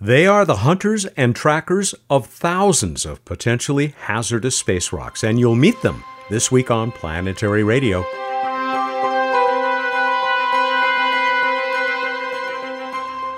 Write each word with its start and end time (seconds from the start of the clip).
They 0.00 0.26
are 0.26 0.44
the 0.44 0.56
hunters 0.56 1.06
and 1.16 1.34
trackers 1.34 1.94
of 2.10 2.26
thousands 2.26 3.06
of 3.06 3.24
potentially 3.24 3.94
hazardous 4.02 4.58
space 4.58 4.92
rocks, 4.92 5.24
and 5.24 5.40
you'll 5.40 5.56
meet 5.56 5.80
them 5.80 6.04
this 6.28 6.52
week 6.52 6.70
on 6.70 6.92
Planetary 6.92 7.64
Radio. 7.64 8.04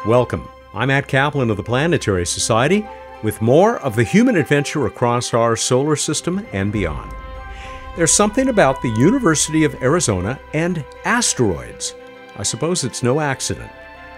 Welcome. 0.05 0.49
I'm 0.75 0.89
Matt 0.89 1.07
Kaplan 1.07 1.51
of 1.51 1.59
the 1.59 1.63
Planetary 1.63 2.27
Society 2.27 2.85
with 3.23 3.41
more 3.41 3.79
of 3.79 3.95
the 3.95 4.03
human 4.03 4.35
adventure 4.35 4.87
across 4.87 5.33
our 5.33 5.55
solar 5.55 5.95
system 5.95 6.45
and 6.53 6.73
beyond. 6.73 7.13
There's 7.95 8.13
something 8.13 8.49
about 8.49 8.83
the 8.83 8.97
University 8.99 9.63
of 9.63 9.81
Arizona 9.81 10.41
and 10.53 10.85
asteroids. 11.05 11.95
I 12.37 12.43
suppose 12.43 12.83
it's 12.83 13.05
no 13.05 13.21
accident. 13.21 13.71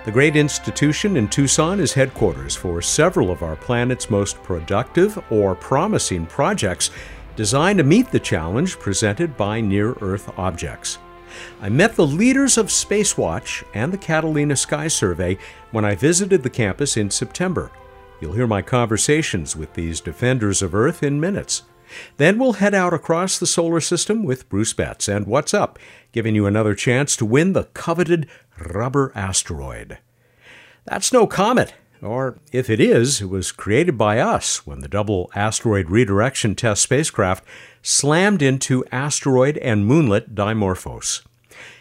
The 0.02 0.10
great 0.10 0.34
institution 0.34 1.18
in 1.18 1.28
Tucson 1.28 1.78
is 1.78 1.92
headquarters 1.92 2.56
for 2.56 2.80
several 2.80 3.30
of 3.30 3.42
our 3.42 3.54
planet's 3.54 4.08
most 4.08 4.42
productive 4.42 5.22
or 5.30 5.54
promising 5.54 6.24
projects 6.24 6.90
designed 7.36 7.76
to 7.78 7.84
meet 7.84 8.10
the 8.10 8.18
challenge 8.18 8.78
presented 8.78 9.36
by 9.36 9.60
near 9.60 9.92
Earth 10.00 10.32
objects. 10.38 10.96
I 11.60 11.68
met 11.68 11.96
the 11.96 12.06
leaders 12.06 12.56
of 12.56 12.68
Spacewatch 12.68 13.62
and 13.74 13.92
the 13.92 13.98
Catalina 13.98 14.56
Sky 14.56 14.88
Survey 14.88 15.36
when 15.70 15.84
I 15.84 15.96
visited 15.96 16.42
the 16.42 16.50
campus 16.50 16.96
in 16.96 17.10
September. 17.10 17.70
You'll 18.22 18.32
hear 18.32 18.46
my 18.46 18.62
conversations 18.62 19.54
with 19.54 19.74
these 19.74 20.00
defenders 20.00 20.62
of 20.62 20.74
Earth 20.74 21.02
in 21.02 21.20
minutes. 21.20 21.64
Then 22.16 22.38
we'll 22.38 22.54
head 22.54 22.72
out 22.72 22.94
across 22.94 23.38
the 23.38 23.46
solar 23.46 23.80
system 23.80 24.22
with 24.22 24.48
Bruce 24.48 24.72
Betts 24.72 25.08
and 25.08 25.26
What's 25.26 25.52
Up, 25.52 25.78
giving 26.12 26.34
you 26.34 26.46
another 26.46 26.74
chance 26.74 27.16
to 27.16 27.24
win 27.24 27.52
the 27.52 27.64
coveted 27.64 28.28
rubber 28.58 29.12
asteroid. 29.14 29.98
That's 30.84 31.12
no 31.12 31.26
comet, 31.26 31.74
or 32.02 32.38
if 32.52 32.70
it 32.70 32.80
is, 32.80 33.20
it 33.20 33.28
was 33.28 33.52
created 33.52 33.98
by 33.98 34.18
us 34.18 34.66
when 34.66 34.80
the 34.80 34.88
double 34.88 35.30
asteroid 35.34 35.90
redirection 35.90 36.54
test 36.54 36.82
spacecraft 36.82 37.44
slammed 37.82 38.42
into 38.42 38.84
asteroid 38.90 39.58
and 39.58 39.88
moonlet 39.88 40.34
Dimorphos. 40.34 41.22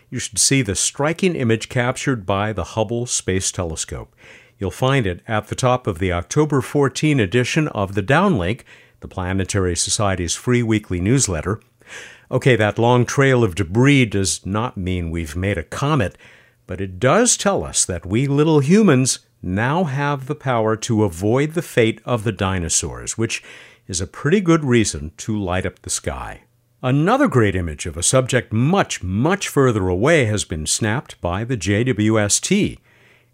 You 0.09 0.19
should 0.19 0.39
see 0.39 0.61
the 0.61 0.75
striking 0.75 1.35
image 1.35 1.69
captured 1.69 2.25
by 2.25 2.51
the 2.51 2.63
Hubble 2.63 3.05
Space 3.05 3.51
Telescope. 3.51 4.15
You'll 4.57 4.71
find 4.71 5.05
it 5.05 5.21
at 5.27 5.47
the 5.47 5.55
top 5.55 5.87
of 5.87 5.99
the 5.99 6.11
October 6.11 6.61
14 6.61 7.19
edition 7.19 7.67
of 7.69 7.95
the 7.95 8.03
Downlink, 8.03 8.61
the 8.99 9.07
Planetary 9.07 9.75
Society's 9.75 10.35
free 10.35 10.63
weekly 10.63 10.99
newsletter. 10.99 11.61
Okay, 12.31 12.55
that 12.55 12.77
long 12.77 13.05
trail 13.05 13.43
of 13.43 13.55
debris 13.55 14.05
does 14.05 14.45
not 14.45 14.77
mean 14.77 15.09
we've 15.09 15.35
made 15.35 15.57
a 15.57 15.63
comet 15.63 16.15
but 16.69 16.79
it 16.79 16.99
does 16.99 17.35
tell 17.35 17.63
us 17.63 17.83
that 17.83 18.05
we 18.05 18.27
little 18.27 18.59
humans 18.59 19.25
now 19.41 19.85
have 19.85 20.27
the 20.27 20.35
power 20.35 20.75
to 20.75 21.03
avoid 21.03 21.53
the 21.53 21.63
fate 21.63 21.99
of 22.05 22.23
the 22.23 22.31
dinosaurs, 22.31 23.17
which 23.17 23.41
is 23.87 23.99
a 23.99 24.05
pretty 24.05 24.39
good 24.39 24.63
reason 24.63 25.11
to 25.17 25.35
light 25.35 25.65
up 25.65 25.81
the 25.81 25.89
sky. 25.89 26.41
Another 26.83 27.27
great 27.27 27.55
image 27.55 27.87
of 27.87 27.97
a 27.97 28.03
subject 28.03 28.53
much, 28.53 29.01
much 29.01 29.47
further 29.47 29.87
away 29.87 30.25
has 30.25 30.43
been 30.43 30.67
snapped 30.67 31.19
by 31.21 31.43
the 31.43 31.57
JWST. 31.57 32.77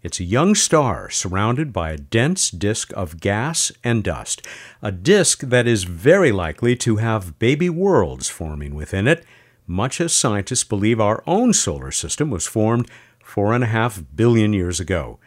It's 0.06 0.20
a 0.20 0.24
young 0.24 0.54
star 0.54 1.10
surrounded 1.10 1.72
by 1.72 1.90
a 1.90 1.96
dense 1.96 2.52
disk 2.52 2.92
of 2.94 3.18
gas 3.18 3.72
and 3.82 4.04
dust, 4.04 4.40
a 4.80 4.92
disk 4.92 5.40
that 5.40 5.66
is 5.66 5.82
very 5.82 6.30
likely 6.30 6.76
to 6.76 6.98
have 6.98 7.40
baby 7.40 7.68
worlds 7.68 8.28
forming 8.28 8.76
within 8.76 9.08
it, 9.08 9.24
much 9.66 10.00
as 10.00 10.12
scientists 10.12 10.62
believe 10.62 11.00
our 11.00 11.24
own 11.26 11.52
solar 11.52 11.90
system 11.90 12.30
was 12.30 12.46
formed 12.46 12.88
four 13.18 13.52
and 13.52 13.64
a 13.64 13.66
half 13.66 14.00
billion 14.14 14.52
years 14.52 14.78
ago. 14.78 15.18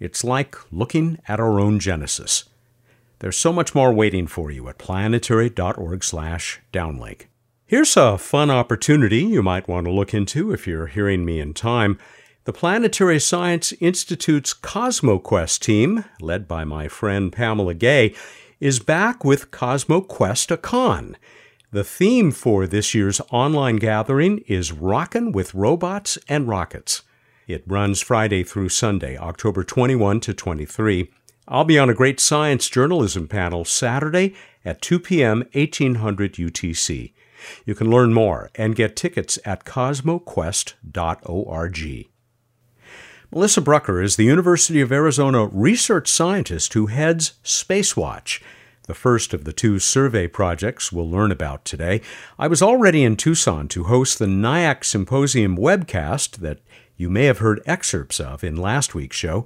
It's 0.00 0.24
like 0.24 0.56
looking 0.72 1.20
at 1.28 1.38
our 1.38 1.60
own 1.60 1.78
genesis. 1.78 2.46
There's 3.20 3.36
so 3.36 3.52
much 3.52 3.76
more 3.76 3.92
waiting 3.92 4.26
for 4.26 4.50
you 4.50 4.68
at 4.68 4.78
planetary.org/downlink. 4.78 7.20
Here's 7.64 7.96
a 7.96 8.18
fun 8.18 8.50
opportunity 8.50 9.22
you 9.22 9.44
might 9.44 9.68
want 9.68 9.86
to 9.86 9.92
look 9.92 10.12
into 10.12 10.50
if 10.50 10.66
you're 10.66 10.88
hearing 10.88 11.24
me 11.24 11.38
in 11.38 11.54
time. 11.54 12.00
The 12.46 12.52
Planetary 12.52 13.18
Science 13.18 13.72
Institute's 13.80 14.54
CosmoQuest 14.54 15.58
team, 15.58 16.04
led 16.20 16.46
by 16.46 16.62
my 16.62 16.86
friend 16.86 17.32
Pamela 17.32 17.74
Gay, 17.74 18.14
is 18.60 18.78
back 18.78 19.24
with 19.24 19.50
CosmoQuest 19.50 20.52
a 20.52 20.56
Con. 20.56 21.16
The 21.72 21.82
theme 21.82 22.30
for 22.30 22.68
this 22.68 22.94
year's 22.94 23.20
online 23.32 23.78
gathering 23.78 24.44
is 24.46 24.70
Rockin' 24.70 25.32
with 25.32 25.56
Robots 25.56 26.18
and 26.28 26.46
Rockets. 26.46 27.02
It 27.48 27.64
runs 27.66 28.00
Friday 28.00 28.44
through 28.44 28.68
Sunday, 28.68 29.18
October 29.18 29.64
21 29.64 30.20
to 30.20 30.32
23. 30.32 31.10
I'll 31.48 31.64
be 31.64 31.80
on 31.80 31.90
a 31.90 31.94
great 31.94 32.20
science 32.20 32.68
journalism 32.68 33.26
panel 33.26 33.64
Saturday 33.64 34.36
at 34.64 34.80
2 34.80 35.00
p.m. 35.00 35.38
1800 35.54 36.34
UTC. 36.34 37.12
You 37.64 37.74
can 37.74 37.90
learn 37.90 38.14
more 38.14 38.50
and 38.54 38.76
get 38.76 38.94
tickets 38.94 39.36
at 39.44 39.64
cosmoquest.org. 39.64 42.15
Melissa 43.32 43.60
Brucker 43.60 44.00
is 44.00 44.14
the 44.14 44.24
University 44.24 44.80
of 44.80 44.92
Arizona 44.92 45.46
research 45.46 46.06
scientist 46.06 46.72
who 46.74 46.86
heads 46.86 47.34
Spacewatch, 47.42 48.40
the 48.86 48.94
first 48.94 49.34
of 49.34 49.42
the 49.42 49.52
two 49.52 49.80
survey 49.80 50.28
projects 50.28 50.92
we'll 50.92 51.10
learn 51.10 51.32
about 51.32 51.64
today. 51.64 52.00
I 52.38 52.46
was 52.46 52.62
already 52.62 53.02
in 53.02 53.16
Tucson 53.16 53.66
to 53.68 53.84
host 53.84 54.20
the 54.20 54.26
NIAC 54.26 54.84
Symposium 54.84 55.58
webcast 55.58 56.36
that 56.36 56.60
you 56.96 57.10
may 57.10 57.24
have 57.24 57.38
heard 57.38 57.60
excerpts 57.66 58.20
of 58.20 58.44
in 58.44 58.54
last 58.54 58.94
week's 58.94 59.16
show. 59.16 59.44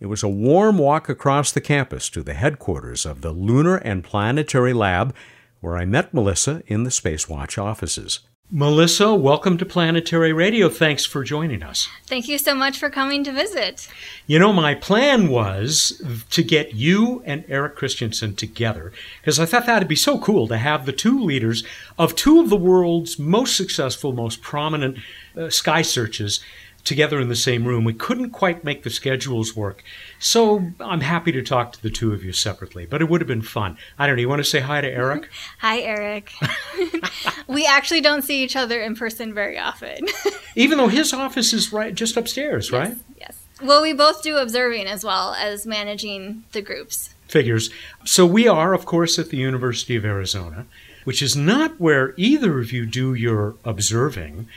It 0.00 0.06
was 0.06 0.24
a 0.24 0.28
warm 0.28 0.76
walk 0.76 1.08
across 1.08 1.52
the 1.52 1.60
campus 1.60 2.10
to 2.10 2.24
the 2.24 2.34
headquarters 2.34 3.06
of 3.06 3.20
the 3.20 3.30
Lunar 3.30 3.76
and 3.76 4.02
Planetary 4.02 4.72
Lab, 4.72 5.14
where 5.60 5.76
I 5.76 5.84
met 5.84 6.12
Melissa 6.12 6.64
in 6.66 6.82
the 6.82 6.90
Spacewatch 6.90 7.56
offices. 7.56 8.18
Melissa, 8.54 9.14
welcome 9.14 9.56
to 9.56 9.64
Planetary 9.64 10.30
Radio. 10.30 10.68
Thanks 10.68 11.06
for 11.06 11.24
joining 11.24 11.62
us. 11.62 11.88
Thank 12.04 12.28
you 12.28 12.36
so 12.36 12.54
much 12.54 12.78
for 12.78 12.90
coming 12.90 13.24
to 13.24 13.32
visit. 13.32 13.88
You 14.26 14.38
know, 14.38 14.52
my 14.52 14.74
plan 14.74 15.28
was 15.28 16.02
to 16.28 16.42
get 16.42 16.74
you 16.74 17.22
and 17.24 17.46
Eric 17.48 17.76
Christensen 17.76 18.36
together 18.36 18.92
because 19.22 19.40
I 19.40 19.46
thought 19.46 19.64
that'd 19.64 19.88
be 19.88 19.96
so 19.96 20.18
cool 20.18 20.48
to 20.48 20.58
have 20.58 20.84
the 20.84 20.92
two 20.92 21.18
leaders 21.18 21.64
of 21.98 22.14
two 22.14 22.40
of 22.40 22.50
the 22.50 22.58
world's 22.58 23.18
most 23.18 23.56
successful, 23.56 24.12
most 24.12 24.42
prominent 24.42 24.98
uh, 25.34 25.48
sky 25.48 25.80
searches 25.80 26.40
together 26.84 27.20
in 27.20 27.28
the 27.28 27.36
same 27.36 27.64
room. 27.64 27.84
We 27.84 27.94
couldn't 27.94 28.30
quite 28.30 28.64
make 28.64 28.82
the 28.82 28.90
schedules 28.90 29.54
work. 29.54 29.82
So 30.18 30.72
I'm 30.80 31.00
happy 31.00 31.32
to 31.32 31.42
talk 31.42 31.72
to 31.72 31.82
the 31.82 31.90
two 31.90 32.12
of 32.12 32.24
you 32.24 32.32
separately, 32.32 32.86
but 32.86 33.00
it 33.00 33.08
would 33.08 33.20
have 33.20 33.28
been 33.28 33.42
fun. 33.42 33.76
I 33.98 34.06
don't 34.06 34.16
know. 34.16 34.22
You 34.22 34.28
want 34.28 34.40
to 34.40 34.44
say 34.44 34.60
hi 34.60 34.80
to 34.80 34.88
mm-hmm. 34.88 35.00
Eric? 35.00 35.28
hi, 35.58 35.80
Eric. 35.80 36.32
we 37.46 37.66
actually 37.66 38.00
don't 38.00 38.22
see 38.22 38.42
each 38.42 38.56
other 38.56 38.80
in 38.80 38.94
person 38.94 39.34
very 39.34 39.58
often. 39.58 40.06
Even 40.56 40.78
though 40.78 40.88
his 40.88 41.12
office 41.12 41.52
is 41.52 41.72
right 41.72 41.94
just 41.94 42.16
upstairs, 42.16 42.70
yes, 42.70 42.72
right? 42.72 42.96
Yes. 43.18 43.38
Well, 43.62 43.82
we 43.82 43.92
both 43.92 44.22
do 44.22 44.38
observing 44.38 44.86
as 44.86 45.04
well 45.04 45.34
as 45.34 45.66
managing 45.66 46.44
the 46.52 46.62
groups. 46.62 47.14
Figures. 47.28 47.70
So 48.04 48.26
we 48.26 48.48
are, 48.48 48.74
of 48.74 48.84
course, 48.84 49.18
at 49.18 49.30
the 49.30 49.36
University 49.36 49.96
of 49.96 50.04
Arizona, 50.04 50.66
which 51.04 51.22
is 51.22 51.36
not 51.36 51.80
where 51.80 52.12
either 52.16 52.58
of 52.58 52.72
you 52.72 52.86
do 52.86 53.14
your 53.14 53.54
observing. 53.64 54.48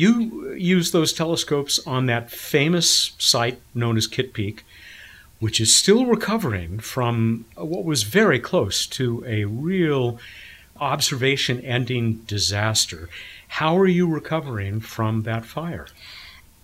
You 0.00 0.54
use 0.54 0.92
those 0.92 1.12
telescopes 1.12 1.78
on 1.86 2.06
that 2.06 2.30
famous 2.30 3.12
site 3.18 3.60
known 3.74 3.98
as 3.98 4.06
Kitt 4.06 4.32
Peak, 4.32 4.64
which 5.40 5.60
is 5.60 5.76
still 5.76 6.06
recovering 6.06 6.78
from 6.78 7.44
what 7.54 7.84
was 7.84 8.04
very 8.04 8.40
close 8.40 8.86
to 8.86 9.22
a 9.26 9.44
real 9.44 10.18
observation 10.80 11.60
ending 11.60 12.22
disaster. 12.26 13.10
How 13.48 13.76
are 13.76 13.86
you 13.86 14.08
recovering 14.08 14.80
from 14.80 15.24
that 15.24 15.44
fire? 15.44 15.86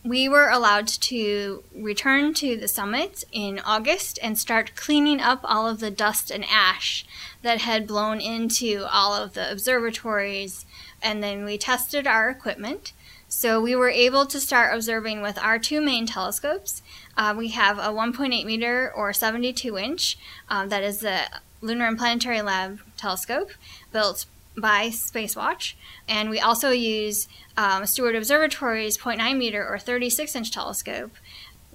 We 0.03 0.31
were 0.31 0.49
allowed 0.49 0.89
to 0.89 1.63
return 1.75 2.33
to 2.35 2.57
the 2.57 2.69
summit 2.69 3.23
in 3.33 3.59
August 3.59 4.19
and 4.23 4.39
start 4.39 4.75
cleaning 4.77 5.21
up 5.21 5.41
all 5.45 5.69
of 5.69 5.81
the 5.81 5.91
dust 5.91 6.31
and 6.31 6.47
ash 6.51 7.05
that 7.43 7.61
had 7.61 7.87
blown 7.87 8.19
into 8.19 8.87
all 8.91 9.13
of 9.13 9.35
the 9.35 9.53
observatories. 9.53 10.65
And 11.03 11.23
then 11.23 11.45
we 11.45 11.59
tested 11.59 12.07
our 12.07 12.31
equipment 12.31 12.95
so 13.29 13.61
we 13.61 13.75
were 13.75 13.91
able 13.91 14.27
to 14.27 14.41
start 14.41 14.75
observing 14.75 15.21
with 15.21 15.39
our 15.39 15.59
two 15.59 15.81
main 15.81 16.07
telescopes. 16.07 16.83
Uh, 17.17 17.35
we 17.37 17.49
have 17.49 17.79
a 17.79 17.89
1.8 17.89 18.45
meter 18.45 18.93
or 18.95 19.13
72 19.13 19.77
inch, 19.77 20.19
um, 20.49 20.69
that 20.69 20.83
is 20.83 20.99
the 20.99 21.23
Lunar 21.61 21.87
and 21.87 21.99
Planetary 21.99 22.43
Lab 22.43 22.81
telescope 22.97 23.51
built 23.93 24.27
by 24.57 24.89
Spacewatch. 24.89 25.75
And 26.09 26.31
we 26.31 26.41
also 26.41 26.71
use 26.71 27.29
um, 27.57 27.85
Steward 27.87 28.15
Observatory's 28.15 28.97
0.9 28.97 29.37
meter 29.37 29.67
or 29.67 29.79
36 29.79 30.35
inch 30.35 30.51
telescope 30.51 31.13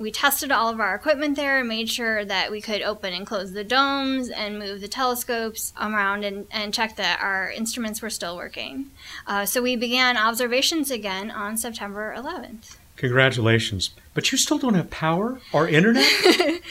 we 0.02 0.12
tested 0.12 0.52
all 0.52 0.70
of 0.70 0.80
our 0.80 0.96
equipment 0.96 1.36
there 1.36 1.60
and 1.60 1.68
made 1.68 1.90
sure 1.90 2.26
that 2.26 2.52
we 2.52 2.62
could 2.62 2.82
open 2.82 3.14
and 3.14 3.26
close 3.26 3.52
the 3.52 3.64
domes 3.64 4.30
and 4.30 4.60
move 4.60 4.82
the 4.82 4.88
telescopes 4.88 5.74
around 5.80 6.24
and, 6.24 6.48
and 6.52 6.74
check 6.74 6.96
that 6.96 7.22
our 7.22 7.52
instruments 7.52 8.02
were 8.02 8.10
still 8.10 8.36
working. 8.36 8.90
Uh, 9.28 9.46
so 9.46 9.62
we 9.62 9.76
began 9.76 10.18
observations 10.18 10.92
again 10.92 11.30
on 11.32 11.58
September 11.58 12.14
11th. 12.18 12.78
Congratulations. 12.98 13.92
But 14.14 14.32
you 14.32 14.38
still 14.38 14.58
don't 14.58 14.74
have 14.74 14.90
power 14.90 15.40
or 15.54 15.68
internet? 15.68 16.06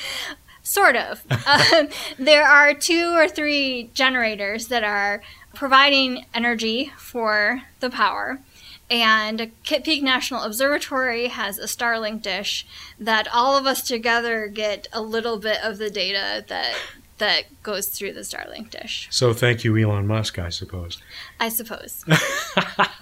Sort 0.62 0.94
of. 0.94 1.24
um, 1.46 1.88
there 2.18 2.44
are 2.44 2.74
two 2.74 3.14
or 3.16 3.26
three 3.28 3.90
generators 3.94 4.68
that 4.68 4.84
are 4.84 5.22
providing 5.54 6.26
energy 6.34 6.92
for 6.96 7.62
the 7.80 7.90
power. 7.90 8.38
And 8.90 9.52
Kitt 9.62 9.84
Peak 9.84 10.02
National 10.02 10.42
Observatory 10.42 11.28
has 11.28 11.58
a 11.58 11.66
Starlink 11.66 12.22
dish 12.22 12.66
that 12.98 13.28
all 13.32 13.56
of 13.56 13.64
us 13.64 13.82
together 13.82 14.48
get 14.48 14.88
a 14.92 15.00
little 15.00 15.38
bit 15.38 15.58
of 15.62 15.78
the 15.78 15.90
data 15.90 16.44
that 16.48 16.74
that 17.18 17.62
goes 17.62 17.86
through 17.86 18.14
the 18.14 18.20
Starlink 18.20 18.70
dish. 18.70 19.06
So 19.10 19.32
thank 19.32 19.62
you, 19.62 19.76
Elon 19.76 20.06
Musk, 20.06 20.38
I 20.38 20.48
suppose. 20.48 20.98
I 21.38 21.50
suppose. 21.50 22.04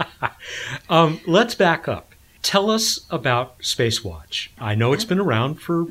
um, 0.91 1.21
let's 1.27 1.55
back 1.55 1.89
up. 1.89 2.15
Tell 2.43 2.71
us 2.71 3.07
about 3.11 3.61
Spacewatch. 3.61 4.49
I 4.59 4.75
know 4.75 4.93
it's 4.93 5.05
been 5.05 5.21
around 5.21 5.57
for 5.57 5.87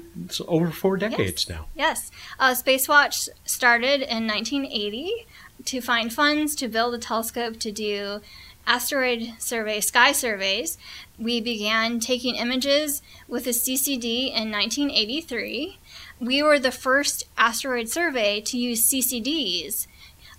over 0.48 0.72
four 0.72 0.98
decades 0.98 1.46
yes. 1.48 1.50
now. 1.50 1.68
Yes. 1.76 2.12
Uh, 2.40 2.52
Spacewatch 2.52 3.30
started 3.46 4.02
in 4.02 4.28
1980 4.28 5.26
to 5.66 5.82
find 5.82 6.12
funds 6.12 6.56
to 6.56 6.68
build 6.68 6.94
a 6.94 6.98
telescope 6.98 7.60
to 7.60 7.72
do 7.72 8.22
asteroid 8.68 9.34
survey, 9.40 9.80
sky 9.80 10.12
surveys. 10.12 10.78
We 11.18 11.42
began 11.42 12.00
taking 12.00 12.36
images 12.36 13.02
with 13.28 13.48
a 13.48 13.52
CCD 13.52 14.28
in 14.28 14.52
1983. 14.52 15.80
We 16.20 16.44
were 16.44 16.60
the 16.60 16.72
first 16.72 17.24
asteroid 17.38 17.90
survey 17.90 18.42
to 18.42 18.58
use 18.58 18.88
CCDs. 18.88 19.88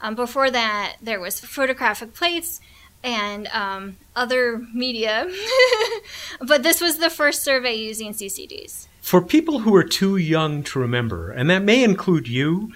Um, 0.00 0.14
before 0.14 0.50
that, 0.50 0.96
there 1.02 1.18
was 1.18 1.40
photographic 1.40 2.14
plates 2.14 2.60
and 3.02 3.46
um, 3.48 3.96
other 4.14 4.58
media, 4.74 5.28
but 6.40 6.62
this 6.62 6.80
was 6.80 6.98
the 6.98 7.10
first 7.10 7.42
survey 7.42 7.74
using 7.74 8.12
CCDs. 8.12 8.88
For 9.00 9.22
people 9.22 9.60
who 9.60 9.74
are 9.74 9.84
too 9.84 10.16
young 10.16 10.62
to 10.64 10.78
remember, 10.78 11.30
and 11.30 11.48
that 11.48 11.62
may 11.62 11.82
include 11.82 12.28
you, 12.28 12.72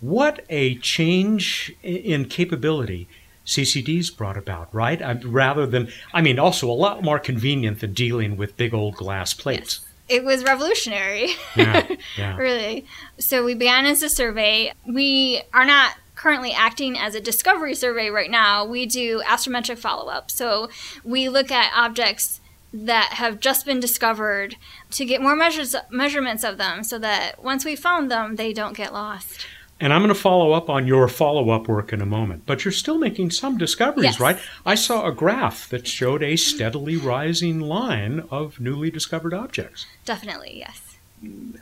what 0.00 0.44
a 0.48 0.76
change 0.76 1.74
in 1.82 2.26
capability 2.26 3.08
CCDs 3.48 4.14
brought 4.14 4.36
about, 4.36 4.72
right? 4.74 5.00
Uh, 5.00 5.16
rather 5.24 5.66
than, 5.66 5.88
I 6.12 6.20
mean, 6.20 6.38
also 6.38 6.70
a 6.70 6.72
lot 6.72 7.02
more 7.02 7.18
convenient 7.18 7.80
than 7.80 7.94
dealing 7.94 8.36
with 8.36 8.58
big 8.58 8.74
old 8.74 8.94
glass 8.94 9.32
plates. 9.32 9.80
Yes. 9.80 10.18
It 10.20 10.24
was 10.24 10.44
revolutionary. 10.44 11.30
Yeah, 11.56 11.86
yeah. 12.18 12.36
really. 12.36 12.86
So 13.18 13.44
we 13.44 13.54
began 13.54 13.86
as 13.86 14.02
a 14.02 14.10
survey. 14.10 14.72
We 14.86 15.42
are 15.52 15.64
not 15.64 15.96
currently 16.14 16.52
acting 16.52 16.98
as 16.98 17.14
a 17.14 17.20
discovery 17.20 17.74
survey 17.74 18.10
right 18.10 18.30
now. 18.30 18.66
We 18.66 18.84
do 18.84 19.22
astrometric 19.22 19.78
follow 19.78 20.10
up. 20.10 20.30
So 20.30 20.68
we 21.02 21.28
look 21.28 21.50
at 21.50 21.72
objects 21.74 22.40
that 22.72 23.14
have 23.14 23.40
just 23.40 23.64
been 23.64 23.80
discovered 23.80 24.56
to 24.90 25.04
get 25.06 25.22
more 25.22 25.36
measures, 25.36 25.74
measurements 25.90 26.44
of 26.44 26.58
them 26.58 26.84
so 26.84 26.98
that 26.98 27.42
once 27.42 27.64
we 27.64 27.76
found 27.76 28.10
them, 28.10 28.36
they 28.36 28.52
don't 28.52 28.76
get 28.76 28.92
lost. 28.92 29.46
And 29.80 29.92
I'm 29.92 30.00
going 30.00 30.08
to 30.14 30.20
follow 30.20 30.52
up 30.52 30.68
on 30.68 30.88
your 30.88 31.06
follow 31.06 31.50
up 31.50 31.68
work 31.68 31.92
in 31.92 32.00
a 32.00 32.06
moment. 32.06 32.44
But 32.46 32.64
you're 32.64 32.72
still 32.72 32.98
making 32.98 33.30
some 33.30 33.56
discoveries, 33.58 34.04
yes. 34.04 34.20
right? 34.20 34.38
I 34.66 34.74
saw 34.74 35.06
a 35.06 35.12
graph 35.12 35.68
that 35.68 35.86
showed 35.86 36.22
a 36.22 36.36
steadily 36.36 36.96
rising 36.96 37.60
line 37.60 38.24
of 38.30 38.58
newly 38.58 38.90
discovered 38.90 39.32
objects. 39.32 39.86
Definitely, 40.04 40.58
yes. 40.58 40.96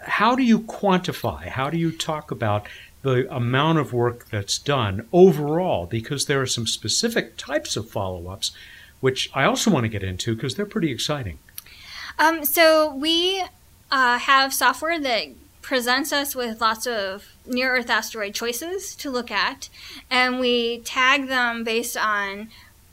How 0.05 0.35
do 0.35 0.43
you 0.43 0.61
quantify? 0.61 1.49
How 1.49 1.69
do 1.69 1.77
you 1.77 1.93
talk 1.93 2.31
about 2.31 2.67
the 3.03 3.33
amount 3.35 3.79
of 3.79 3.93
work 3.93 4.29
that's 4.31 4.59
done 4.59 5.07
overall? 5.13 5.87
Because 5.87 6.25
there 6.25 6.41
are 6.41 6.47
some 6.47 6.67
specific 6.67 7.37
types 7.37 7.77
of 7.77 7.91
follow 7.91 8.29
ups, 8.29 8.53
which 9.01 9.31
I 9.35 9.45
also 9.45 9.71
want 9.71 9.85
to 9.85 9.89
get 9.89 10.03
into 10.03 10.35
because 10.35 10.55
they're 10.55 10.65
pretty 10.65 10.91
exciting. 10.91 11.39
Um, 12.19 12.45
so 12.45 12.95
we 12.95 13.45
uh, 13.91 14.19
have 14.19 14.55
software 14.55 14.99
that 14.99 15.29
presents 15.61 16.13
us 16.13 16.35
with 16.35 16.61
lots 16.61 16.87
of 16.87 17.36
near 17.47 17.77
Earth 17.77 17.91
asteroid 17.91 18.35
choices 18.35 18.95
to 18.97 19.11
look 19.11 19.31
at, 19.31 19.69
and 20.11 20.41
we 20.41 20.79
tag 20.81 21.29
them 21.29 21.65
based 21.65 21.97
on 21.97 22.49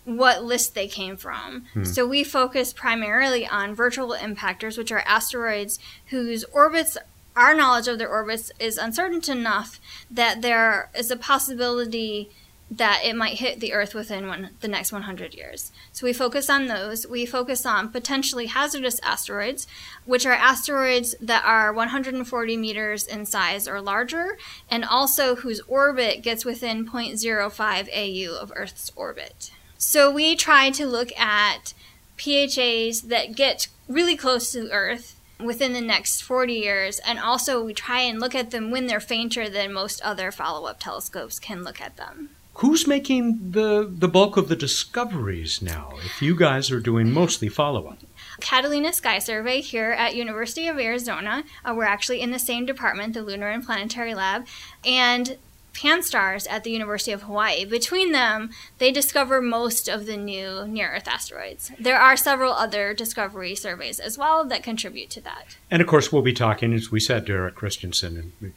what 0.05 0.43
list 0.43 0.75
they 0.75 0.87
came 0.87 1.15
from. 1.15 1.65
Hmm. 1.73 1.83
So 1.83 2.05
we 2.05 2.23
focus 2.23 2.73
primarily 2.73 3.47
on 3.47 3.73
virtual 3.73 4.13
impactors, 4.13 4.77
which 4.77 4.91
are 4.91 5.03
asteroids 5.05 5.79
whose 6.07 6.43
orbits 6.45 6.97
our 7.35 7.55
knowledge 7.55 7.87
of 7.87 7.97
their 7.97 8.09
orbits 8.09 8.51
is 8.59 8.77
uncertain 8.77 9.21
enough 9.35 9.81
that 10.11 10.41
there 10.41 10.89
is 10.95 11.09
a 11.09 11.15
possibility 11.15 12.29
that 12.77 13.01
it 13.03 13.15
might 13.15 13.39
hit 13.39 13.59
the 13.59 13.73
Earth 13.73 13.93
within 13.93 14.27
one, 14.27 14.49
the 14.61 14.67
next 14.67 14.91
100 14.91 15.33
years. 15.33 15.71
So 15.91 16.05
we 16.07 16.13
focus 16.13 16.49
on 16.49 16.67
those. 16.67 17.05
We 17.05 17.25
focus 17.25 17.65
on 17.65 17.89
potentially 17.89 18.47
hazardous 18.47 18.99
asteroids, 19.01 19.67
which 20.05 20.25
are 20.25 20.33
asteroids 20.33 21.13
that 21.21 21.43
are 21.45 21.71
140 21.71 22.57
meters 22.57 23.05
in 23.05 23.25
size 23.25 23.67
or 23.67 23.81
larger, 23.81 24.37
and 24.69 24.83
also 24.83 25.35
whose 25.35 25.61
orbit 25.67 26.23
gets 26.23 26.45
within 26.45 26.87
0.05 26.87 27.89
AU 27.93 28.35
of 28.41 28.51
Earth's 28.55 28.91
orbit. 28.95 29.51
So 29.77 30.09
we 30.09 30.35
try 30.35 30.69
to 30.71 30.87
look 30.87 31.11
at 31.19 31.73
PHAs 32.17 33.01
that 33.09 33.35
get 33.35 33.67
really 33.87 34.15
close 34.15 34.51
to 34.53 34.71
Earth 34.71 35.19
within 35.39 35.73
the 35.73 35.81
next 35.81 36.21
40 36.21 36.53
years, 36.53 36.99
and 36.99 37.19
also 37.19 37.63
we 37.63 37.73
try 37.73 37.99
and 37.99 38.19
look 38.19 38.33
at 38.33 38.51
them 38.51 38.71
when 38.71 38.87
they're 38.87 38.99
fainter 38.99 39.49
than 39.49 39.73
most 39.73 40.01
other 40.01 40.31
follow 40.31 40.67
up 40.67 40.79
telescopes 40.79 41.37
can 41.37 41.63
look 41.63 41.81
at 41.81 41.97
them. 41.97 42.29
Who's 42.57 42.87
making 42.87 43.51
the, 43.51 43.91
the 43.91 44.07
bulk 44.07 44.37
of 44.37 44.47
the 44.47 44.55
discoveries 44.55 45.61
now, 45.61 45.93
if 46.05 46.21
you 46.21 46.35
guys 46.35 46.69
are 46.71 46.79
doing 46.79 47.11
mostly 47.11 47.49
follow 47.49 47.87
up? 47.87 47.99
Catalina 48.41 48.93
Sky 48.93 49.19
Survey 49.19 49.59
here 49.61 49.91
at 49.91 50.15
University 50.15 50.67
of 50.67 50.77
Arizona. 50.77 51.43
Uh, 51.65 51.73
we're 51.75 51.83
actually 51.83 52.21
in 52.21 52.31
the 52.31 52.39
same 52.39 52.65
department, 52.65 53.15
the 53.15 53.23
Lunar 53.23 53.49
and 53.49 53.65
Planetary 53.65 54.13
Lab, 54.13 54.45
and 54.85 55.37
Pan-STARRS 55.73 56.45
at 56.51 56.63
the 56.63 56.69
University 56.69 57.11
of 57.11 57.23
Hawaii. 57.23 57.65
Between 57.65 58.11
them, 58.11 58.51
they 58.77 58.91
discover 58.91 59.41
most 59.41 59.89
of 59.89 60.05
the 60.05 60.15
new 60.15 60.67
near-Earth 60.67 61.07
asteroids. 61.07 61.71
There 61.79 61.99
are 61.99 62.15
several 62.15 62.53
other 62.53 62.93
discovery 62.93 63.55
surveys 63.55 63.99
as 63.99 64.15
well 64.15 64.45
that 64.45 64.61
contribute 64.61 65.09
to 65.11 65.21
that. 65.21 65.57
And 65.71 65.81
of 65.81 65.87
course, 65.87 66.11
we'll 66.11 66.21
be 66.21 66.33
talking, 66.33 66.73
as 66.73 66.91
we 66.91 66.99
said, 66.99 67.25
to 67.25 67.33
Eric 67.33 67.55
Christensen 67.55 68.33
and 68.41 68.53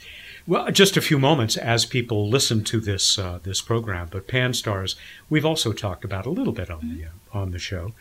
well, 0.46 0.70
just 0.70 0.96
a 0.96 1.00
few 1.00 1.19
moments 1.19 1.56
as 1.56 1.84
people 1.84 2.28
listen 2.28 2.62
to 2.64 2.81
this 2.81 3.19
uh, 3.19 3.40
this 3.43 3.60
program. 3.60 4.08
But 4.10 4.28
Pan-STARRS, 4.28 4.94
we've 5.28 5.44
also 5.44 5.72
talked 5.72 6.04
about 6.04 6.26
a 6.26 6.31
little 6.31 6.52
bit 6.52 6.70
on 6.70 6.96
the 6.96 7.04
uh, 7.06 7.38
on 7.38 7.50
the 7.50 7.58
show. 7.58 7.93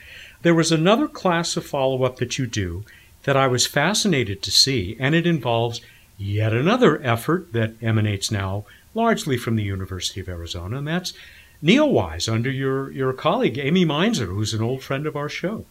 There 0.44 0.54
was 0.54 0.72
another 0.72 1.08
class 1.08 1.58
of 1.58 1.66
follow 1.66 2.04
up 2.04 2.18
that 2.18 2.38
you 2.38 2.46
do 2.46 2.86
that 3.24 3.36
I 3.36 3.48
was 3.48 3.66
fascinated 3.66 4.44
to 4.44 4.52
see, 4.52 4.96
and 5.00 5.16
it 5.16 5.26
involves 5.26 5.82
yet 6.18 6.54
another 6.54 7.02
effort 7.04 7.52
that 7.54 7.74
emanates 7.82 8.30
now 8.30 8.66
largely 8.94 9.38
from 9.38 9.56
the 9.56 9.64
University 9.64 10.22
of 10.22 10.30
Arizona, 10.30 10.78
and 10.78 10.88
that's 10.88 11.14
NEOWISE 11.64 12.32
under 12.32 12.52
your 12.52 12.92
your 12.92 13.14
colleague 13.14 13.58
Amy 13.58 13.86
Mainzer, 13.86 14.28
who's 14.28 14.54
an 14.54 14.62
old 14.62 14.84
friend 14.84 15.08
of 15.08 15.16
our 15.16 15.30
show. 15.30 15.66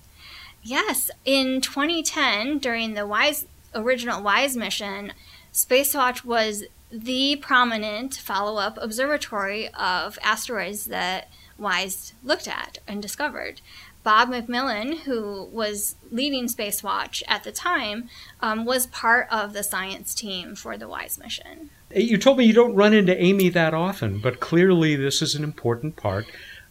Yes, 0.63 1.11
in 1.25 1.61
2010, 1.61 2.59
during 2.59 2.95
the 2.95 3.07
WISE 3.07 3.47
original 3.75 4.23
WISE 4.23 4.57
mission 4.57 5.13
Spacewatch 5.55 6.25
was 6.25 6.65
the 6.91 7.37
prominent 7.37 8.17
follow 8.17 8.59
up 8.61 8.77
observatory 8.81 9.69
of 9.69 10.19
asteroids 10.21 10.87
that 10.87 11.31
WISE 11.57 12.13
looked 12.25 12.49
at 12.49 12.79
and 12.89 13.01
discovered. 13.01 13.61
Bob 14.03 14.29
McMillan, 14.29 14.99
who 14.99 15.49
was 15.51 15.95
leading 16.11 16.47
Spacewatch 16.47 17.23
at 17.27 17.45
the 17.45 17.53
time, 17.53 18.11
um, 18.41 18.65
was 18.65 18.89
part 18.89 19.29
of 19.31 19.53
the 19.53 19.63
science 19.63 20.15
team 20.15 20.57
for 20.57 20.77
the 20.77 20.89
WISE 20.89 21.19
mission. 21.19 21.71
You 21.95 22.19
told 22.19 22.39
me 22.39 22.45
you 22.45 22.53
don't 22.53 22.75
run 22.75 22.93
into 22.93 23.19
Amy 23.19 23.49
that 23.51 23.73
often, 23.73 24.19
but 24.19 24.41
clearly 24.41 24.97
this 24.97 25.23
is 25.23 25.37
an 25.37 25.45
important 25.45 25.97
part 25.97 26.27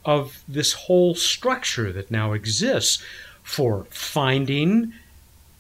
of 0.05 0.43
this 0.47 0.73
whole 0.73 1.15
structure 1.15 1.91
that 1.93 2.11
now 2.11 2.33
exists 2.33 3.01
for 3.41 3.87
finding 3.89 4.93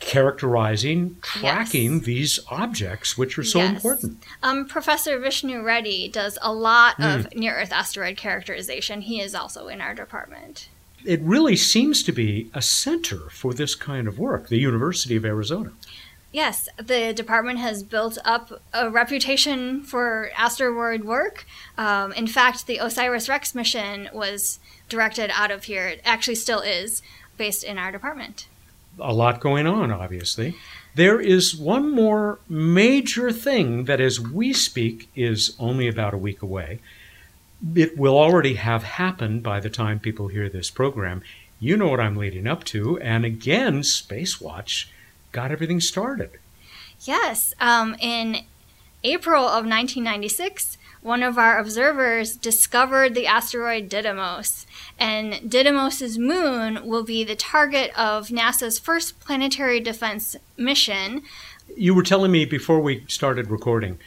characterizing, 0.05 1.17
tracking 1.21 1.93
yes. 1.95 2.03
these 2.03 2.39
objects, 2.49 3.17
which 3.17 3.37
are 3.37 3.43
so 3.43 3.59
yes. 3.59 3.75
important. 3.75 4.23
Um, 4.41 4.67
Professor 4.67 5.17
Vishnu 5.17 5.63
Reddy 5.63 6.07
does 6.09 6.37
a 6.41 6.53
lot 6.53 6.97
mm. 6.97 7.15
of 7.15 7.35
near 7.35 7.55
Earth 7.55 7.71
asteroid 7.71 8.17
characterization. 8.17 9.01
He 9.01 9.21
is 9.21 9.33
also 9.33 9.67
in 9.67 9.81
our 9.81 9.93
department. 9.93 10.69
It 11.05 11.21
really 11.21 11.55
seems 11.55 12.03
to 12.03 12.11
be 12.11 12.49
a 12.53 12.61
center 12.61 13.29
for 13.29 13.53
this 13.53 13.75
kind 13.75 14.07
of 14.07 14.19
work, 14.19 14.49
the 14.49 14.57
University 14.57 15.15
of 15.15 15.25
Arizona. 15.25 15.71
Yes, 16.31 16.67
the 16.77 17.13
department 17.13 17.59
has 17.59 17.83
built 17.83 18.17
up 18.25 18.61
a 18.73 18.89
reputation 18.89 19.83
for 19.83 20.31
asteroid 20.35 21.03
work. 21.03 21.45
Um, 21.77 22.11
in 22.13 22.25
fact, 22.27 22.65
the 22.65 22.79
OSIRIS 22.79 23.29
REx 23.29 23.53
mission 23.53 24.09
was 24.13 24.59
directed 24.89 25.29
out 25.33 25.51
of 25.51 25.65
here. 25.65 25.87
It 25.87 26.01
actually 26.03 26.35
still 26.35 26.61
is 26.61 27.01
based 27.37 27.63
in 27.63 27.77
our 27.77 27.91
department 27.91 28.47
a 28.99 29.13
lot 29.13 29.39
going 29.39 29.67
on, 29.67 29.91
obviously. 29.91 30.55
There 30.95 31.19
is 31.19 31.55
one 31.55 31.91
more 31.91 32.39
major 32.47 33.31
thing 33.31 33.85
that, 33.85 33.99
as 33.99 34.19
we 34.19 34.53
speak, 34.53 35.09
is 35.15 35.55
only 35.59 35.87
about 35.87 36.13
a 36.13 36.17
week 36.17 36.41
away. 36.41 36.79
It 37.75 37.97
will 37.97 38.17
already 38.17 38.55
have 38.55 38.83
happened 38.83 39.41
by 39.41 39.59
the 39.59 39.69
time 39.69 39.99
people 39.99 40.27
hear 40.27 40.49
this 40.49 40.69
program. 40.69 41.23
You 41.59 41.77
know 41.77 41.87
what 41.87 41.99
I'm 41.99 42.17
leading 42.17 42.45
up 42.45 42.63
to. 42.65 42.99
And 42.99 43.25
again, 43.25 43.81
Spacewatch 43.81 44.87
got 45.31 45.51
everything 45.51 45.79
started. 45.79 46.31
Yes. 47.01 47.53
Um, 47.59 47.95
in 47.99 48.45
April 49.03 49.43
of 49.43 49.65
1996, 49.65 50.77
one 51.03 51.21
of 51.21 51.37
our 51.37 51.59
observers 51.59 52.35
discovered 52.35 53.13
the 53.13 53.27
asteroid 53.27 53.89
Didymos. 53.89 54.65
And 54.97 55.33
Didymos's 55.49 56.17
moon 56.17 56.87
will 56.87 57.03
be 57.03 57.23
the 57.23 57.35
target 57.35 57.91
of 57.97 58.29
NASA's 58.29 58.79
first 58.79 59.19
planetary 59.19 59.79
defense 59.79 60.35
mission. 60.57 61.23
You 61.75 61.93
were 61.93 62.03
telling 62.03 62.31
me 62.31 62.45
before 62.45 62.79
we 62.79 63.03
started 63.07 63.51
recording 63.51 63.99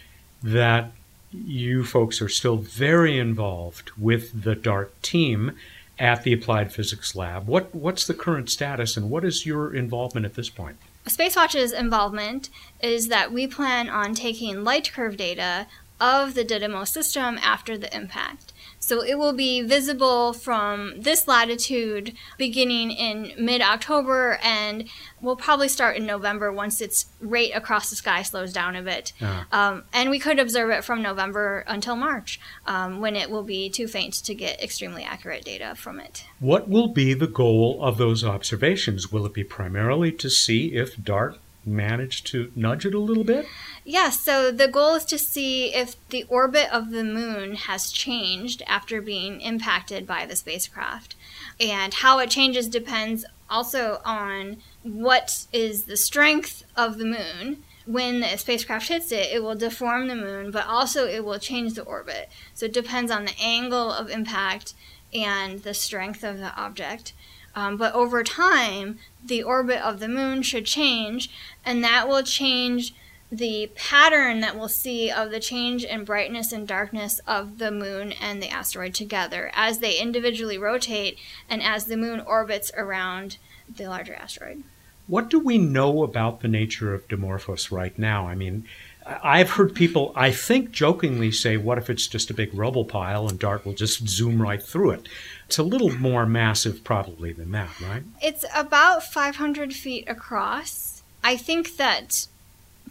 that 0.43 0.93
you 1.33 1.85
folks 1.85 2.23
are 2.23 2.29
still 2.29 2.57
very 2.57 3.19
involved 3.19 3.91
with 3.99 4.45
the 4.45 4.55
DART 4.55 5.03
team 5.03 5.53
at 5.99 6.23
the 6.23 6.33
Applied 6.33 6.73
Physics 6.73 7.15
Lab. 7.15 7.47
What, 7.47 7.75
what's 7.75 8.07
the 8.07 8.15
current 8.15 8.51
status 8.51 8.97
and 8.97 9.11
what 9.11 9.25
is 9.25 9.47
your 9.47 9.75
involvement 9.75 10.27
at 10.27 10.35
this 10.35 10.49
point? 10.49 10.77
Spacewatch's 11.07 11.73
involvement 11.73 12.51
is 12.81 13.09
that 13.09 13.33
we 13.33 13.47
plan 13.47 13.89
on 13.89 14.15
taking 14.15 14.65
light 14.65 14.93
curve 14.93 15.17
data 15.17 15.67
of 16.01 16.35
the 16.35 16.45
Didymos 16.45 16.89
system 16.89 17.39
after 17.43 17.79
the 17.79 17.95
impact. 17.95 18.53
So 18.79 19.03
it 19.03 19.19
will 19.19 19.33
be 19.33 19.63
visible 19.63 20.33
from 20.33 21.01
this 21.01 21.27
latitude 21.27 22.13
beginning 22.37 22.91
in 22.91 23.33
mid 23.39 23.63
October 23.63 24.39
and 24.43 24.89
will 25.21 25.37
probably 25.37 25.69
start 25.69 25.97
in 25.97 26.07
November 26.07 26.53
once 26.53 26.81
its 26.81 27.07
rate 27.21 27.53
across 27.53 27.91
the 27.91 27.97
sky 27.97 28.23
slows 28.23 28.53
down 28.53 28.77
a 28.77 28.83
bit. 28.83 29.13
Uh-huh. 29.21 29.45
Um, 29.51 29.85
and 29.93 30.11
we 30.11 30.19
could 30.19 30.39
observe 30.39 30.71
it 30.71 30.85
from 30.85 31.03
November 31.03 31.65
until 31.67 31.97
March 31.97 32.39
um, 32.67 33.01
when 33.01 33.17
it 33.17 33.31
will 33.31 33.43
be 33.43 33.71
too 33.71 33.89
faint 33.89 34.15
to 34.15 34.35
get 34.35 34.63
extremely 34.63 35.03
accurate 35.03 35.45
data 35.45 35.75
from 35.75 35.99
it. 35.99 36.25
What 36.39 36.69
will 36.69 36.93
be 36.93 37.15
the 37.15 37.27
goal 37.27 37.83
of 37.83 37.99
those 37.99 38.23
observations? 38.23 39.11
Will 39.11 39.27
it 39.27 39.35
be 39.35 39.45
primarily 39.45 40.13
to 40.13 40.29
see 40.29 40.75
if 40.75 41.03
DART 41.03 41.39
managed 41.67 42.27
to 42.29 42.53
nudge 42.55 42.87
it 42.87 42.95
a 42.95 42.99
little 42.99 43.25
bit? 43.25 43.47
Yes, 43.85 44.21
so 44.21 44.51
the 44.51 44.69
goal 44.69 44.95
is 44.95 45.05
to 45.07 45.19
see 45.19 45.75
if 45.75 45.97
the 46.09 46.25
orbit 46.29 46.69
of 46.73 46.91
the 46.91 47.05
moon 47.05 47.55
has 47.55 47.91
changed 47.91 48.63
after 48.67 49.01
being 49.01 49.41
impacted 49.41 50.07
by 50.07 50.27
the 50.27 50.37
spacecraft. 50.37 51.15
And 51.61 51.95
how 51.95 52.19
it 52.19 52.31
changes 52.31 52.69
depends 52.69 53.25
also 53.49 54.01
on 54.05 54.59
what 54.83 55.47
is 55.53 55.85
the 55.85 55.97
strength 55.97 56.65
of 56.77 56.99
the 56.99 57.05
moon. 57.05 57.63
When 57.87 58.21
the 58.21 58.37
spacecraft 58.37 58.89
hits 58.89 59.13
it, 59.13 59.33
it 59.33 59.43
will 59.43 59.55
deform 59.55 60.09
the 60.09 60.17
moon, 60.17 60.51
but 60.51 60.67
also 60.67 61.07
it 61.07 61.25
will 61.25 61.39
change 61.39 61.75
the 61.75 61.85
orbit. 61.85 62.29
So 62.55 62.67
it 62.67 62.73
depends 62.73 63.13
on 63.13 63.25
the 63.25 63.39
angle 63.41 63.93
of 63.93 64.11
impact 64.11 64.75
and 65.15 65.63
the 65.63 65.75
strength 65.75 66.25
of 66.25 66.39
the 66.39 66.55
object. 66.57 67.13
Um, 67.55 67.79
but 67.79 67.95
over 67.95 68.23
time, 68.23 68.99
the 69.25 69.43
orbit 69.43 69.81
of 69.81 69.99
the 69.99 70.09
moon 70.09 70.43
should 70.43 70.67
change, 70.67 71.31
and 71.67 71.85
that 71.85 72.09
will 72.09 72.23
change 72.23 72.95
the 73.31 73.69
pattern 73.75 74.41
that 74.41 74.57
we'll 74.57 74.69
see 74.69 75.11
of 75.11 75.31
the 75.31 75.41
change 75.41 75.85
in 75.85 76.05
brightness 76.05 76.53
and 76.53 76.67
darkness 76.67 77.21
of 77.27 77.59
the 77.59 77.73
moon 77.73 78.13
and 78.13 78.41
the 78.41 78.49
asteroid 78.49 78.95
together 78.95 79.51
as 79.53 79.81
they 79.81 79.99
individually 79.99 80.57
rotate 80.57 81.19
and 81.51 81.61
as 81.61 81.87
the 81.87 81.97
moon 81.97 82.21
orbits 82.21 82.71
around 82.77 83.37
the 83.69 83.87
larger 83.87 84.15
asteroid. 84.15 84.63
What 85.09 85.29
do 85.29 85.41
we 85.41 85.59
know 85.59 86.03
about 86.03 86.41
the 86.41 86.49
nature 86.49 86.95
of 86.95 87.07
Dimorphos 87.09 87.71
right 87.71 87.97
now? 87.99 88.29
I 88.29 88.35
mean, 88.35 88.65
I've 89.07 89.51
heard 89.51 89.75
people, 89.75 90.13
I 90.17 90.33
think, 90.33 90.73
jokingly 90.73 91.31
say, 91.31 91.57
what 91.57 91.79
if 91.79 91.89
it's 91.89 92.09
just 92.09 92.31
a 92.31 92.35
big 92.35 92.53
rubble 92.53 92.85
pile 92.85 93.29
and 93.29 93.39
DART 93.39 93.65
will 93.65 93.73
just 93.73 94.09
zoom 94.09 94.43
right 94.43 94.61
through 94.61 94.91
it? 94.91 95.09
It's 95.47 95.59
a 95.59 95.63
little 95.63 95.91
more 95.91 96.27
massive, 96.27 96.83
probably, 96.83 97.33
than 97.33 97.53
that, 97.53 97.81
right? 97.81 98.03
It's 98.21 98.45
about 98.55 99.05
500 99.05 99.73
feet 99.73 100.09
across. 100.09 100.96
I 101.27 101.37
think 101.37 101.77
that 101.77 102.27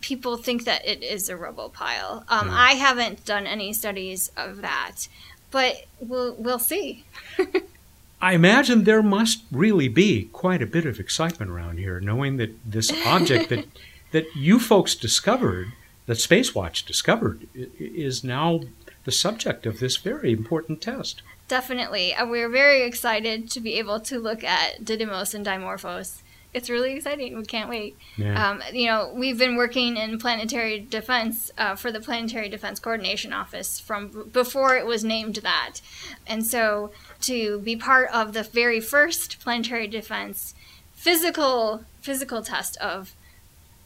people 0.01 0.37
think 0.37 0.65
that 0.65 0.85
it 0.85 1.01
is 1.03 1.29
a 1.29 1.37
rubble 1.37 1.69
pile. 1.69 2.25
Um, 2.29 2.49
I 2.51 2.73
haven't 2.73 3.25
done 3.25 3.47
any 3.47 3.73
studies 3.73 4.31
of 4.35 4.61
that, 4.61 5.07
but 5.51 5.85
we'll, 5.99 6.35
we'll 6.35 6.59
see. 6.59 7.05
I 8.21 8.33
imagine 8.33 8.83
there 8.83 9.03
must 9.03 9.43
really 9.51 9.87
be 9.87 10.25
quite 10.33 10.61
a 10.61 10.65
bit 10.65 10.85
of 10.85 10.99
excitement 10.99 11.49
around 11.49 11.77
here, 11.77 11.99
knowing 11.99 12.37
that 12.37 12.51
this 12.69 12.91
object 13.05 13.49
that, 13.49 13.65
that 14.11 14.25
you 14.35 14.59
folks 14.59 14.95
discovered– 14.95 15.71
that 16.05 16.17
Spacewatch 16.17 16.85
discovered 16.85 17.47
is 17.53 18.23
now 18.23 18.61
the 19.05 19.11
subject 19.11 19.65
of 19.65 19.79
this 19.79 19.97
very 19.97 20.31
important 20.31 20.81
test. 20.81 21.21
Definitely. 21.47 22.13
And 22.13 22.29
we're 22.29 22.49
very 22.49 22.83
excited 22.83 23.49
to 23.51 23.59
be 23.59 23.73
able 23.75 23.99
to 24.01 24.19
look 24.19 24.43
at 24.43 24.83
Didymos 24.83 25.33
and 25.33 25.45
Dimorphos. 25.45 26.21
It's 26.55 26.69
really 26.69 26.93
exciting. 26.93 27.35
We 27.35 27.43
can't 27.43 27.69
wait. 27.69 27.97
Yeah. 28.15 28.49
Um, 28.49 28.63
you 28.71 28.87
know, 28.87 29.11
we've 29.13 29.37
been 29.37 29.57
working 29.57 29.97
in 29.97 30.17
planetary 30.17 30.79
defense 30.79 31.51
uh, 31.57 31.75
for 31.75 31.91
the 31.91 31.99
Planetary 31.99 32.47
Defense 32.47 32.79
Coordination 32.79 33.33
Office 33.33 33.77
from 33.77 34.29
before 34.31 34.77
it 34.77 34.85
was 34.85 35.03
named 35.03 35.35
that. 35.43 35.81
And 36.25 36.45
so 36.45 36.91
to 37.21 37.59
be 37.59 37.75
part 37.75 38.09
of 38.13 38.31
the 38.31 38.43
very 38.43 38.79
first 38.79 39.41
planetary 39.41 39.87
defense 39.87 40.55
physical 40.93 41.83
physical 42.01 42.41
test 42.41 42.77
of 42.77 43.13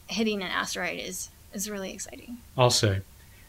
hitting 0.06 0.40
an 0.40 0.48
asteroid 0.48 1.00
is 1.00 1.28
is 1.52 1.68
really 1.68 1.92
exciting. 1.92 2.38
I'll 2.56 2.70
say, 2.70 3.00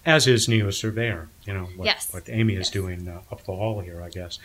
as 0.03 0.25
is 0.25 0.47
NEO 0.47 0.71
Surveyor. 0.71 1.29
You 1.45 1.53
know 1.53 1.67
what, 1.75 1.85
yes. 1.85 2.11
what 2.11 2.27
Amy 2.27 2.53
is 2.53 2.67
yes. 2.67 2.69
doing 2.71 3.07
uh, 3.07 3.21
up 3.31 3.43
the 3.45 3.53
hall 3.53 3.81
here, 3.81 4.01
I 4.01 4.09
guess. 4.09 4.39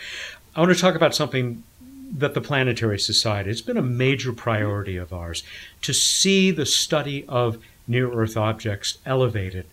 I 0.54 0.60
want 0.60 0.74
to 0.74 0.78
talk 0.78 0.94
about 0.94 1.14
something 1.14 1.64
that 2.10 2.34
the 2.34 2.40
Planetary 2.40 2.98
Society 2.98 3.50
it's 3.50 3.60
been 3.60 3.76
a 3.76 3.82
major 3.82 4.32
priority 4.32 4.96
of 4.96 5.12
ours 5.12 5.42
to 5.82 5.92
see 5.92 6.50
the 6.50 6.66
study 6.66 7.24
of 7.28 7.58
near 7.88 8.12
Earth 8.12 8.36
objects 8.36 8.98
elevated 9.06 9.66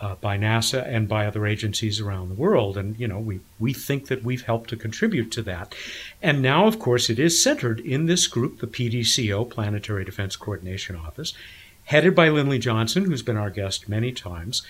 uh, 0.00 0.14
by 0.16 0.36
NASA 0.36 0.86
and 0.86 1.08
by 1.08 1.26
other 1.26 1.46
agencies 1.46 2.00
around 2.00 2.28
the 2.28 2.34
world. 2.34 2.76
And, 2.76 2.98
you 2.98 3.08
know, 3.08 3.18
we, 3.18 3.40
we 3.58 3.72
think 3.72 4.08
that 4.08 4.22
we've 4.22 4.42
helped 4.42 4.68
to 4.70 4.76
contribute 4.76 5.32
to 5.32 5.42
that. 5.42 5.74
And 6.22 6.42
now, 6.42 6.66
of 6.66 6.78
course, 6.78 7.08
it 7.08 7.18
is 7.18 7.42
centered 7.42 7.80
in 7.80 8.06
this 8.06 8.26
group, 8.26 8.60
the 8.60 8.66
PDCO, 8.66 9.48
Planetary 9.48 10.04
Defense 10.04 10.36
Coordination 10.36 10.96
Office 10.96 11.32
headed 11.86 12.14
by 12.14 12.28
Lindley 12.28 12.58
Johnson, 12.58 13.04
who's 13.04 13.22
been 13.22 13.36
our 13.36 13.50
guest 13.50 13.88
many 13.88 14.12
times. 14.12 14.62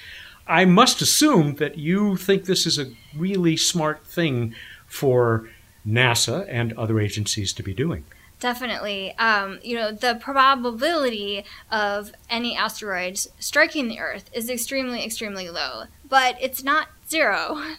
I 0.47 0.65
must 0.65 1.03
assume 1.03 1.57
that 1.57 1.77
you 1.77 2.17
think 2.17 2.45
this 2.45 2.67
is 2.67 2.79
a 2.79 2.93
really 3.17 3.57
smart 3.57 4.07
thing 4.07 4.55
for 4.87 5.49
NASA 5.87 6.47
and 6.49 6.73
other 6.75 7.01
agencies 7.01 7.53
to 7.55 7.63
be 7.63 7.75
doing. 7.75 8.05
Definitely. 8.39 9.17
Um, 9.17 9.61
you 9.63 9.77
know, 9.77 9.93
the 9.93 10.19
probability 10.21 11.45
of 11.71 12.13
any 12.29 12.55
asteroids 12.55 13.29
striking 13.39 13.89
the 13.89 13.99
Earth 13.99 14.29
is 14.33 14.51
extremely, 14.51 15.03
extremely 15.05 15.49
low, 15.49 15.85
but 16.09 16.37
it's 16.41 16.63
not 16.63 16.89
zero. 17.09 17.63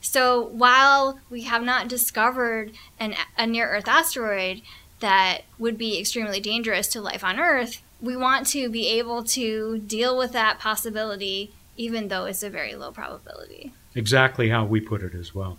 So 0.00 0.48
while 0.48 1.18
we 1.30 1.42
have 1.44 1.62
not 1.62 1.88
discovered 1.88 2.72
an, 3.00 3.14
a 3.38 3.46
near 3.46 3.70
Earth 3.70 3.88
asteroid 3.88 4.60
that 5.00 5.44
would 5.58 5.78
be 5.78 5.98
extremely 5.98 6.40
dangerous 6.40 6.88
to 6.88 7.00
life 7.00 7.24
on 7.24 7.40
Earth, 7.40 7.82
we 8.02 8.14
want 8.14 8.46
to 8.48 8.68
be 8.68 8.86
able 8.88 9.24
to 9.24 9.78
deal 9.78 10.16
with 10.16 10.32
that 10.32 10.58
possibility, 10.58 11.52
even 11.78 12.08
though 12.08 12.26
it's 12.26 12.42
a 12.42 12.50
very 12.50 12.74
low 12.74 12.92
probability. 12.92 13.72
Exactly 13.94 14.50
how 14.50 14.66
we 14.66 14.78
put 14.78 15.02
it 15.02 15.14
as 15.14 15.34
well. 15.34 15.58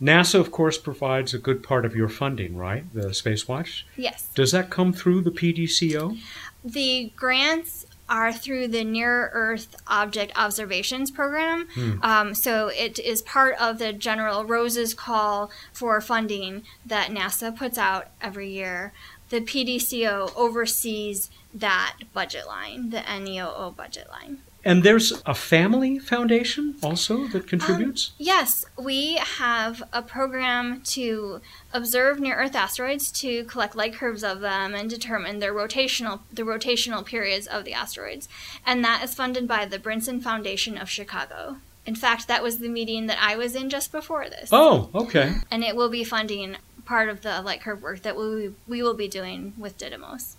NASA, 0.00 0.38
of 0.38 0.52
course, 0.52 0.78
provides 0.78 1.34
a 1.34 1.38
good 1.38 1.62
part 1.62 1.84
of 1.84 1.96
your 1.96 2.08
funding, 2.08 2.56
right? 2.56 2.84
The 2.94 3.08
Spacewatch? 3.08 3.82
Yes. 3.96 4.28
Does 4.34 4.52
that 4.52 4.70
come 4.70 4.92
through 4.92 5.22
the 5.22 5.30
PDCO? 5.30 6.18
The 6.64 7.12
grants 7.16 7.86
are 8.08 8.32
through 8.32 8.68
the 8.68 8.84
Near 8.84 9.30
Earth 9.32 9.76
Object 9.86 10.32
Observations 10.36 11.10
Program. 11.10 11.68
Hmm. 11.74 12.02
Um, 12.02 12.34
so 12.34 12.68
it 12.68 12.98
is 12.98 13.22
part 13.22 13.54
of 13.60 13.78
the 13.78 13.92
General 13.92 14.44
ROSES 14.44 14.94
call 14.94 15.50
for 15.72 16.00
funding 16.00 16.62
that 16.86 17.10
NASA 17.10 17.54
puts 17.54 17.76
out 17.76 18.08
every 18.20 18.50
year. 18.50 18.92
The 19.28 19.40
PDCO 19.40 20.34
oversees 20.36 21.30
that 21.52 21.96
budget 22.14 22.46
line, 22.46 22.90
the 22.90 23.00
NEOO 23.00 23.76
budget 23.76 24.08
line. 24.08 24.38
And 24.64 24.82
there's 24.82 25.22
a 25.24 25.34
family 25.34 25.98
foundation 25.98 26.74
also 26.82 27.28
that 27.28 27.46
contributes? 27.46 28.10
Um, 28.10 28.14
yes, 28.18 28.66
we 28.76 29.14
have 29.14 29.82
a 29.92 30.02
program 30.02 30.82
to 30.86 31.40
observe 31.72 32.18
near 32.18 32.36
Earth 32.36 32.56
asteroids 32.56 33.12
to 33.12 33.44
collect 33.44 33.76
light 33.76 33.94
curves 33.94 34.24
of 34.24 34.40
them 34.40 34.74
and 34.74 34.90
determine 34.90 35.38
their 35.38 35.54
rotational 35.54 36.20
the 36.32 36.42
rotational 36.42 37.04
periods 37.04 37.46
of 37.46 37.64
the 37.64 37.72
asteroids. 37.72 38.28
And 38.66 38.84
that 38.84 39.02
is 39.04 39.14
funded 39.14 39.46
by 39.46 39.64
the 39.64 39.78
Brinson 39.78 40.22
Foundation 40.22 40.76
of 40.76 40.90
Chicago. 40.90 41.58
In 41.86 41.94
fact, 41.94 42.28
that 42.28 42.42
was 42.42 42.58
the 42.58 42.68
meeting 42.68 43.06
that 43.06 43.18
I 43.20 43.36
was 43.36 43.54
in 43.54 43.70
just 43.70 43.92
before 43.92 44.28
this. 44.28 44.50
Oh, 44.52 44.90
okay. 44.94 45.36
And 45.50 45.64
it 45.64 45.74
will 45.74 45.88
be 45.88 46.04
funding 46.04 46.56
part 46.84 47.08
of 47.08 47.22
the 47.22 47.40
light 47.42 47.62
curve 47.62 47.82
work 47.82 48.02
that 48.02 48.16
we, 48.16 48.52
we 48.66 48.82
will 48.82 48.94
be 48.94 49.08
doing 49.08 49.54
with 49.56 49.78
Didymos 49.78 50.34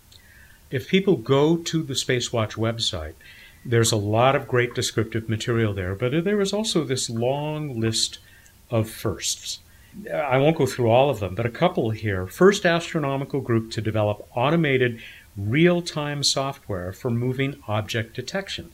if 0.70 0.88
people 0.88 1.16
go 1.16 1.56
to 1.56 1.82
the 1.82 1.94
Spacewatch 1.94 2.56
website, 2.56 3.14
there's 3.64 3.92
a 3.92 3.96
lot 3.96 4.34
of 4.34 4.48
great 4.48 4.74
descriptive 4.74 5.28
material 5.28 5.74
there, 5.74 5.94
but 5.94 6.24
there 6.24 6.40
is 6.40 6.52
also 6.52 6.84
this 6.84 7.10
long 7.10 7.78
list 7.78 8.18
of 8.70 8.88
firsts. 8.88 9.60
I 10.12 10.38
won't 10.38 10.56
go 10.56 10.66
through 10.66 10.90
all 10.90 11.10
of 11.10 11.20
them, 11.20 11.34
but 11.34 11.46
a 11.46 11.50
couple 11.50 11.90
here. 11.90 12.26
First 12.26 12.64
astronomical 12.64 13.40
group 13.40 13.70
to 13.72 13.80
develop 13.80 14.28
automated 14.34 15.02
real 15.36 15.82
time 15.82 16.22
software 16.22 16.92
for 16.92 17.10
moving 17.10 17.62
object 17.66 18.14
detection. 18.14 18.70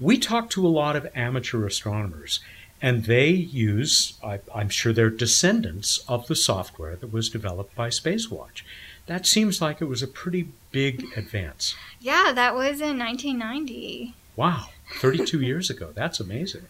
we 0.00 0.18
talk 0.18 0.50
to 0.50 0.66
a 0.66 0.68
lot 0.68 0.96
of 0.96 1.06
amateur 1.14 1.64
astronomers, 1.66 2.40
and 2.82 3.04
they 3.04 3.28
use, 3.28 4.18
I, 4.24 4.40
am 4.54 4.68
sure 4.68 4.92
they're 4.92 5.10
descendants 5.10 5.98
of 6.08 6.26
the 6.26 6.34
software 6.34 6.96
that 6.96 7.12
was 7.12 7.30
developed 7.30 7.74
by 7.76 7.88
Spacewatch. 7.88 8.62
That 9.06 9.26
seems 9.26 9.60
like 9.60 9.80
it 9.80 9.86
was 9.86 10.02
a 10.02 10.08
pretty 10.08 10.48
big 10.72 11.06
advance. 11.16 11.76
Yeah, 12.00 12.32
that 12.34 12.54
was 12.54 12.80
in 12.80 12.98
1990. 12.98 14.14
Wow, 14.36 14.68
32 15.00 15.40
years 15.42 15.70
ago. 15.70 15.90
That's 15.94 16.20
amazing. 16.20 16.66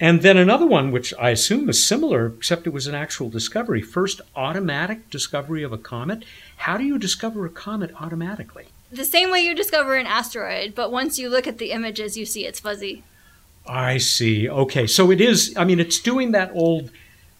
And 0.00 0.22
then 0.22 0.36
another 0.36 0.66
one, 0.66 0.90
which 0.90 1.14
I 1.18 1.30
assume 1.30 1.68
is 1.68 1.84
similar, 1.84 2.26
except 2.26 2.66
it 2.66 2.72
was 2.72 2.86
an 2.86 2.94
actual 2.94 3.28
discovery. 3.28 3.82
First 3.82 4.20
automatic 4.34 5.10
discovery 5.10 5.62
of 5.62 5.72
a 5.72 5.78
comet. 5.78 6.24
How 6.56 6.76
do 6.76 6.84
you 6.84 6.98
discover 6.98 7.46
a 7.46 7.50
comet 7.50 7.92
automatically? 8.00 8.66
The 8.90 9.04
same 9.04 9.30
way 9.30 9.40
you 9.40 9.54
discover 9.54 9.94
an 9.94 10.06
asteroid, 10.06 10.74
but 10.74 10.90
once 10.90 11.18
you 11.18 11.28
look 11.28 11.46
at 11.46 11.58
the 11.58 11.70
images, 11.70 12.16
you 12.16 12.26
see 12.26 12.46
it's 12.46 12.60
fuzzy. 12.60 13.04
I 13.66 13.98
see. 13.98 14.48
Okay, 14.48 14.86
so 14.86 15.10
it 15.10 15.20
is, 15.20 15.54
I 15.56 15.64
mean, 15.64 15.78
it's 15.78 16.00
doing 16.00 16.32
that 16.32 16.50
old, 16.52 16.90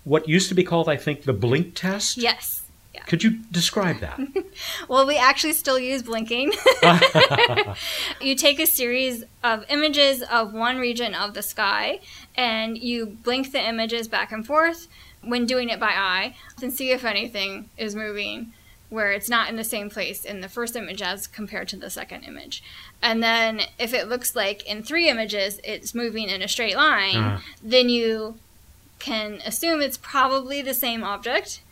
what 0.05 0.29
used 0.29 0.49
to 0.49 0.55
be 0.55 0.63
called, 0.65 0.89
I 0.89 0.97
think, 0.97 1.25
the 1.25 1.33
blink 1.33 1.75
test? 1.75 2.17
Yes. 2.17 2.62
Yeah. 2.95 3.03
Could 3.05 3.23
you 3.23 3.31
describe 3.51 4.01
that? 4.01 4.21
well, 4.89 5.07
we 5.07 5.17
actually 5.17 5.55
still 5.55 5.79
use 5.79 6.03
blinking. 6.03 6.53
you 8.21 8.35
take 8.35 8.61
a 8.61 8.67
series 8.67 9.25
of 9.43 9.65
images 9.71 10.23
of 10.23 10.53
one 10.53 10.79
region 10.79 11.15
of 11.15 11.35
the 11.35 11.43
sky 11.43 12.01
and 12.37 12.77
you 12.77 13.07
blink 13.07 13.53
the 13.53 13.67
images 13.67 14.09
back 14.09 14.31
and 14.31 14.47
forth 14.47 14.89
when 15.23 15.47
doing 15.47 15.71
it 15.71 15.81
by 15.81 15.93
eye 15.93 16.35
and 16.61 16.73
see 16.73 16.91
if 16.91 17.05
anything 17.05 17.71
is 17.79 17.95
moving 17.95 18.53
where 18.93 19.11
it's 19.11 19.31
not 19.31 19.49
in 19.49 19.57
the 19.57 19.65
same 19.65 19.89
place 19.89 20.23
in 20.23 20.43
the 20.43 20.49
first 20.51 20.77
image 20.77 21.01
as 21.01 21.27
compared 21.27 21.67
to 21.67 21.77
the 21.77 21.89
second 21.89 22.25
image. 22.25 22.63
And 23.01 23.23
then 23.23 23.63
if 23.79 23.95
it 23.95 24.07
looks 24.07 24.37
like 24.37 24.67
in 24.67 24.83
three 24.83 25.09
images 25.09 25.59
it's 25.65 25.95
moving 25.95 26.29
in 26.29 26.43
a 26.43 26.49
straight 26.49 26.77
line, 26.77 27.17
uh. 27.17 27.41
then 27.63 27.89
you 27.89 28.37
can 28.99 29.41
assume 29.47 29.81
it's 29.81 29.97
probably 29.97 30.61
the 30.61 30.75
same 30.75 31.03
object 31.03 31.63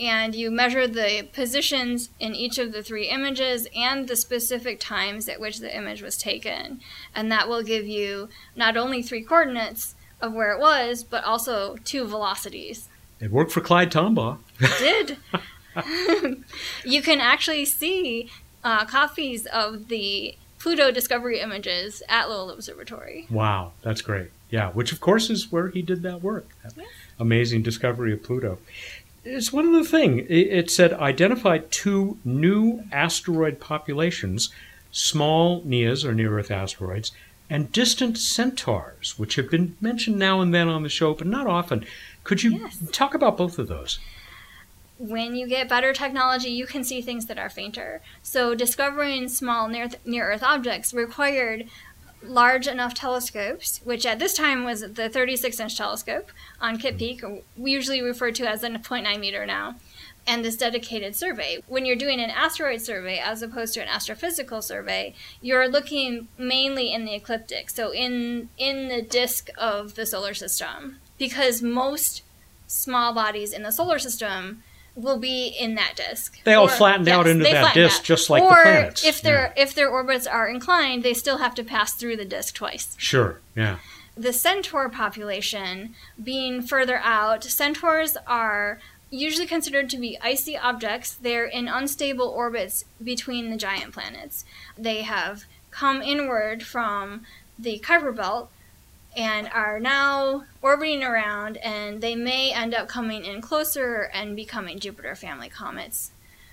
and 0.00 0.34
you 0.34 0.50
measure 0.50 0.86
the 0.86 1.28
positions 1.32 2.08
in 2.18 2.34
each 2.34 2.58
of 2.58 2.72
the 2.72 2.82
three 2.82 3.08
images 3.08 3.68
and 3.76 4.08
the 4.08 4.16
specific 4.16 4.80
times 4.80 5.28
at 5.28 5.40
which 5.40 5.58
the 5.58 5.76
image 5.76 6.00
was 6.00 6.16
taken. 6.16 6.80
And 7.14 7.30
that 7.30 7.48
will 7.48 7.62
give 7.62 7.86
you 7.86 8.30
not 8.56 8.78
only 8.78 9.02
three 9.02 9.22
coordinates 9.22 9.94
of 10.20 10.32
where 10.32 10.52
it 10.52 10.58
was, 10.58 11.04
but 11.04 11.24
also 11.24 11.76
two 11.84 12.06
velocities. 12.06 12.88
It 13.20 13.30
worked 13.30 13.52
for 13.52 13.60
Clyde 13.60 13.92
Tombaugh. 13.92 14.38
It 14.58 15.16
did. 15.76 16.44
you 16.84 17.02
can 17.02 17.20
actually 17.20 17.66
see 17.66 18.30
uh, 18.64 18.86
copies 18.86 19.44
of 19.46 19.88
the 19.88 20.36
Pluto 20.58 20.90
discovery 20.90 21.40
images 21.40 22.02
at 22.08 22.28
Lowell 22.28 22.50
Observatory. 22.50 23.26
Wow, 23.30 23.72
that's 23.82 24.02
great. 24.02 24.30
Yeah, 24.50 24.70
which 24.70 24.92
of 24.92 25.00
course 25.00 25.30
is 25.30 25.52
where 25.52 25.68
he 25.68 25.80
did 25.80 26.02
that 26.02 26.22
work. 26.22 26.48
That 26.62 26.72
yeah. 26.76 26.84
Amazing 27.18 27.62
discovery 27.62 28.12
of 28.12 28.22
Pluto 28.22 28.58
it's 29.24 29.52
one 29.52 29.66
of 29.66 29.72
the 29.72 29.84
thing. 29.84 30.26
It 30.28 30.70
said 30.70 30.92
identified 30.94 31.70
two 31.70 32.18
new 32.24 32.84
asteroid 32.90 33.60
populations, 33.60 34.50
small 34.90 35.62
NEAs 35.64 36.04
or 36.04 36.14
near 36.14 36.38
Earth 36.38 36.50
asteroids, 36.50 37.12
and 37.48 37.72
distant 37.72 38.16
centaurs, 38.16 39.18
which 39.18 39.34
have 39.34 39.50
been 39.50 39.76
mentioned 39.80 40.18
now 40.18 40.40
and 40.40 40.54
then 40.54 40.68
on 40.68 40.82
the 40.82 40.88
show, 40.88 41.14
but 41.14 41.26
not 41.26 41.46
often. 41.46 41.84
Could 42.24 42.42
you 42.42 42.52
yes. 42.52 42.78
talk 42.92 43.12
about 43.14 43.36
both 43.36 43.58
of 43.58 43.68
those? 43.68 43.98
When 44.98 45.34
you 45.34 45.46
get 45.46 45.68
better 45.68 45.92
technology, 45.92 46.50
you 46.50 46.66
can 46.66 46.84
see 46.84 47.00
things 47.00 47.26
that 47.26 47.38
are 47.38 47.48
fainter. 47.48 48.02
So, 48.22 48.54
discovering 48.54 49.28
small 49.28 49.66
near, 49.66 49.88
near 50.04 50.30
Earth 50.30 50.42
objects 50.42 50.92
required 50.92 51.68
large 52.22 52.66
enough 52.66 52.94
telescopes, 52.94 53.80
which 53.84 54.04
at 54.04 54.18
this 54.18 54.34
time 54.34 54.64
was 54.64 54.80
the 54.80 55.08
36 55.08 55.58
inch 55.60 55.76
telescope 55.76 56.30
on 56.60 56.78
Kitt 56.78 56.96
mm-hmm. 56.96 57.28
Peak, 57.28 57.44
we 57.56 57.72
usually 57.72 58.02
refer 58.02 58.30
to 58.32 58.48
as 58.48 58.62
a 58.62 58.70
0.9 58.70 59.18
meter 59.18 59.46
now, 59.46 59.76
and 60.26 60.44
this 60.44 60.56
dedicated 60.56 61.16
survey. 61.16 61.58
When 61.66 61.86
you're 61.86 61.96
doing 61.96 62.20
an 62.20 62.30
asteroid 62.30 62.82
survey 62.82 63.18
as 63.18 63.42
opposed 63.42 63.74
to 63.74 63.82
an 63.82 63.88
astrophysical 63.88 64.62
survey, 64.62 65.14
you're 65.40 65.68
looking 65.68 66.28
mainly 66.38 66.92
in 66.92 67.04
the 67.04 67.14
ecliptic, 67.14 67.70
so 67.70 67.92
in 67.92 68.50
in 68.58 68.88
the 68.88 69.02
disk 69.02 69.48
of 69.56 69.94
the 69.94 70.06
solar 70.06 70.34
system, 70.34 70.98
because 71.18 71.62
most 71.62 72.22
small 72.66 73.12
bodies 73.12 73.52
in 73.52 73.62
the 73.62 73.72
solar 73.72 73.98
system 73.98 74.62
will 74.94 75.18
be 75.18 75.46
in 75.48 75.74
that 75.76 75.94
disk. 75.96 76.42
They 76.44 76.54
all 76.54 76.66
or, 76.66 76.68
flattened 76.68 77.06
yes, 77.06 77.16
out 77.16 77.26
into 77.26 77.44
that 77.44 77.74
disk, 77.74 78.00
out. 78.00 78.04
just 78.04 78.30
like 78.30 78.42
or 78.42 78.48
the 78.48 78.62
planets. 78.62 79.04
if 79.04 79.22
their 79.22 79.52
yeah. 79.56 79.62
if 79.62 79.74
their 79.74 79.88
orbits 79.88 80.26
are 80.26 80.48
inclined, 80.48 81.02
they 81.02 81.14
still 81.14 81.38
have 81.38 81.54
to 81.56 81.64
pass 81.64 81.94
through 81.94 82.16
the 82.16 82.24
disk 82.24 82.54
twice. 82.54 82.94
Sure. 82.98 83.40
Yeah. 83.54 83.78
The 84.16 84.32
centaur 84.32 84.88
population 84.88 85.94
being 86.22 86.62
further 86.62 86.98
out, 86.98 87.44
centaurs 87.44 88.16
are 88.26 88.80
usually 89.10 89.46
considered 89.46 89.90
to 89.90 89.98
be 89.98 90.18
icy 90.20 90.56
objects. 90.56 91.14
They're 91.14 91.46
in 91.46 91.68
unstable 91.68 92.28
orbits 92.28 92.84
between 93.02 93.50
the 93.50 93.56
giant 93.56 93.92
planets. 93.92 94.44
They 94.76 95.02
have 95.02 95.44
come 95.70 96.02
inward 96.02 96.62
from 96.62 97.22
the 97.58 97.78
Kuiper 97.78 98.14
Belt 98.14 98.50
and 99.16 99.48
are 99.48 99.80
now 99.80 100.44
orbiting 100.62 101.02
around, 101.02 101.56
and 101.58 102.00
they 102.00 102.14
may 102.14 102.52
end 102.52 102.74
up 102.74 102.88
coming 102.88 103.24
in 103.24 103.40
closer 103.40 104.10
and 104.12 104.36
becoming 104.36 104.78
Jupiter 104.78 105.14
family 105.14 105.48
comets. 105.48 106.12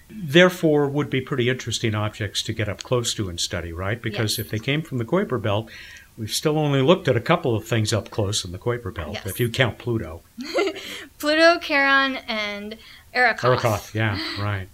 Therefore, 0.09 0.87
would 0.87 1.09
be 1.09 1.21
pretty 1.21 1.49
interesting 1.49 1.93
objects 1.93 2.41
to 2.43 2.53
get 2.53 2.69
up 2.69 2.81
close 2.81 3.13
to 3.15 3.29
and 3.29 3.39
study, 3.39 3.73
right? 3.73 4.01
Because 4.01 4.37
yes. 4.37 4.45
if 4.45 4.51
they 4.51 4.59
came 4.59 4.81
from 4.81 4.99
the 4.99 5.05
Kuiper 5.05 5.41
Belt, 5.41 5.69
we've 6.17 6.31
still 6.31 6.57
only 6.57 6.81
looked 6.81 7.07
at 7.07 7.17
a 7.17 7.21
couple 7.21 7.55
of 7.55 7.67
things 7.67 7.91
up 7.91 8.09
close 8.09 8.45
in 8.45 8.51
the 8.51 8.57
Kuiper 8.57 8.93
Belt, 8.93 9.15
yes. 9.15 9.25
if 9.25 9.39
you 9.39 9.49
count 9.49 9.77
Pluto. 9.77 10.21
Pluto, 11.19 11.59
Charon, 11.59 12.17
and 12.27 12.77
Arrokoth. 13.13 13.57
Arrokoth, 13.57 13.93
yeah, 13.93 14.19
right. 14.41 14.69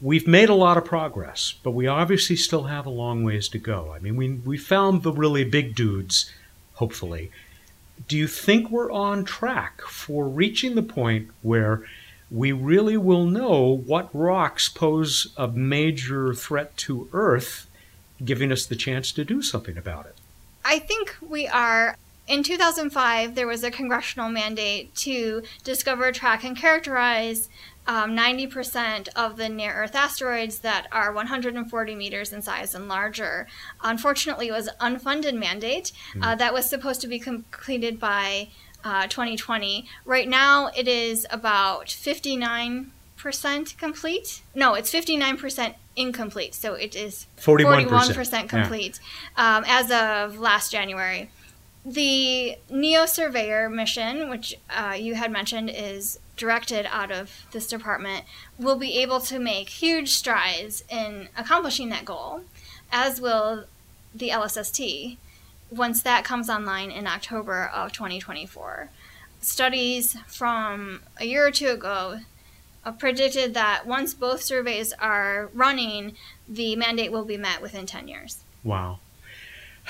We've 0.00 0.26
made 0.26 0.48
a 0.48 0.54
lot 0.54 0.76
of 0.76 0.84
progress, 0.84 1.54
but 1.62 1.72
we 1.72 1.86
obviously 1.86 2.36
still 2.36 2.64
have 2.64 2.86
a 2.86 2.90
long 2.90 3.24
ways 3.24 3.48
to 3.48 3.58
go. 3.58 3.92
I 3.92 3.98
mean, 3.98 4.16
we, 4.16 4.34
we 4.34 4.56
found 4.56 5.02
the 5.02 5.12
really 5.12 5.44
big 5.44 5.74
dudes 5.74 6.32
hopefully. 6.78 7.30
Do 8.06 8.16
you 8.16 8.28
think 8.28 8.70
we're 8.70 8.92
on 8.92 9.24
track 9.24 9.82
for 9.82 10.28
reaching 10.28 10.76
the 10.76 10.82
point 10.82 11.28
where 11.42 11.82
we 12.30 12.52
really 12.52 12.96
will 12.96 13.24
know 13.24 13.78
what 13.84 14.14
rocks 14.14 14.68
pose 14.68 15.32
a 15.36 15.48
major 15.48 16.32
threat 16.34 16.76
to 16.78 17.08
Earth, 17.12 17.68
giving 18.24 18.52
us 18.52 18.64
the 18.64 18.76
chance 18.76 19.10
to 19.12 19.24
do 19.24 19.42
something 19.42 19.76
about 19.76 20.06
it? 20.06 20.16
I 20.64 20.78
think 20.78 21.16
we 21.20 21.48
are. 21.48 21.96
In 22.28 22.42
2005, 22.42 23.34
there 23.34 23.46
was 23.46 23.64
a 23.64 23.70
congressional 23.70 24.28
mandate 24.28 24.94
to 24.96 25.42
discover, 25.64 26.12
track, 26.12 26.44
and 26.44 26.56
characterize 26.56 27.48
um, 27.88 28.14
90% 28.14 29.08
of 29.16 29.36
the 29.38 29.48
near 29.48 29.72
Earth 29.72 29.94
asteroids 29.94 30.58
that 30.58 30.86
are 30.92 31.10
140 31.10 31.94
meters 31.94 32.34
in 32.34 32.42
size 32.42 32.74
and 32.74 32.86
larger. 32.86 33.48
Unfortunately, 33.82 34.48
it 34.48 34.52
was 34.52 34.68
an 34.78 34.96
unfunded 34.96 35.34
mandate 35.34 35.90
uh, 36.20 36.34
that 36.34 36.52
was 36.52 36.68
supposed 36.68 37.00
to 37.00 37.08
be 37.08 37.18
completed 37.18 37.98
by 37.98 38.48
uh, 38.84 39.06
2020. 39.06 39.86
Right 40.04 40.28
now, 40.28 40.70
it 40.76 40.86
is 40.86 41.26
about 41.30 41.86
59% 41.86 42.90
complete. 43.78 44.42
No, 44.54 44.74
it's 44.74 44.92
59% 44.92 45.74
incomplete. 45.96 46.54
So 46.54 46.74
it 46.74 46.94
is 46.94 47.26
41%, 47.38 47.86
41% 47.86 48.48
complete 48.50 49.00
yeah. 49.36 49.56
um, 49.56 49.64
as 49.66 49.90
of 49.90 50.38
last 50.38 50.70
January. 50.70 51.30
The 51.86 52.56
NEO 52.68 53.06
Surveyor 53.06 53.70
mission, 53.70 54.28
which 54.28 54.58
uh, 54.68 54.94
you 54.98 55.14
had 55.14 55.32
mentioned, 55.32 55.70
is 55.70 56.18
directed 56.38 56.86
out 56.90 57.10
of 57.10 57.46
this 57.52 57.66
department 57.66 58.24
will 58.58 58.76
be 58.76 58.98
able 58.98 59.20
to 59.20 59.38
make 59.38 59.68
huge 59.68 60.10
strides 60.10 60.82
in 60.88 61.28
accomplishing 61.36 61.90
that 61.90 62.04
goal, 62.04 62.42
as 62.90 63.20
will 63.20 63.64
the 64.14 64.30
LSST 64.30 65.16
once 65.70 66.02
that 66.02 66.24
comes 66.24 66.48
online 66.48 66.90
in 66.90 67.06
October 67.06 67.66
of 67.66 67.92
2024. 67.92 68.88
Studies 69.40 70.16
from 70.26 71.02
a 71.18 71.26
year 71.26 71.46
or 71.46 71.50
two 71.50 71.68
ago 71.68 72.20
predicted 72.98 73.52
that 73.52 73.86
once 73.86 74.14
both 74.14 74.42
surveys 74.42 74.94
are 74.94 75.50
running, 75.52 76.14
the 76.48 76.74
mandate 76.74 77.12
will 77.12 77.26
be 77.26 77.36
met 77.36 77.60
within 77.60 77.84
10 77.84 78.08
years. 78.08 78.38
Wow 78.64 79.00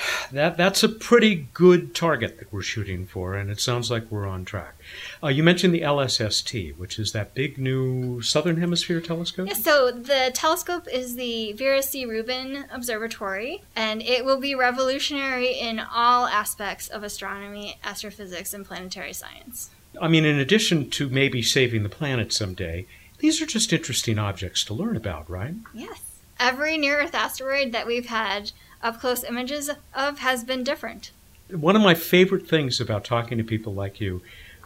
that 0.31 0.57
that's 0.57 0.83
a 0.83 0.89
pretty 0.89 1.47
good 1.53 1.93
target 1.95 2.39
that 2.39 2.51
we're 2.51 2.61
shooting 2.61 3.05
for, 3.05 3.35
and 3.35 3.49
it 3.49 3.59
sounds 3.59 3.89
like 3.91 4.09
we're 4.09 4.27
on 4.27 4.45
track. 4.45 4.75
Uh, 5.23 5.27
you 5.27 5.43
mentioned 5.43 5.73
the 5.73 5.81
LSST, 5.81 6.77
which 6.77 6.97
is 6.99 7.11
that 7.11 7.33
big 7.33 7.57
new 7.57 8.21
Southern 8.21 8.57
Hemisphere 8.57 9.01
telescope. 9.01 9.47
Yeah, 9.47 9.53
so 9.53 9.91
the 9.91 10.31
telescope 10.33 10.87
is 10.91 11.15
the 11.15 11.53
Vera 11.53 11.83
C. 11.83 12.05
Rubin 12.05 12.65
Observatory, 12.71 13.63
and 13.75 14.01
it 14.01 14.23
will 14.23 14.39
be 14.39 14.55
revolutionary 14.55 15.51
in 15.51 15.79
all 15.79 16.25
aspects 16.25 16.87
of 16.87 17.03
astronomy, 17.03 17.77
astrophysics, 17.83 18.53
and 18.53 18.65
planetary 18.65 19.13
science. 19.13 19.69
I 20.01 20.07
mean, 20.07 20.25
in 20.25 20.39
addition 20.39 20.89
to 20.91 21.09
maybe 21.09 21.41
saving 21.41 21.83
the 21.83 21.89
planet 21.89 22.31
someday, 22.31 22.85
these 23.19 23.41
are 23.41 23.45
just 23.45 23.73
interesting 23.73 24.17
objects 24.17 24.63
to 24.65 24.73
learn 24.73 24.95
about, 24.95 25.29
right? 25.29 25.55
Yes. 25.73 26.01
Every 26.39 26.77
near 26.77 27.01
Earth 27.01 27.15
asteroid 27.15 27.73
that 27.73 27.85
we've 27.85 28.05
had 28.05 28.51
up 28.81 28.99
close 28.99 29.23
images 29.23 29.69
of 29.93 30.19
has 30.19 30.43
been 30.43 30.63
different. 30.63 31.11
One 31.51 31.75
of 31.75 31.81
my 31.81 31.95
favorite 31.95 32.47
things 32.47 32.79
about 32.79 33.03
talking 33.03 33.37
to 33.37 33.43
people 33.43 33.73
like 33.73 33.99
you 33.99 34.21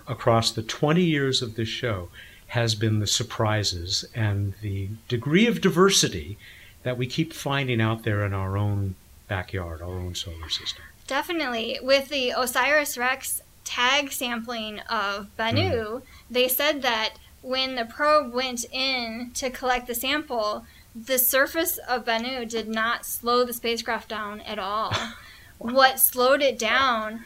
across 0.08 0.52
the 0.52 0.64
20 0.64 1.02
years 1.02 1.42
of 1.42 1.56
this 1.56 1.68
show 1.68 2.10
has 2.48 2.76
been 2.76 3.00
the 3.00 3.08
surprises 3.08 4.06
and 4.14 4.54
the 4.62 4.90
degree 5.08 5.48
of 5.48 5.62
diversity 5.62 6.38
that 6.84 6.98
we 6.98 7.08
keep 7.08 7.34
finding 7.34 7.82
out 7.82 8.04
there 8.04 8.24
in 8.26 8.34
our 8.34 8.58
own 8.58 8.96
backyard, 9.28 9.82
our 9.82 9.88
own 9.88 10.14
solar 10.14 10.50
system. 10.50 10.84
Definitely. 11.08 11.80
With 11.82 12.10
the 12.10 12.32
OSIRIS 12.32 12.98
REx 12.98 13.42
tag 13.64 14.12
sampling 14.12 14.80
of 14.82 15.28
Bennu, 15.38 15.86
mm. 15.86 16.02
they 16.30 16.48
said 16.48 16.82
that 16.82 17.16
when 17.42 17.76
the 17.76 17.86
probe 17.86 18.34
went 18.34 18.66
in 18.72 19.32
to 19.36 19.50
collect 19.50 19.88
the 19.88 19.96
sample, 19.96 20.66
the 20.96 21.18
surface 21.18 21.78
of 21.78 22.06
Bennu 22.06 22.48
did 22.48 22.68
not 22.68 23.06
slow 23.06 23.44
the 23.44 23.54
spacecraft 23.54 24.10
down 24.10 24.42
at 24.42 24.60
all. 24.60 24.94
what 25.58 26.00
slowed 26.00 26.42
it 26.42 26.60
down 26.60 27.24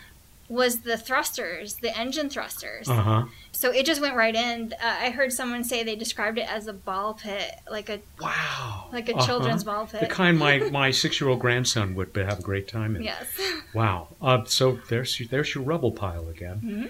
was 0.49 0.79
the 0.79 0.97
thrusters, 0.97 1.75
the 1.75 1.97
engine 1.97 2.29
thrusters. 2.29 2.87
Uh-huh. 2.87 3.25
So 3.51 3.71
it 3.71 3.85
just 3.85 4.01
went 4.01 4.15
right 4.15 4.35
in. 4.35 4.73
Uh, 4.73 4.95
I 5.01 5.09
heard 5.09 5.33
someone 5.33 5.63
say 5.63 5.83
they 5.83 5.95
described 5.95 6.37
it 6.37 6.49
as 6.49 6.67
a 6.67 6.73
ball 6.73 7.15
pit, 7.15 7.51
like 7.69 7.89
a 7.89 7.99
wow, 8.21 8.87
like 8.93 9.09
a 9.09 9.15
uh-huh. 9.15 9.25
children's 9.25 9.63
ball 9.63 9.87
pit, 9.87 10.01
the 10.01 10.07
kind 10.07 10.37
my 10.37 10.59
my 10.71 10.91
six 10.91 11.19
year 11.19 11.29
old 11.29 11.39
grandson 11.39 11.95
would 11.95 12.15
have 12.15 12.39
a 12.39 12.41
great 12.41 12.67
time 12.67 12.95
in. 12.95 13.03
Yes. 13.03 13.25
Wow. 13.73 14.09
Uh, 14.21 14.45
so 14.45 14.79
there's 14.89 15.21
there's 15.29 15.53
your 15.53 15.63
rubble 15.63 15.91
pile 15.91 16.29
again. 16.29 16.61
Mm-hmm. 16.63 16.85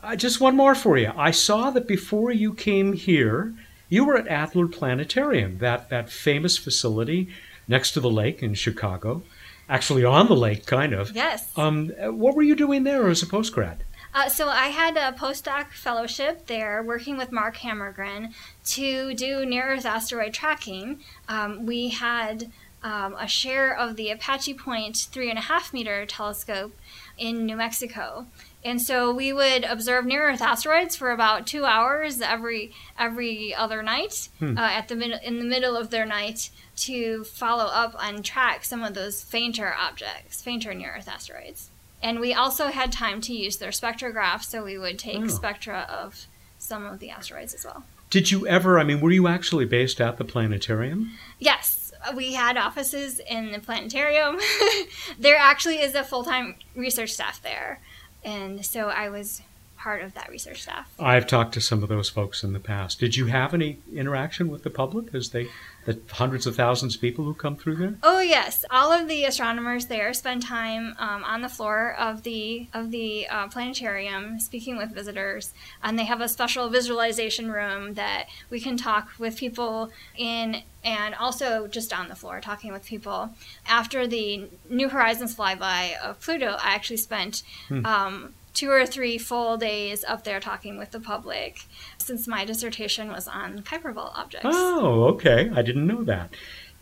Uh, 0.00 0.16
just 0.16 0.40
one 0.40 0.54
more 0.54 0.74
for 0.74 0.96
you. 0.96 1.12
I 1.16 1.30
saw 1.30 1.70
that 1.70 1.88
before 1.88 2.30
you 2.30 2.54
came 2.54 2.92
here, 2.92 3.54
you 3.88 4.04
were 4.04 4.16
at 4.16 4.28
Adler 4.28 4.68
Planetarium, 4.68 5.58
that 5.58 5.88
that 5.88 6.10
famous 6.10 6.58
facility 6.58 7.28
next 7.66 7.92
to 7.92 8.00
the 8.00 8.10
lake 8.10 8.42
in 8.42 8.54
Chicago 8.54 9.22
actually 9.68 10.04
on 10.04 10.28
the 10.28 10.36
lake, 10.36 10.66
kind 10.66 10.92
of. 10.92 11.14
Yes. 11.14 11.50
Um, 11.56 11.90
what 11.98 12.34
were 12.34 12.42
you 12.42 12.56
doing 12.56 12.84
there 12.84 13.08
as 13.08 13.22
a 13.22 13.26
postgrad? 13.26 13.78
Uh, 14.14 14.28
so 14.28 14.48
I 14.48 14.68
had 14.68 14.96
a 14.96 15.16
postdoc 15.16 15.72
fellowship 15.72 16.46
there, 16.46 16.82
working 16.82 17.18
with 17.18 17.30
Mark 17.30 17.56
Hammergren 17.58 18.32
to 18.64 19.14
do 19.14 19.44
near 19.44 19.74
Earth 19.74 19.84
asteroid 19.84 20.32
tracking. 20.32 21.00
Um, 21.28 21.66
we 21.66 21.88
had 21.90 22.50
um, 22.82 23.14
a 23.18 23.28
share 23.28 23.76
of 23.76 23.96
the 23.96 24.10
Apache 24.10 24.54
Point 24.54 24.96
three 25.10 25.28
and 25.28 25.38
a 25.38 25.42
half 25.42 25.72
meter 25.72 26.06
telescope 26.06 26.74
in 27.18 27.44
New 27.44 27.56
Mexico. 27.56 28.26
And 28.64 28.82
so 28.82 29.12
we 29.12 29.32
would 29.32 29.64
observe 29.64 30.04
near 30.04 30.30
Earth 30.30 30.42
asteroids 30.42 30.96
for 30.96 31.12
about 31.12 31.46
two 31.46 31.64
hours 31.64 32.20
every 32.20 32.72
every 32.98 33.54
other 33.54 33.82
night 33.82 34.28
hmm. 34.40 34.58
uh, 34.58 34.60
at 34.60 34.88
the 34.88 34.96
mid- 34.96 35.20
in 35.22 35.38
the 35.38 35.44
middle 35.44 35.76
of 35.76 35.90
their 35.90 36.04
night 36.04 36.50
to 36.78 37.24
follow 37.24 37.66
up 37.66 37.94
and 38.00 38.24
track 38.24 38.64
some 38.64 38.82
of 38.82 38.94
those 38.94 39.22
fainter 39.22 39.74
objects, 39.78 40.42
fainter 40.42 40.74
near 40.74 40.94
Earth 40.96 41.08
asteroids. 41.08 41.70
And 42.02 42.20
we 42.20 42.32
also 42.32 42.66
had 42.68 42.92
time 42.92 43.20
to 43.22 43.32
use 43.32 43.56
their 43.56 43.70
spectrograph, 43.70 44.44
so 44.44 44.64
we 44.64 44.78
would 44.78 44.98
take 44.98 45.22
oh. 45.22 45.28
spectra 45.28 45.86
of 45.88 46.26
some 46.58 46.86
of 46.86 47.00
the 47.00 47.10
asteroids 47.10 47.54
as 47.54 47.64
well. 47.64 47.84
Did 48.10 48.30
you 48.30 48.46
ever, 48.46 48.78
I 48.78 48.84
mean, 48.84 49.00
were 49.00 49.10
you 49.10 49.28
actually 49.28 49.66
based 49.66 50.00
at 50.00 50.16
the 50.16 50.24
planetarium? 50.24 51.12
Yes, 51.38 51.92
we 52.14 52.34
had 52.34 52.56
offices 52.56 53.20
in 53.28 53.52
the 53.52 53.58
planetarium. 53.58 54.38
there 55.18 55.36
actually 55.36 55.80
is 55.80 55.94
a 55.94 56.04
full 56.04 56.24
time 56.24 56.54
research 56.74 57.10
staff 57.10 57.42
there. 57.42 57.80
And 58.24 58.64
so 58.64 58.88
I 58.88 59.08
was 59.08 59.42
part 59.76 60.02
of 60.02 60.14
that 60.14 60.28
research 60.28 60.62
staff. 60.62 60.92
I've 60.98 61.26
talked 61.26 61.54
to 61.54 61.60
some 61.60 61.82
of 61.82 61.88
those 61.88 62.08
folks 62.10 62.42
in 62.42 62.52
the 62.52 62.60
past. 62.60 62.98
Did 62.98 63.16
you 63.16 63.26
have 63.26 63.54
any 63.54 63.78
interaction 63.94 64.48
with 64.48 64.64
the 64.64 64.70
public 64.70 65.14
as 65.14 65.30
they 65.30 65.48
the 65.88 65.98
hundreds 66.12 66.46
of 66.46 66.54
thousands 66.54 66.94
of 66.94 67.00
people 67.00 67.24
who 67.24 67.32
come 67.32 67.56
through 67.56 67.76
there? 67.76 67.94
Oh 68.02 68.20
yes, 68.20 68.62
all 68.70 68.92
of 68.92 69.08
the 69.08 69.24
astronomers 69.24 69.86
there 69.86 70.12
spend 70.12 70.42
time 70.42 70.94
um, 70.98 71.24
on 71.24 71.40
the 71.40 71.48
floor 71.48 71.94
of 71.98 72.24
the 72.24 72.68
of 72.74 72.90
the 72.90 73.26
uh, 73.28 73.48
planetarium 73.48 74.38
speaking 74.38 74.76
with 74.76 74.90
visitors, 74.90 75.54
and 75.82 75.98
they 75.98 76.04
have 76.04 76.20
a 76.20 76.28
special 76.28 76.68
visualization 76.68 77.50
room 77.50 77.94
that 77.94 78.26
we 78.50 78.60
can 78.60 78.76
talk 78.76 79.08
with 79.18 79.38
people 79.38 79.90
in 80.14 80.62
and 80.84 81.14
also 81.14 81.66
just 81.66 81.92
on 81.92 82.08
the 82.08 82.14
floor 82.14 82.40
talking 82.40 82.70
with 82.70 82.84
people. 82.84 83.30
After 83.66 84.06
the 84.06 84.48
New 84.68 84.90
Horizons 84.90 85.34
flyby 85.34 85.98
of 85.98 86.20
Pluto, 86.20 86.56
I 86.60 86.74
actually 86.74 86.98
spent 86.98 87.42
hmm. 87.68 87.84
um, 87.86 88.34
two 88.58 88.70
or 88.70 88.84
three 88.84 89.18
full 89.18 89.56
days 89.56 90.04
up 90.08 90.24
there 90.24 90.40
talking 90.40 90.76
with 90.76 90.90
the 90.90 90.98
public 90.98 91.60
since 91.96 92.26
my 92.26 92.44
dissertation 92.44 93.06
was 93.08 93.28
on 93.28 93.62
Kuiper 93.62 93.94
Belt 93.94 94.12
objects. 94.16 94.48
Oh, 94.50 95.04
okay. 95.04 95.48
I 95.54 95.62
didn't 95.62 95.86
know 95.86 96.02
that. 96.02 96.30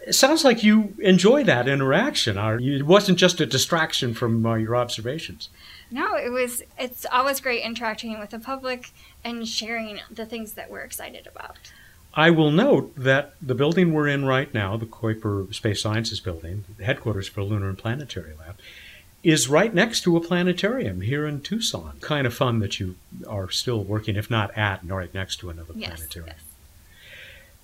It 0.07 0.15
sounds 0.15 0.43
like 0.43 0.65
you 0.65 0.95
enjoy 1.01 1.45
that 1.45 1.69
interaction. 1.69 2.39
It 2.39 2.87
wasn't 2.87 3.19
just 3.19 3.43
a 3.43 3.47
distraction 3.47 4.15
from 4.15 4.47
uh, 4.47 4.55
your 4.55 4.75
observations. 4.75 5.51
No, 5.91 6.17
it 6.17 6.31
was. 6.31 6.62
It's 6.79 7.05
always 7.12 7.41
great 7.41 7.62
interacting 7.62 8.19
with 8.19 8.31
the 8.31 8.39
public 8.39 8.91
and 9.23 9.47
sharing 9.47 10.01
the 10.11 10.25
things 10.25 10.55
that 10.55 10.71
we're 10.71 10.81
excited 10.81 11.27
about. 11.27 11.59
I 12.15 12.31
will 12.31 12.51
note 12.51 12.95
that 12.97 13.35
the 13.43 13.55
building 13.55 13.93
we're 13.93 14.09
in 14.09 14.25
right 14.25 14.53
now, 14.55 14.79
the 14.79 14.87
Kuiper 14.87 15.55
Space 15.55 15.83
Sciences 15.83 16.21
Building, 16.21 16.65
headquarters 16.83 17.29
for 17.29 17.43
Lunar 17.43 17.69
and 17.69 17.77
Planetary 17.77 18.33
Lab, 18.39 18.57
is 19.27 19.49
right 19.49 19.75
next 19.75 20.03
to 20.03 20.17
a 20.17 20.21
planetarium 20.21 21.01
here 21.01 21.27
in 21.27 21.41
Tucson. 21.41 21.99
Kind 22.01 22.29
of 22.29 22.33
fun 22.33 22.61
that 22.61 22.79
you 22.79 22.95
are 23.27 23.51
still 23.51 23.83
working, 23.83 24.15
if 24.15 24.31
not 24.31 24.57
at, 24.57 24.83
and 24.83 24.91
right 24.93 25.12
next 25.12 25.39
to 25.39 25.51
another 25.51 25.73
yes, 25.75 25.97
planetarium. 25.97 26.37
Yes. 26.37 26.47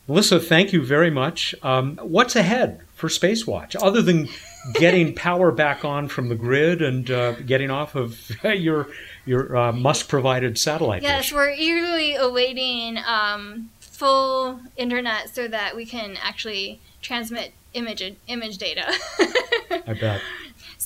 Melissa, 0.09 0.41
thank 0.41 0.73
you 0.73 0.85
very 0.85 1.09
much. 1.11 1.55
Um, 1.63 1.99
what's 2.03 2.35
ahead 2.35 2.81
for 2.97 3.07
Spacewatch 3.07 3.77
other 3.81 4.03
than 4.03 4.29
getting 4.75 5.15
power 5.15 5.53
back 5.53 5.85
on 5.85 6.09
from 6.09 6.29
the 6.29 6.35
grid 6.35 6.83
and 6.83 7.09
uh, 7.09 7.35
getting 7.35 7.71
off 7.71 7.95
of 7.95 8.21
your 8.45 8.89
your 9.25 9.57
uh, 9.57 9.71
Musk 9.71 10.09
provided 10.09 10.59
satellite? 10.59 11.03
Yes, 11.03 11.27
dish? 11.27 11.33
we're 11.33 11.51
eagerly 11.51 12.17
awaiting 12.17 12.99
um, 13.07 13.71
full 13.79 14.59
internet 14.77 15.33
so 15.33 15.47
that 15.47 15.77
we 15.77 15.87
can 15.87 16.17
actually 16.21 16.81
transmit 17.01 17.53
image 17.75 18.03
image 18.27 18.59
data. 18.59 18.93
I 19.87 19.95
bet. 19.95 20.21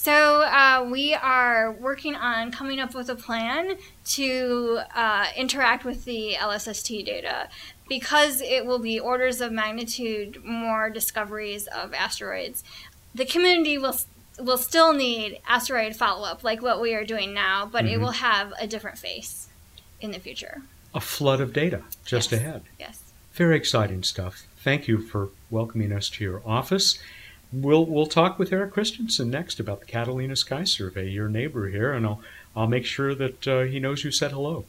So 0.06 0.42
uh, 0.42 0.86
we 0.88 1.14
are 1.14 1.72
working 1.72 2.14
on 2.14 2.52
coming 2.52 2.78
up 2.78 2.94
with 2.94 3.08
a 3.08 3.16
plan 3.16 3.76
to 4.10 4.78
uh, 4.94 5.26
interact 5.36 5.84
with 5.84 6.04
the 6.04 6.36
LSST 6.38 7.04
data 7.04 7.48
because 7.88 8.40
it 8.40 8.64
will 8.64 8.78
be 8.78 9.00
orders 9.00 9.40
of 9.40 9.50
magnitude 9.50 10.44
more 10.44 10.90
discoveries 10.90 11.66
of 11.66 11.92
asteroids. 11.92 12.62
The 13.16 13.24
community 13.24 13.78
will 13.78 13.96
will 14.38 14.58
still 14.58 14.92
need 14.92 15.40
asteroid 15.44 15.96
follow 15.96 16.24
up 16.24 16.44
like 16.44 16.62
what 16.62 16.80
we 16.80 16.94
are 16.94 17.04
doing 17.04 17.34
now, 17.34 17.66
but 17.66 17.84
mm-hmm. 17.84 17.94
it 17.94 18.00
will 18.00 18.12
have 18.12 18.52
a 18.60 18.68
different 18.68 18.98
face 18.98 19.48
in 20.00 20.12
the 20.12 20.20
future. 20.20 20.62
A 20.94 21.00
flood 21.00 21.40
of 21.40 21.52
data 21.52 21.82
just 22.04 22.30
yes. 22.30 22.40
ahead. 22.40 22.62
Yes. 22.78 23.02
Very 23.32 23.56
exciting 23.56 24.04
stuff. 24.04 24.46
Thank 24.58 24.86
you 24.86 25.00
for 25.00 25.30
welcoming 25.50 25.90
us 25.90 26.08
to 26.10 26.22
your 26.22 26.42
office. 26.46 26.96
We'll 27.52 27.86
we'll 27.86 28.06
talk 28.06 28.38
with 28.38 28.52
Eric 28.52 28.72
Christensen 28.72 29.30
next 29.30 29.60
about 29.60 29.80
the 29.80 29.86
Catalina 29.86 30.34
Sky 30.34 30.64
Survey, 30.64 31.08
your 31.08 31.28
neighbor 31.28 31.68
here, 31.68 31.92
and 31.92 32.04
I'll 32.04 32.20
I'll 32.56 32.66
make 32.66 32.84
sure 32.84 33.14
that 33.14 33.46
uh, 33.46 33.62
he 33.62 33.78
knows 33.78 34.02
you 34.02 34.10
said 34.10 34.32
hello. 34.32 34.64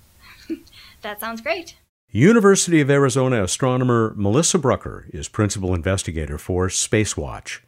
that 1.02 1.20
sounds 1.20 1.42
great. 1.42 1.76
University 2.10 2.80
of 2.80 2.90
Arizona 2.90 3.44
astronomer 3.44 4.14
Melissa 4.16 4.58
Brucker 4.58 5.08
is 5.12 5.28
principal 5.28 5.74
investigator 5.74 6.38
for 6.38 6.68
Spacewatch. 6.68 7.60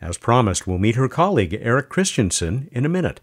As 0.00 0.16
promised, 0.16 0.66
we'll 0.66 0.78
meet 0.78 0.96
her 0.96 1.08
colleague 1.08 1.58
Eric 1.60 1.88
Christensen 1.88 2.68
in 2.72 2.86
a 2.86 2.88
minute. 2.88 3.20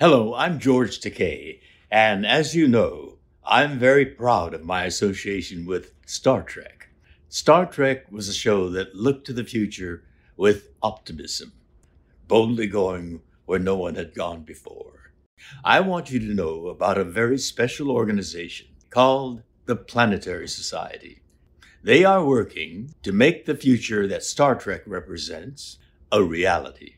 Hello, 0.00 0.34
I'm 0.34 0.58
George 0.58 1.00
Takei, 1.00 1.60
and 1.90 2.24
as 2.24 2.54
you 2.54 2.68
know, 2.68 3.18
I'm 3.44 3.78
very 3.78 4.06
proud 4.06 4.54
of 4.54 4.64
my 4.64 4.84
association 4.84 5.66
with 5.66 5.92
Star 6.06 6.42
Trek. 6.42 6.88
Star 7.28 7.66
Trek 7.66 8.10
was 8.10 8.28
a 8.28 8.34
show 8.34 8.70
that 8.70 8.94
looked 8.94 9.26
to 9.26 9.32
the 9.32 9.44
future 9.44 10.04
with 10.38 10.70
optimism, 10.82 11.52
boldly 12.28 12.68
going 12.68 13.20
where 13.44 13.58
no 13.58 13.76
one 13.76 13.96
had 13.96 14.14
gone 14.14 14.42
before. 14.42 15.12
I 15.64 15.80
want 15.80 16.10
you 16.10 16.20
to 16.20 16.34
know 16.34 16.68
about 16.68 16.96
a 16.96 17.04
very 17.04 17.38
special 17.38 17.90
organization 17.90 18.68
called 18.88 19.42
the 19.66 19.76
Planetary 19.76 20.48
Society. 20.48 21.20
They 21.82 22.04
are 22.04 22.24
working 22.24 22.94
to 23.02 23.12
make 23.12 23.44
the 23.44 23.56
future 23.56 24.06
that 24.06 24.22
Star 24.22 24.54
Trek 24.54 24.82
represents 24.86 25.78
a 26.10 26.22
reality. 26.22 26.94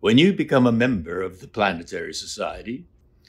When 0.00 0.18
you 0.18 0.32
become 0.32 0.66
a 0.66 0.72
member 0.72 1.22
of 1.22 1.40
the 1.40 1.48
Planetary 1.48 2.14
Society, 2.14 2.86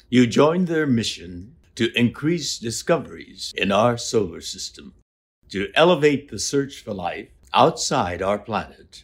you 0.09 0.25
join 0.27 0.65
their 0.65 0.87
mission 0.87 1.55
to 1.75 1.91
increase 1.97 2.57
discoveries 2.57 3.53
in 3.55 3.71
our 3.71 3.97
solar 3.97 4.41
system, 4.41 4.93
to 5.49 5.69
elevate 5.75 6.29
the 6.29 6.39
search 6.39 6.83
for 6.83 6.93
life 6.93 7.29
outside 7.53 8.21
our 8.21 8.39
planet, 8.39 9.03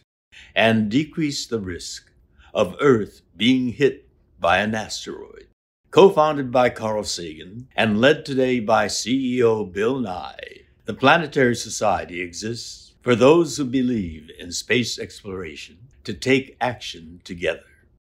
and 0.54 0.90
decrease 0.90 1.46
the 1.46 1.60
risk 1.60 2.10
of 2.54 2.76
Earth 2.80 3.22
being 3.36 3.68
hit 3.68 4.08
by 4.40 4.58
an 4.58 4.74
asteroid. 4.74 5.48
Co 5.90 6.10
founded 6.10 6.52
by 6.52 6.68
Carl 6.68 7.04
Sagan 7.04 7.68
and 7.74 8.00
led 8.00 8.24
today 8.24 8.60
by 8.60 8.86
CEO 8.86 9.72
Bill 9.72 9.98
Nye, 9.98 10.62
the 10.84 10.94
Planetary 10.94 11.56
Society 11.56 12.20
exists 12.20 12.92
for 13.00 13.14
those 13.14 13.56
who 13.56 13.64
believe 13.64 14.30
in 14.38 14.52
space 14.52 14.98
exploration 14.98 15.78
to 16.04 16.12
take 16.12 16.56
action 16.60 17.20
together. 17.24 17.62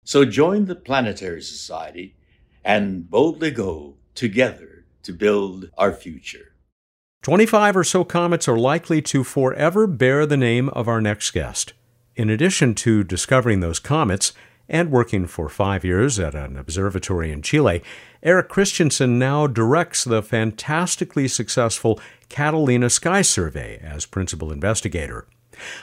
So 0.05 0.25
join 0.25 0.67
the 0.67 0.75
Planetary 0.75 1.43
Society 1.43 2.15
and 2.65 3.11
boldly 3.11 3.51
go 3.51 3.95
together 4.15 4.85
to 5.03 5.13
build 5.13 5.71
our 5.77 5.93
future. 5.93 6.53
25 7.23 7.77
or 7.77 7.85
so 7.85 8.05
comets 8.05 8.49
are 8.49 8.59
likely 8.59 9.03
to 9.03 9.25
forever 9.25 9.87
bear 9.87 10.27
the 10.27 10.37
name 10.37 10.69
of 10.71 10.89
our 10.89 11.01
next 11.01 11.33
guest. 11.33 11.73
In 12.17 12.31
addition 12.31 12.75
to 12.77 13.05
discovering 13.05 13.61
those 13.61 13.79
comets 13.79 14.33
and 14.71 14.91
working 14.91 15.27
for 15.27 15.51
five 15.51 15.85
years 15.85 16.19
at 16.19 16.35
an 16.35 16.57
observatory 16.57 17.31
in 17.31 17.43
Chile, 17.43 17.83
Eric 18.23 18.49
Christensen 18.49 19.19
now 19.19 19.47
directs 19.47 20.03
the 20.03 20.23
fantastically 20.23 21.29
successful 21.29 22.01
Catalina 22.31 22.89
Sky 22.89 23.21
Survey 23.21 23.79
as 23.83 24.07
principal 24.07 24.51
investigator. 24.51 25.27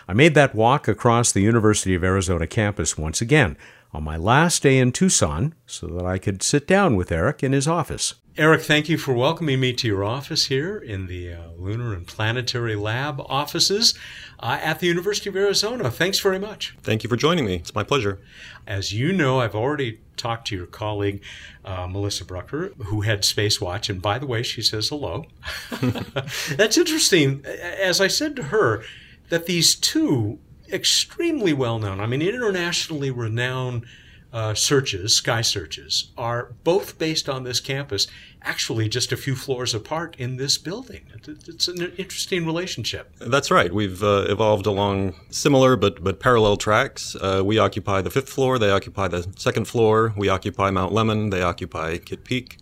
I 0.07 0.13
made 0.13 0.33
that 0.33 0.55
walk 0.55 0.87
across 0.87 1.31
the 1.31 1.41
University 1.41 1.93
of 1.93 2.03
Arizona 2.03 2.47
campus 2.47 2.97
once 2.97 3.21
again 3.21 3.55
on 3.93 4.03
my 4.03 4.17
last 4.17 4.63
day 4.63 4.77
in 4.79 4.91
Tucson 4.91 5.53
so 5.65 5.87
that 5.87 6.05
I 6.05 6.17
could 6.17 6.41
sit 6.41 6.67
down 6.67 6.95
with 6.95 7.11
Eric 7.11 7.43
in 7.43 7.51
his 7.51 7.67
office. 7.67 8.15
Eric, 8.35 8.63
thank 8.63 8.89
you 8.89 8.97
for 8.97 9.13
welcoming 9.13 9.59
me 9.59 9.73
to 9.73 9.87
your 9.87 10.03
office 10.03 10.47
here 10.47 10.75
in 10.79 11.05
the 11.05 11.33
uh, 11.33 11.49
Lunar 11.55 11.93
and 11.93 12.07
Planetary 12.07 12.75
Lab 12.75 13.21
offices 13.27 13.93
uh, 14.39 14.57
at 14.59 14.79
the 14.79 14.87
University 14.87 15.29
of 15.29 15.35
Arizona. 15.35 15.91
Thanks 15.91 16.19
very 16.19 16.39
much. 16.39 16.75
Thank 16.81 17.03
you 17.03 17.09
for 17.09 17.15
joining 17.15 17.45
me. 17.45 17.57
It's 17.57 17.75
my 17.75 17.83
pleasure. 17.83 18.19
As 18.65 18.91
you 18.91 19.13
know, 19.13 19.39
I've 19.39 19.53
already 19.53 19.99
talked 20.17 20.47
to 20.47 20.55
your 20.55 20.65
colleague, 20.65 21.21
uh, 21.63 21.85
Melissa 21.85 22.25
Brucker, 22.25 22.69
who 22.85 23.01
heads 23.01 23.31
Spacewatch. 23.31 23.87
And 23.87 24.01
by 24.01 24.17
the 24.17 24.25
way, 24.25 24.41
she 24.41 24.63
says 24.63 24.89
hello. 24.89 25.25
That's 26.55 26.77
interesting. 26.77 27.45
As 27.45 28.01
I 28.01 28.07
said 28.07 28.35
to 28.37 28.43
her, 28.43 28.83
that 29.29 29.45
these 29.45 29.75
two 29.75 30.39
extremely 30.73 31.53
well 31.53 31.79
known, 31.79 31.99
I 31.99 32.07
mean, 32.07 32.21
internationally 32.21 33.11
renowned 33.11 33.85
uh, 34.33 34.55
searches, 34.55 35.15
sky 35.15 35.41
searches, 35.41 36.11
are 36.17 36.53
both 36.63 36.97
based 36.97 37.29
on 37.29 37.43
this 37.43 37.59
campus, 37.59 38.07
actually 38.41 38.89
just 38.89 39.11
a 39.11 39.17
few 39.17 39.35
floors 39.35 39.75
apart 39.75 40.15
in 40.17 40.37
this 40.37 40.57
building. 40.57 41.05
It's 41.27 41.67
an 41.67 41.93
interesting 41.97 42.45
relationship. 42.45 43.15
That's 43.19 43.51
right. 43.51 43.71
We've 43.71 44.03
uh, 44.03 44.25
evolved 44.27 44.65
along 44.65 45.13
similar 45.29 45.75
but, 45.75 46.03
but 46.03 46.19
parallel 46.19 46.57
tracks. 46.57 47.15
Uh, 47.15 47.43
we 47.45 47.59
occupy 47.59 48.01
the 48.01 48.09
fifth 48.09 48.29
floor, 48.29 48.57
they 48.57 48.71
occupy 48.71 49.07
the 49.07 49.31
second 49.37 49.67
floor. 49.67 50.13
We 50.17 50.29
occupy 50.29 50.71
Mount 50.71 50.93
Lemmon, 50.93 51.29
they 51.29 51.43
occupy 51.43 51.97
Kitt 51.99 52.23
Peak. 52.23 52.57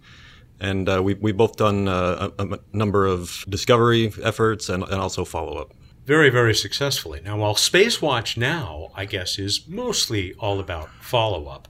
And 0.60 0.88
uh, 0.88 1.02
we, 1.02 1.16
we've 1.16 1.38
both 1.38 1.56
done 1.56 1.88
uh, 1.88 2.30
a, 2.38 2.46
a, 2.46 2.60
number 2.72 3.08
of 3.08 3.44
discovery 3.50 4.14
efforts 4.22 4.70
and, 4.70 4.84
and 4.84 4.94
also 4.94 5.26
follow 5.26 5.58
up 5.58 5.74
very, 6.06 6.30
very 6.30 6.54
successfully. 6.54 7.22
Now, 7.24 7.38
while 7.38 7.56
Spacewatch 7.56 8.38
now, 8.38 8.92
I 8.96 9.06
guess, 9.06 9.38
is 9.38 9.68
mostly 9.68 10.34
all 10.34 10.60
about 10.60 10.90
follow 11.00 11.48
up, 11.48 11.68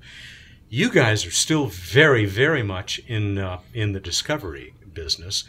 you 0.70 0.89
guys 0.89 1.26
are 1.26 1.32
still 1.32 1.65
very, 1.65 2.26
very 2.26 2.63
much 2.63 3.00
in 3.08 3.38
uh, 3.38 3.60
in 3.74 3.91
the 3.91 4.00
discovery 4.00 4.74
business 4.94 5.44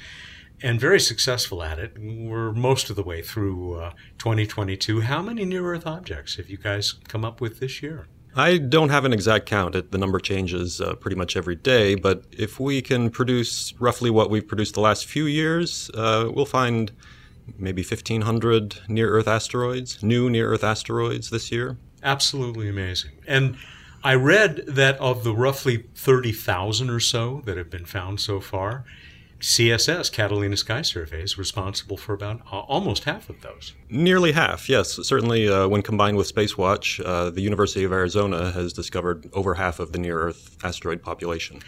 and 0.62 0.80
very 0.80 1.00
successful 1.00 1.62
at 1.62 1.78
it. 1.78 1.96
We're 1.98 2.52
most 2.52 2.90
of 2.90 2.96
the 2.96 3.02
way 3.02 3.22
through 3.22 3.80
uh, 3.80 3.90
2022. 4.18 5.02
How 5.02 5.22
many 5.22 5.44
near 5.44 5.64
Earth 5.66 5.86
objects 5.86 6.36
have 6.36 6.48
you 6.48 6.56
guys 6.56 6.92
come 7.08 7.24
up 7.24 7.40
with 7.40 7.60
this 7.60 7.82
year? 7.82 8.06
I 8.34 8.56
don't 8.56 8.88
have 8.88 9.04
an 9.04 9.12
exact 9.12 9.44
count. 9.46 9.74
It, 9.74 9.92
the 9.92 9.98
number 9.98 10.18
changes 10.18 10.80
uh, 10.80 10.94
pretty 10.94 11.16
much 11.16 11.36
every 11.36 11.56
day, 11.56 11.94
but 11.94 12.24
if 12.32 12.58
we 12.58 12.80
can 12.80 13.10
produce 13.10 13.74
roughly 13.78 14.08
what 14.08 14.30
we've 14.30 14.46
produced 14.46 14.74
the 14.74 14.80
last 14.80 15.04
few 15.04 15.26
years, 15.26 15.90
uh, 15.94 16.30
we'll 16.32 16.46
find 16.46 16.92
maybe 17.58 17.82
1,500 17.82 18.80
near 18.88 19.10
Earth 19.10 19.28
asteroids, 19.28 20.02
new 20.02 20.30
near 20.30 20.50
Earth 20.50 20.64
asteroids 20.64 21.30
this 21.30 21.50
year. 21.52 21.76
Absolutely 22.02 22.68
amazing. 22.68 23.12
And 23.26 23.56
I 24.04 24.14
read 24.14 24.64
that 24.66 24.98
of 24.98 25.22
the 25.22 25.34
roughly 25.34 25.84
30,000 25.94 26.90
or 26.90 27.00
so 27.00 27.42
that 27.44 27.56
have 27.56 27.70
been 27.70 27.84
found 27.84 28.20
so 28.20 28.40
far, 28.40 28.84
CSS, 29.42 30.12
Catalina 30.12 30.56
Sky 30.56 30.82
Survey, 30.82 31.22
is 31.22 31.36
responsible 31.36 31.96
for 31.96 32.12
about 32.12 32.40
uh, 32.52 32.60
almost 32.60 33.04
half 33.04 33.28
of 33.28 33.40
those. 33.42 33.74
Nearly 33.90 34.32
half, 34.32 34.68
yes. 34.68 34.98
Certainly, 35.02 35.48
uh, 35.48 35.66
when 35.66 35.82
combined 35.82 36.16
with 36.16 36.32
Spacewatch, 36.32 37.04
uh, 37.04 37.30
the 37.30 37.40
University 37.40 37.84
of 37.84 37.92
Arizona 37.92 38.52
has 38.52 38.72
discovered 38.72 39.28
over 39.32 39.54
half 39.54 39.80
of 39.80 39.92
the 39.92 39.98
near 39.98 40.18
Earth 40.20 40.56
asteroid 40.62 41.02
population. 41.02 41.60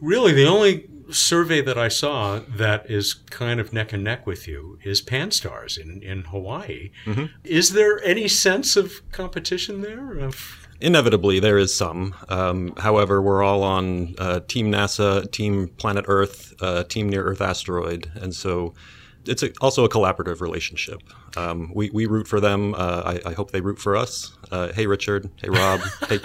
Really, 0.00 0.32
the 0.32 0.46
only 0.46 0.88
survey 1.10 1.60
that 1.60 1.78
I 1.78 1.88
saw 1.88 2.40
that 2.48 2.90
is 2.90 3.14
kind 3.14 3.60
of 3.60 3.72
neck 3.72 3.92
and 3.92 4.02
neck 4.02 4.26
with 4.26 4.48
you 4.48 4.78
is 4.84 5.00
Pan-STARRS 5.00 5.78
in, 5.78 6.02
in 6.02 6.22
Hawaii. 6.24 6.90
Mm-hmm. 7.04 7.26
Is 7.44 7.70
there 7.70 8.02
any 8.04 8.28
sense 8.28 8.76
of 8.76 9.00
competition 9.12 9.82
there? 9.82 10.18
Of... 10.18 10.68
Inevitably, 10.80 11.40
there 11.40 11.58
is 11.58 11.74
some. 11.74 12.14
Um, 12.28 12.74
however, 12.78 13.22
we're 13.22 13.42
all 13.42 13.62
on 13.62 14.14
uh, 14.18 14.40
Team 14.40 14.70
NASA, 14.70 15.30
Team 15.30 15.68
Planet 15.68 16.04
Earth, 16.08 16.54
uh, 16.60 16.82
Team 16.84 17.08
Near 17.08 17.24
Earth 17.24 17.40
Asteroid, 17.40 18.10
and 18.14 18.34
so 18.34 18.74
it's 19.28 19.42
a, 19.42 19.52
also 19.60 19.84
a 19.84 19.88
collaborative 19.88 20.40
relationship. 20.40 21.02
Um, 21.36 21.70
we, 21.74 21.90
we 21.90 22.06
root 22.06 22.28
for 22.28 22.40
them. 22.40 22.74
Uh, 22.74 23.18
I, 23.24 23.30
I, 23.30 23.32
hope 23.34 23.50
they 23.50 23.60
root 23.60 23.78
for 23.78 23.96
us. 23.96 24.36
Uh, 24.50 24.72
hey, 24.72 24.86
Richard. 24.86 25.30
Hey, 25.40 25.48
Rob. 25.48 25.80
hey. 26.08 26.18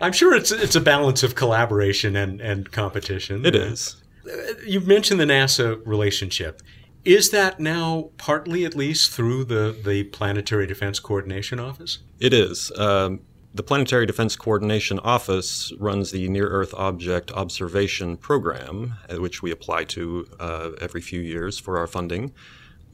I'm 0.00 0.12
sure 0.12 0.34
it's 0.34 0.52
it's 0.52 0.76
a 0.76 0.80
balance 0.80 1.22
of 1.22 1.34
collaboration 1.34 2.16
and, 2.16 2.40
and 2.40 2.70
competition. 2.70 3.44
It 3.46 3.54
is. 3.54 4.02
Uh, 4.26 4.54
you 4.66 4.80
mentioned 4.80 5.20
the 5.20 5.24
NASA 5.24 5.80
relationship. 5.86 6.62
Is 7.04 7.30
that 7.30 7.60
now 7.60 8.10
partly, 8.16 8.64
at 8.64 8.74
least, 8.74 9.10
through 9.10 9.44
the, 9.44 9.76
the 9.84 10.04
Planetary 10.04 10.66
Defense 10.66 10.98
Coordination 10.98 11.60
Office? 11.60 11.98
It 12.18 12.32
is. 12.32 12.72
Um, 12.78 13.20
the 13.54 13.62
Planetary 13.62 14.04
Defense 14.04 14.34
Coordination 14.34 14.98
Office 14.98 15.72
runs 15.78 16.10
the 16.10 16.28
Near 16.28 16.48
Earth 16.48 16.74
Object 16.74 17.30
Observation 17.30 18.16
Program, 18.16 18.94
uh, 19.08 19.20
which 19.20 19.42
we 19.42 19.52
apply 19.52 19.84
to 19.84 20.26
uh, 20.40 20.70
every 20.80 21.00
few 21.00 21.20
years 21.20 21.56
for 21.56 21.78
our 21.78 21.86
funding. 21.86 22.32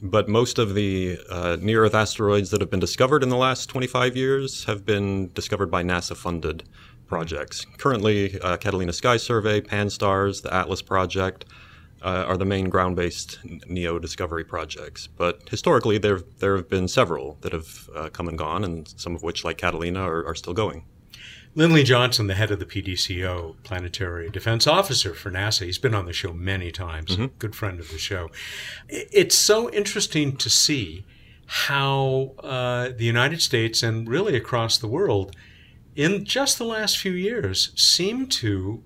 But 0.03 0.29
most 0.29 0.59
of 0.59 0.75
the 0.75 1.19
uh, 1.31 1.57
near 1.59 1.83
Earth 1.83 1.95
asteroids 1.95 2.51
that 2.51 2.61
have 2.61 2.69
been 2.69 2.79
discovered 2.79 3.23
in 3.23 3.29
the 3.29 3.37
last 3.37 3.67
25 3.67 4.15
years 4.15 4.65
have 4.65 4.85
been 4.85 5.31
discovered 5.33 5.71
by 5.71 5.83
NASA 5.83 6.15
funded 6.15 6.63
projects. 7.07 7.65
Currently, 7.79 8.39
uh, 8.39 8.57
Catalina 8.57 8.93
Sky 8.93 9.17
Survey, 9.17 9.61
Pan-STARRS, 9.61 10.43
the 10.43 10.53
Atlas 10.53 10.83
Project, 10.83 11.45
uh, 12.01 12.25
are 12.27 12.37
the 12.37 12.45
main 12.45 12.69
ground-based 12.69 13.39
NEO 13.67 13.99
discovery 13.99 14.43
projects. 14.43 15.07
But 15.07 15.47
historically, 15.49 15.97
there 15.97 16.19
there 16.39 16.55
have 16.57 16.69
been 16.69 16.87
several 16.87 17.37
that 17.41 17.53
have 17.53 17.89
uh, 17.95 18.09
come 18.09 18.27
and 18.27 18.37
gone, 18.37 18.63
and 18.63 18.87
some 18.97 19.15
of 19.15 19.23
which, 19.23 19.43
like 19.43 19.57
Catalina, 19.57 20.01
are, 20.01 20.25
are, 20.25 20.35
still 20.35 20.53
going. 20.53 20.85
Lindley 21.53 21.83
Johnson, 21.83 22.27
the 22.27 22.35
head 22.35 22.49
of 22.49 22.59
the 22.59 22.65
PDCO, 22.65 23.55
Planetary 23.63 24.29
Defense 24.29 24.67
Officer 24.67 25.13
for 25.13 25.29
NASA, 25.29 25.65
he's 25.65 25.77
been 25.77 25.93
on 25.93 26.05
the 26.05 26.13
show 26.13 26.31
many 26.31 26.71
times. 26.71 27.11
Mm-hmm. 27.11 27.25
Good 27.39 27.55
friend 27.55 27.79
of 27.79 27.89
the 27.91 27.97
show. 27.97 28.29
It's 28.87 29.35
so 29.35 29.69
interesting 29.69 30.37
to 30.37 30.49
see 30.49 31.03
how 31.45 32.33
uh, 32.39 32.89
the 32.95 33.03
United 33.03 33.41
States 33.41 33.83
and 33.83 34.07
really 34.07 34.37
across 34.37 34.77
the 34.77 34.87
world, 34.87 35.35
in 35.93 36.23
just 36.23 36.57
the 36.57 36.63
last 36.63 36.97
few 36.97 37.11
years, 37.11 37.73
seem 37.75 38.27
to 38.27 38.81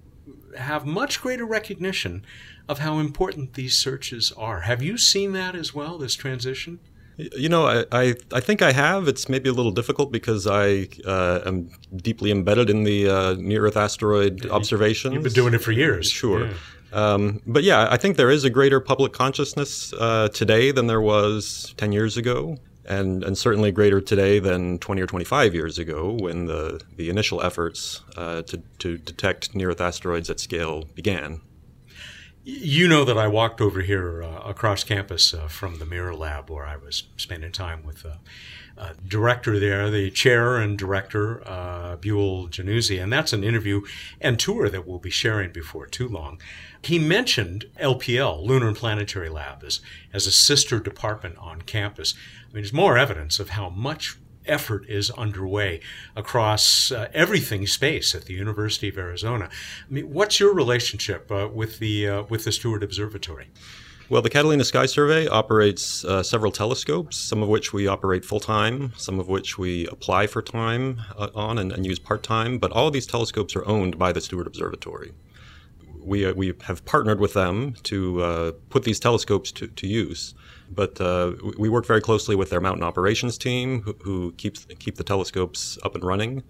have 0.58 0.86
much 0.88 1.22
greater 1.22 1.46
recognition 1.46 2.26
of 2.68 2.80
how 2.80 3.00
important 3.00 3.54
these 3.54 3.78
searches 3.78 4.32
are. 4.38 4.62
Have 4.62 4.82
you 4.82 4.98
seen 4.98 5.34
that 5.34 5.56
as 5.56 5.74
well, 5.74 5.98
this 5.98 6.16
transition? 6.16 6.80
You 7.18 7.48
know, 7.48 7.66
I, 7.66 7.86
I, 7.92 8.16
I, 8.34 8.40
think 8.42 8.62
I 8.62 8.74
have. 8.74 9.08
It's 9.08 9.30
maybe 9.30 9.48
a 9.48 9.54
little 9.54 9.72
difficult 9.72 10.12
because 10.12 10.48
I 10.48 10.90
uh, 11.06 11.40
am 11.46 11.70
deeply 11.96 12.30
embedded 12.30 12.70
in 12.70 12.84
the 12.84 13.10
uh, 13.10 13.34
near 13.36 13.66
Earth 13.66 13.78
asteroid 13.78 14.46
observations. 14.48 15.14
You've 15.14 15.24
been 15.24 15.32
doing 15.32 15.54
it 15.54 15.60
for 15.60 15.72
years. 15.72 16.10
Sure. 16.10 16.48
Yeah. 16.48 16.54
Um, 16.92 17.42
but 17.48 17.64
yeah, 17.64 17.88
I 17.90 17.98
think 17.98 18.18
there 18.18 18.30
is 18.30 18.44
a 18.44 18.50
greater 18.50 18.80
public 18.82 19.14
consciousness 19.14 19.94
uh, 19.94 20.30
today 20.34 20.72
than 20.72 20.88
there 20.88 21.02
was 21.02 21.74
10 21.78 21.92
years 21.94 22.18
ago. 22.18 22.58
And, 22.88 23.24
and 23.24 23.36
certainly 23.36 23.72
greater 23.72 24.00
today 24.00 24.38
than 24.38 24.78
20 24.78 25.02
or 25.02 25.08
25 25.08 25.56
years 25.56 25.80
ago 25.80 26.16
when 26.20 26.46
the, 26.46 26.80
the 26.98 27.10
initial 27.10 27.42
efforts 27.42 28.04
uh, 28.16 28.44
to, 28.44 28.62
to 28.78 29.00
detect 29.00 29.56
near 29.56 29.72
Earth 29.72 29.82
asteroids 29.82 30.30
at 30.30 30.40
scale 30.40 30.84
began. 30.94 31.42
You 32.48 32.88
know 32.88 33.04
that 33.06 33.18
I 33.18 33.28
walked 33.28 33.60
over 33.60 33.82
here 33.82 34.22
uh, 34.22 34.42
across 34.46 34.84
campus 34.84 35.34
uh, 35.34 35.48
from 35.48 35.80
the 35.80 35.86
Mirror 35.86 36.14
Lab 36.14 36.52
where 36.52 36.68
I 36.68 36.78
was 36.78 37.06
spending 37.18 37.52
time 37.52 37.84
with 37.84 38.06
uh, 38.06 38.18
uh 38.78 38.94
director 39.08 39.60
there, 39.60 39.90
the 39.90 40.12
chair 40.12 40.58
and 40.58 40.78
director, 40.78 41.42
uh, 41.50 41.96
Buell 41.96 42.48
Jannuzi, 42.48 43.02
and 43.02 43.12
that's 43.12 43.34
an 43.34 43.44
interview 43.44 43.82
and 44.22 44.38
tour 44.38 44.70
that 44.70 44.88
we'll 44.88 45.00
be 45.00 45.10
sharing 45.10 45.52
before 45.52 45.88
too 45.88 46.08
long. 46.08 46.40
He 46.84 47.00
mentioned 47.00 47.66
LPL, 47.80 48.46
Lunar 48.46 48.68
and 48.68 48.78
Planetary 48.78 49.30
Lab, 49.30 49.64
as, 49.64 49.80
as 50.14 50.28
a 50.28 50.32
sister 50.32 50.80
department 50.80 51.40
on 51.40 51.64
campus. 51.64 52.14
I 52.44 52.54
mean, 52.54 52.62
there's 52.62 52.72
more 52.72 52.96
evidence 52.96 53.40
of 53.40 53.50
how 53.50 53.70
much 53.70 54.18
effort 54.48 54.86
is 54.88 55.12
underway 55.12 55.80
across 56.16 56.92
uh, 56.92 57.10
everything 57.14 57.68
space 57.68 58.16
at 58.16 58.26
the 58.26 58.34
University 58.34 58.90
of 58.90 58.98
Arizona. 58.98 59.50
I 59.90 59.94
mean, 59.94 60.14
what's 60.14 60.40
your 60.40 60.54
relationship 60.54 61.32
uh, 61.32 61.50
with 61.52 61.80
the 61.80 62.08
uh, 62.08 62.24
with 62.24 62.44
the 62.46 62.52
Steward 62.52 62.84
Observatory? 62.84 63.48
Well, 64.08 64.22
the 64.22 64.30
Catalina 64.30 64.64
Sky 64.64 64.86
Survey 64.86 65.28
operates 65.28 66.06
uh, 66.06 66.22
several 66.22 66.52
telescopes, 66.52 67.18
some 67.18 67.42
of 67.42 67.50
which 67.50 67.74
we 67.74 67.88
operate 67.88 68.24
full 68.24 68.40
time, 68.40 68.94
some 68.98 69.20
of 69.20 69.28
which 69.28 69.58
we 69.58 69.88
apply 69.88 70.28
for 70.28 70.44
time 70.44 71.02
uh, 71.18 71.30
on 71.34 71.58
and, 71.58 71.72
and 71.72 71.88
use 71.88 71.98
part 71.98 72.22
time, 72.22 72.60
but 72.60 72.72
all 72.72 72.86
of 72.86 72.94
these 72.94 73.08
telescopes 73.08 73.56
are 73.56 73.68
owned 73.68 73.98
by 73.98 74.12
the 74.12 74.22
Steward 74.22 74.46
Observatory. 74.46 75.12
We, 76.04 76.24
uh, 76.24 76.34
we 76.36 76.54
have 76.66 76.86
partnered 76.86 77.20
with 77.20 77.34
them 77.34 77.74
to 77.84 78.22
uh, 78.22 78.52
put 78.70 78.84
these 78.84 79.00
telescopes 79.00 79.52
to, 79.54 79.68
to 79.70 79.88
use, 79.88 80.36
but 80.70 81.00
uh, 81.00 81.34
we 81.58 81.70
work 81.70 81.86
very 81.86 82.02
closely 82.02 82.36
with 82.36 82.50
their 82.50 82.62
mountain 82.62 82.84
operations 82.84 83.38
team 83.38 83.82
who, 83.82 83.96
who 84.02 84.32
keeps, 84.34 84.66
keep 84.80 84.96
the 84.96 85.04
telescopes 85.04 85.78
up 85.84 85.96
and 85.96 86.04
running. 86.04 86.44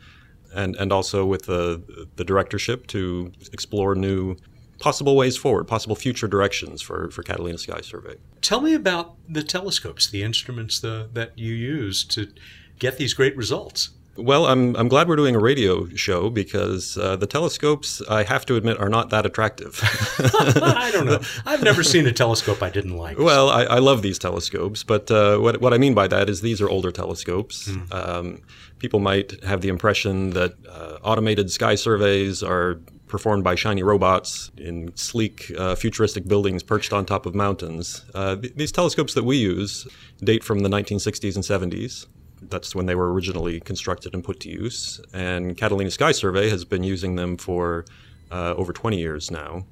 And, 0.54 0.76
and 0.78 0.94
also 0.94 1.26
with 1.26 1.48
the, 1.48 2.08
the 2.16 2.24
directorship 2.24 2.88
to 2.88 3.34
explore 3.52 3.94
new 3.94 4.38
possible 4.80 5.16
ways 5.16 5.36
forward, 5.36 5.66
possible 5.66 5.96
future 5.96 6.28
directions 6.28 6.82
for, 6.82 7.10
for 7.12 7.24
Catalina 7.24 7.58
Sky 7.58 7.82
Survey. 7.82 8.16
Tell 8.42 8.62
me 8.62 8.74
about 8.74 9.16
the 9.28 9.44
telescopes, 9.44 10.10
the 10.10 10.24
instruments 10.24 10.80
the, 10.80 11.10
that 11.14 11.38
you 11.38 11.54
use 11.54 12.06
to 12.06 12.32
get 12.80 12.98
these 12.98 13.14
great 13.14 13.36
results. 13.36 13.90
Well, 14.18 14.46
I'm, 14.46 14.76
I'm 14.78 14.88
glad 14.88 15.10
we're 15.10 15.18
doing 15.18 15.36
a 15.36 15.40
radio 15.40 15.88
show 15.90 16.30
because 16.30 16.98
uh, 16.98 17.18
the 17.18 17.28
telescopes, 17.28 18.02
I 18.10 18.24
have 18.24 18.46
to 18.46 18.56
admit, 18.56 18.80
are 18.80 18.88
not 18.88 19.10
that 19.10 19.26
attractive. 19.26 19.80
I 20.20 20.90
don't 20.94 21.06
know. 21.06 21.20
I've 21.46 21.64
never 21.64 21.84
seen 21.84 22.08
a 22.08 22.14
telescope 22.14 22.64
I 22.64 22.70
didn't 22.70 22.96
like. 22.96 23.18
Well, 23.18 23.50
I, 23.50 23.64
I 23.64 23.80
love 23.80 24.02
these 24.02 24.18
telescopes, 24.18 24.84
but 24.84 25.12
uh, 25.12 25.38
what, 25.40 25.60
what 25.60 25.74
I 25.74 25.78
mean 25.78 25.94
by 25.94 26.08
that 26.08 26.30
is 26.30 26.42
these 26.42 26.62
are 26.62 26.70
older 26.70 26.92
telescopes. 26.92 27.68
Mm. 27.68 27.94
Um, 27.94 28.42
people 28.80 29.00
might 29.00 29.44
have 29.44 29.62
the 29.62 29.70
impression 29.70 30.30
that 30.32 30.54
uh, 30.70 31.00
automated 31.04 31.52
sky 31.52 31.76
surveys 31.76 32.42
are 32.42 32.80
performed 33.08 33.44
by 33.44 33.56
shiny 33.56 33.84
robots 33.84 34.52
in 34.58 34.96
sleek, 34.96 35.52
uh, 35.58 35.76
futuristic 35.76 36.28
buildings 36.28 36.64
perched 36.64 36.94
on 36.94 37.06
top 37.06 37.26
of 37.26 37.36
mountains. 37.36 38.04
Uh, 38.14 38.36
th- 38.36 38.54
these 38.56 38.72
telescopes 38.72 39.14
that 39.14 39.24
we 39.24 39.38
use 39.38 39.88
date 40.24 40.44
from 40.44 40.60
the 40.60 40.70
1960s 40.70 41.36
and 41.36 41.44
70s. 41.44 42.08
That's 42.50 42.76
when 42.76 42.86
they 42.86 42.96
were 42.96 43.12
originally 43.14 43.60
constructed 43.60 44.14
and 44.14 44.24
put 44.24 44.40
to 44.42 44.50
use. 44.50 45.02
And 45.14 45.58
Catalina 45.58 45.92
Sky 45.92 46.12
Survey 46.12 46.50
has 46.50 46.66
been 46.66 46.84
using 46.84 47.16
them 47.16 47.38
for 47.38 47.86
uh, 48.32 48.54
over 48.56 48.74
20 48.74 48.98
years 48.98 49.32
now. 49.32 49.66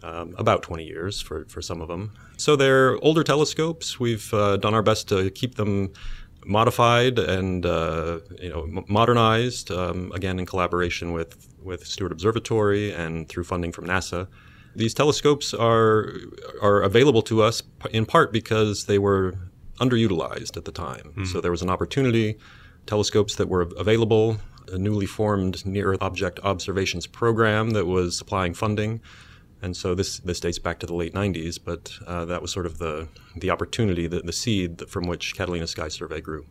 Um, 0.00 0.36
about 0.38 0.62
20 0.62 0.84
years 0.84 1.20
for, 1.20 1.44
for 1.46 1.60
some 1.60 1.80
of 1.80 1.88
them. 1.88 2.12
So 2.36 2.54
they're 2.54 2.96
older 3.02 3.24
telescopes. 3.24 3.98
We've 3.98 4.32
uh, 4.32 4.56
done 4.56 4.72
our 4.72 4.82
best 4.82 5.08
to 5.08 5.28
keep 5.30 5.56
them 5.56 5.92
modified 6.48 7.18
and 7.18 7.66
uh, 7.66 8.20
you 8.40 8.48
know 8.48 8.84
modernized 8.88 9.70
um, 9.70 10.12
again 10.14 10.38
in 10.38 10.46
collaboration 10.46 11.12
with 11.12 11.48
with 11.62 11.86
Steward 11.86 12.12
Observatory 12.12 12.92
and 12.92 13.28
through 13.28 13.44
funding 13.44 13.72
from 13.72 13.86
NASA. 13.86 14.28
These 14.74 14.94
telescopes 14.94 15.52
are 15.52 16.14
are 16.62 16.82
available 16.82 17.22
to 17.22 17.42
us 17.42 17.62
in 17.90 18.06
part 18.06 18.32
because 18.32 18.86
they 18.86 18.98
were 18.98 19.34
underutilized 19.80 20.56
at 20.56 20.64
the 20.64 20.72
time. 20.72 21.12
Mm. 21.16 21.26
So 21.26 21.40
there 21.40 21.50
was 21.50 21.62
an 21.62 21.70
opportunity, 21.70 22.38
telescopes 22.86 23.36
that 23.36 23.48
were 23.48 23.62
available, 23.76 24.38
a 24.72 24.78
newly 24.78 25.06
formed 25.06 25.64
near 25.64 25.92
Earth 25.92 26.02
object 26.02 26.40
observations 26.42 27.06
program 27.06 27.70
that 27.70 27.86
was 27.86 28.16
supplying 28.16 28.54
funding. 28.54 29.00
And 29.60 29.76
so 29.76 29.94
this, 29.94 30.18
this 30.20 30.38
dates 30.40 30.58
back 30.58 30.78
to 30.80 30.86
the 30.86 30.94
late 30.94 31.14
90s, 31.14 31.58
but 31.62 31.92
uh, 32.06 32.24
that 32.26 32.42
was 32.42 32.52
sort 32.52 32.66
of 32.66 32.78
the, 32.78 33.08
the 33.36 33.50
opportunity, 33.50 34.06
the, 34.06 34.20
the 34.20 34.32
seed 34.32 34.88
from 34.88 35.06
which 35.06 35.34
Catalina 35.34 35.66
Sky 35.66 35.88
Survey 35.88 36.20
grew. 36.20 36.46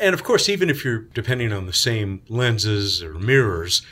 And 0.00 0.14
of 0.14 0.24
course, 0.24 0.48
even 0.48 0.68
if 0.68 0.84
you're 0.84 0.98
depending 0.98 1.52
on 1.52 1.66
the 1.66 1.72
same 1.72 2.22
lenses 2.28 3.02
or 3.02 3.14
mirrors, 3.14 3.82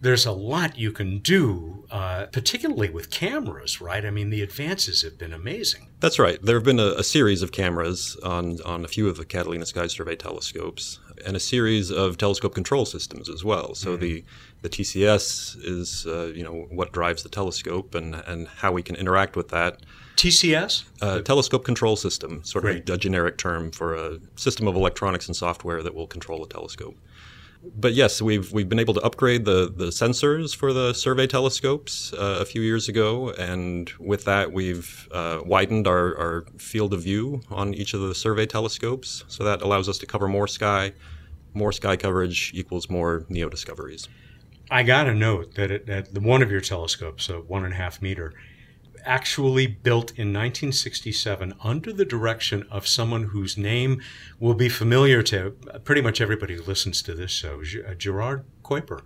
there's 0.00 0.26
a 0.26 0.32
lot 0.32 0.78
you 0.78 0.92
can 0.92 1.18
do, 1.18 1.84
uh, 1.90 2.26
particularly 2.26 2.88
with 2.88 3.10
cameras, 3.10 3.80
right? 3.80 4.04
I 4.04 4.10
mean, 4.10 4.30
the 4.30 4.42
advances 4.42 5.02
have 5.02 5.18
been 5.18 5.32
amazing. 5.32 5.88
That's 6.00 6.18
right. 6.18 6.40
There 6.40 6.54
have 6.54 6.64
been 6.64 6.78
a, 6.78 6.94
a, 6.98 7.02
series 7.02 7.42
of 7.42 7.50
cameras 7.50 8.16
on, 8.22 8.58
on 8.64 8.84
a 8.84 8.88
few 8.88 9.08
of 9.08 9.16
the 9.16 9.24
Catalina 9.24 9.66
Sky 9.66 9.88
Survey 9.88 10.14
telescopes 10.14 11.00
and 11.26 11.36
a 11.36 11.40
series 11.40 11.90
of 11.90 12.16
telescope 12.16 12.54
control 12.54 12.84
systems 12.84 13.28
as 13.28 13.44
well. 13.44 13.74
So 13.74 13.92
mm-hmm. 13.92 14.00
the, 14.00 14.24
the 14.62 14.68
TCS 14.68 15.56
is, 15.64 16.06
uh, 16.06 16.32
you 16.34 16.44
know, 16.44 16.66
what 16.70 16.92
drives 16.92 17.24
the 17.24 17.28
telescope 17.28 17.94
and, 17.96 18.14
and 18.14 18.46
how 18.46 18.70
we 18.70 18.82
can 18.82 18.94
interact 18.94 19.34
with 19.34 19.48
that. 19.48 19.80
TCS? 20.16 20.84
Uh, 21.00 21.20
telescope 21.22 21.64
control 21.64 21.96
system, 21.96 22.44
sort 22.44 22.62
Great. 22.62 22.88
of 22.88 22.94
a 22.94 22.98
generic 22.98 23.36
term 23.36 23.72
for 23.72 23.94
a 23.94 24.18
system 24.36 24.68
of 24.68 24.76
electronics 24.76 25.26
and 25.26 25.36
software 25.36 25.82
that 25.82 25.94
will 25.94 26.06
control 26.06 26.44
a 26.44 26.48
telescope 26.48 26.96
but 27.62 27.92
yes, 27.92 28.22
we've 28.22 28.52
we've 28.52 28.68
been 28.68 28.78
able 28.78 28.94
to 28.94 29.00
upgrade 29.00 29.44
the 29.44 29.72
the 29.74 29.86
sensors 29.86 30.54
for 30.54 30.72
the 30.72 30.92
survey 30.92 31.26
telescopes 31.26 32.12
uh, 32.12 32.38
a 32.40 32.44
few 32.44 32.62
years 32.62 32.88
ago, 32.88 33.30
and 33.30 33.90
with 33.98 34.24
that, 34.24 34.52
we've 34.52 35.08
uh, 35.12 35.40
widened 35.44 35.86
our, 35.86 36.16
our 36.16 36.46
field 36.56 36.94
of 36.94 37.02
view 37.02 37.40
on 37.50 37.74
each 37.74 37.94
of 37.94 38.00
the 38.00 38.14
survey 38.14 38.46
telescopes. 38.46 39.24
So 39.28 39.44
that 39.44 39.62
allows 39.62 39.88
us 39.88 39.98
to 39.98 40.06
cover 40.06 40.28
more 40.28 40.46
sky. 40.46 40.92
More 41.54 41.72
sky 41.72 41.96
coverage 41.96 42.52
equals 42.54 42.90
more 42.90 43.24
NEO 43.28 43.48
discoveries. 43.48 44.08
I 44.70 44.82
got 44.82 45.04
to 45.04 45.14
note 45.14 45.54
that 45.54 45.70
at 45.70 46.14
the 46.14 46.20
one 46.20 46.42
of 46.42 46.50
your 46.50 46.60
telescopes, 46.60 47.28
a 47.28 47.40
one 47.40 47.64
and 47.64 47.72
a 47.72 47.76
half 47.76 48.02
meter, 48.02 48.34
actually 49.04 49.66
built 49.66 50.10
in 50.10 50.32
1967 50.32 51.54
under 51.62 51.92
the 51.92 52.04
direction 52.04 52.66
of 52.70 52.86
someone 52.86 53.24
whose 53.24 53.56
name 53.56 54.00
will 54.38 54.54
be 54.54 54.68
familiar 54.68 55.22
to 55.24 55.50
pretty 55.84 56.00
much 56.00 56.20
everybody 56.20 56.56
who 56.56 56.62
listens 56.62 57.02
to 57.02 57.14
this 57.14 57.30
show, 57.30 57.62
uh, 57.86 57.94
Gerard 57.94 58.44
Kuiper, 58.62 59.00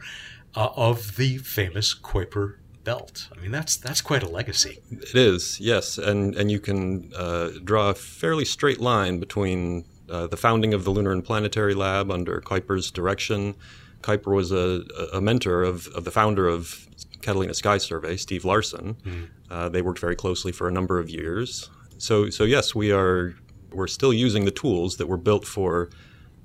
uh, 0.54 0.68
of 0.76 1.16
the 1.16 1.38
famous 1.38 1.94
Kuiper 1.94 2.56
belt. 2.84 3.28
I 3.36 3.40
mean, 3.40 3.52
that's 3.52 3.76
that's 3.76 4.00
quite 4.00 4.22
a 4.22 4.28
legacy. 4.28 4.78
It 4.90 5.14
is, 5.14 5.60
yes, 5.60 5.98
and 5.98 6.34
and 6.34 6.50
you 6.50 6.60
can 6.60 7.12
uh, 7.16 7.50
draw 7.62 7.90
a 7.90 7.94
fairly 7.94 8.44
straight 8.44 8.80
line 8.80 9.20
between 9.20 9.84
uh, 10.10 10.26
the 10.26 10.36
founding 10.36 10.74
of 10.74 10.84
the 10.84 10.90
Lunar 10.90 11.12
and 11.12 11.24
Planetary 11.24 11.74
Lab 11.74 12.10
under 12.10 12.40
Kuiper's 12.40 12.90
direction. 12.90 13.54
Kuiper 14.02 14.34
was 14.34 14.50
a, 14.50 14.82
a 15.12 15.20
mentor 15.20 15.62
of, 15.62 15.86
of 15.88 16.04
the 16.04 16.10
founder 16.10 16.48
of 16.48 16.88
Catalina 17.22 17.54
Sky 17.54 17.78
Survey, 17.78 18.16
Steve 18.16 18.44
Larson. 18.44 18.94
Mm. 19.06 19.28
Uh, 19.52 19.68
they 19.68 19.82
worked 19.82 19.98
very 19.98 20.16
closely 20.16 20.50
for 20.50 20.66
a 20.66 20.72
number 20.72 20.98
of 20.98 21.10
years. 21.10 21.68
So, 21.98 22.30
so 22.30 22.44
yes, 22.44 22.74
we 22.74 22.90
are 22.90 23.36
we're 23.70 23.86
still 23.86 24.12
using 24.12 24.46
the 24.46 24.50
tools 24.50 24.96
that 24.96 25.06
were 25.06 25.18
built 25.18 25.46
for 25.46 25.90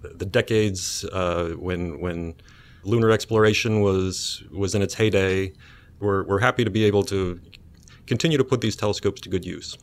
the 0.02 0.26
decades 0.26 1.06
uh, 1.06 1.54
when 1.58 2.02
when 2.02 2.36
lunar 2.84 3.10
exploration 3.10 3.80
was 3.80 4.43
was 4.52 4.76
in 4.76 4.82
its 4.82 4.93
heyday. 4.93 5.54
We're 6.00 6.24
we're 6.24 6.39
happy 6.39 6.65
to 6.65 6.70
be 6.70 6.84
able 6.84 7.04
to 7.04 7.39
continue 8.08 8.38
to 8.38 8.43
put 8.43 8.60
these 8.60 8.76
telescopes 8.76 9.22
to 9.22 9.30
good 9.30 9.46
use. 9.46 9.78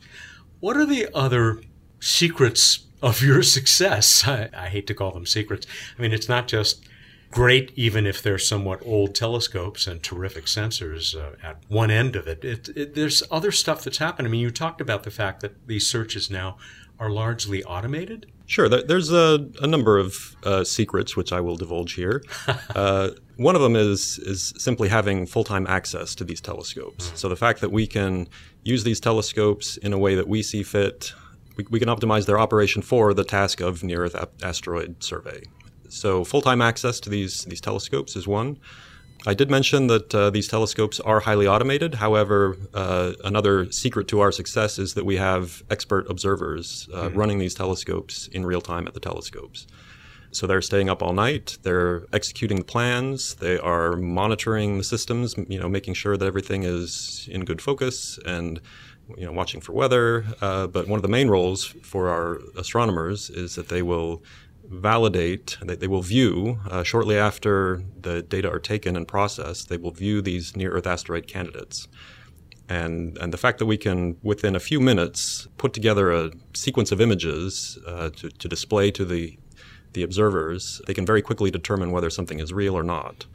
What 0.59 0.77
are 0.77 0.85
the 0.85 1.07
other 1.15 1.61
secrets 1.99 2.85
of 3.01 3.23
your 3.23 3.41
success? 3.57 4.27
I, 4.27 4.49
I 4.55 4.67
hate 4.67 4.85
to 4.87 4.93
call 4.93 5.11
them 5.11 5.25
secrets. 5.25 5.65
I 5.97 6.01
mean, 6.01 6.13
it's 6.13 6.29
not 6.29 6.47
just 6.47 6.85
great, 7.31 7.71
even 7.75 8.05
if 8.05 8.21
they're 8.21 8.37
somewhat 8.37 8.81
old 8.85 9.13
telescopes 9.15 9.87
and 9.87 10.01
terrific 10.01 10.45
sensors 10.45 11.15
uh, 11.15 11.35
at 11.43 11.57
one 11.67 11.91
end 11.91 12.15
of 12.15 12.27
it. 12.27 12.43
It, 12.43 12.69
it. 12.69 12.95
There's 12.95 13.23
other 13.29 13.51
stuff 13.51 13.83
that's 13.83 13.97
happened. 13.97 14.27
I 14.27 14.31
mean, 14.31 14.41
you 14.41 14.51
talked 14.51 14.81
about 14.81 15.03
the 15.03 15.11
fact 15.11 15.41
that 15.41 15.67
these 15.67 15.87
searches 15.87 16.29
now 16.29 16.57
are 16.99 17.09
largely 17.09 17.63
automated. 17.63 18.31
Sure, 18.47 18.69
there's 18.69 19.11
a, 19.11 19.49
a 19.61 19.67
number 19.67 19.97
of 19.97 20.35
uh, 20.43 20.63
secrets 20.63 21.17
which 21.17 21.33
I 21.33 21.41
will 21.41 21.55
divulge 21.55 21.93
here. 21.93 22.23
uh, 22.75 23.09
one 23.37 23.55
of 23.55 23.61
them 23.61 23.75
is 23.75 24.19
is 24.19 24.53
simply 24.57 24.87
having 24.87 25.25
full 25.25 25.43
time 25.43 25.65
access 25.67 26.13
to 26.15 26.23
these 26.23 26.41
telescopes. 26.41 27.09
Mm. 27.09 27.17
So 27.17 27.29
the 27.29 27.35
fact 27.35 27.61
that 27.61 27.71
we 27.71 27.87
can 27.87 28.27
use 28.63 28.83
these 28.83 28.99
telescopes 28.99 29.77
in 29.77 29.93
a 29.93 29.97
way 29.97 30.15
that 30.15 30.27
we 30.27 30.43
see 30.43 30.61
fit, 30.63 31.13
we, 31.57 31.65
we 31.71 31.79
can 31.79 31.89
optimize 31.89 32.27
their 32.27 32.39
operation 32.39 32.81
for 32.81 33.13
the 33.13 33.23
task 33.23 33.61
of 33.61 33.83
near 33.83 34.03
Earth 34.05 34.15
asteroid 34.43 35.03
survey. 35.03 35.43
So 35.89 36.23
full-time 36.23 36.61
access 36.61 36.99
to 37.01 37.09
these 37.09 37.45
these 37.45 37.61
telescopes 37.61 38.15
is 38.15 38.27
one. 38.27 38.57
I 39.27 39.33
did 39.33 39.49
mention 39.49 39.87
that 39.87 40.13
uh, 40.13 40.29
these 40.29 40.47
telescopes 40.47 40.99
are 40.99 41.19
highly 41.21 41.47
automated. 41.47 41.95
However, 41.95 42.57
uh, 42.75 43.13
another 43.23 43.71
secret 43.71 44.07
to 44.09 44.19
our 44.19 44.31
success 44.31 44.77
is 44.77 44.93
that 44.93 45.03
we 45.03 45.17
have 45.17 45.63
expert 45.71 46.09
observers 46.11 46.87
uh, 46.93 47.05
mm-hmm. 47.05 47.17
running 47.17 47.39
these 47.39 47.55
telescopes 47.55 48.27
in 48.27 48.45
real 48.45 48.61
time 48.61 48.87
at 48.87 48.93
the 48.93 48.99
telescopes. 48.99 49.65
So 50.31 50.45
they're 50.45 50.61
staying 50.61 50.89
up 50.89 51.01
all 51.01 51.13
night. 51.13 51.57
They're 51.63 52.05
executing 52.13 52.57
the 52.57 52.65
plans. 52.65 53.35
They 53.35 53.57
are 53.57 53.95
monitoring 53.95 54.77
the 54.77 54.83
systems. 54.83 55.33
You 55.47 55.59
know, 55.59 55.69
making 55.69 55.93
sure 55.93 56.17
that 56.17 56.25
everything 56.25 56.63
is 56.63 57.27
in 57.31 57.45
good 57.45 57.61
focus 57.61 58.19
and 58.25 58.59
you 59.17 59.25
know 59.25 59.31
watching 59.31 59.61
for 59.61 59.71
weather. 59.71 60.25
Uh, 60.41 60.67
but 60.67 60.87
one 60.87 60.97
of 60.97 61.03
the 61.03 61.09
main 61.09 61.29
roles 61.29 61.63
for 61.63 62.09
our 62.09 62.41
astronomers 62.57 63.29
is 63.29 63.55
that 63.55 63.69
they 63.69 63.81
will 63.81 64.21
validate, 64.69 65.57
that 65.61 65.79
they 65.79 65.87
will 65.87 66.01
view 66.01 66.59
uh, 66.69 66.83
shortly 66.83 67.17
after 67.17 67.83
the 67.99 68.21
data 68.21 68.49
are 68.49 68.59
taken 68.59 68.95
and 68.95 69.07
processed, 69.07 69.69
they 69.69 69.77
will 69.77 69.91
view 69.91 70.21
these 70.21 70.55
near 70.55 70.71
Earth 70.71 70.87
asteroid 70.87 71.27
candidates. 71.27 71.87
And, 72.67 73.17
and 73.19 73.31
the 73.31 73.37
fact 73.37 73.59
that 73.59 73.67
we 73.67 73.77
can, 73.77 74.17
within 74.23 74.55
a 74.55 74.59
few 74.59 74.79
minutes, 74.79 75.47
put 75.57 75.73
together 75.73 76.11
a 76.11 76.31
sequence 76.53 76.91
of 76.91 76.99
images 76.99 77.77
uh, 77.85 78.09
to, 78.11 78.29
to 78.29 78.47
display 78.47 78.91
to 78.91 79.05
the, 79.05 79.37
the 79.93 80.03
observers, 80.03 80.81
they 80.87 80.93
can 80.93 81.05
very 81.05 81.21
quickly 81.21 81.51
determine 81.51 81.91
whether 81.91 82.09
something 82.09 82.39
is 82.39 82.51
real 82.51 82.75
or 82.75 82.83
not. 82.83 83.27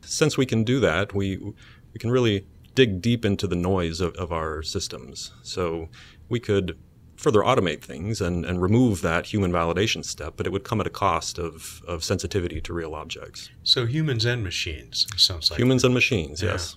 Since 0.00 0.36
we 0.36 0.46
can 0.46 0.64
do 0.64 0.80
that, 0.80 1.14
we, 1.14 1.36
we 1.36 1.98
can 2.00 2.10
really 2.10 2.46
dig 2.74 3.00
deep 3.00 3.24
into 3.24 3.46
the 3.46 3.56
noise 3.56 4.00
of, 4.00 4.14
of 4.16 4.32
our 4.32 4.62
systems. 4.62 5.32
So 5.42 5.88
we 6.28 6.40
could 6.40 6.76
further 7.22 7.40
automate 7.40 7.82
things 7.82 8.20
and, 8.20 8.44
and 8.44 8.60
remove 8.60 9.00
that 9.02 9.26
human 9.26 9.52
validation 9.52 10.04
step, 10.04 10.34
but 10.36 10.44
it 10.44 10.50
would 10.50 10.64
come 10.64 10.80
at 10.80 10.86
a 10.88 10.90
cost 10.90 11.38
of, 11.38 11.80
of 11.86 12.02
sensitivity 12.02 12.60
to 12.60 12.72
real 12.72 12.94
objects. 12.94 13.48
So 13.62 13.86
humans 13.86 14.24
and 14.24 14.42
machines, 14.42 15.06
sounds 15.16 15.50
like. 15.50 15.60
Humans 15.60 15.84
and 15.84 15.94
machines, 15.94 16.42
yeah. 16.42 16.52
yes. 16.52 16.76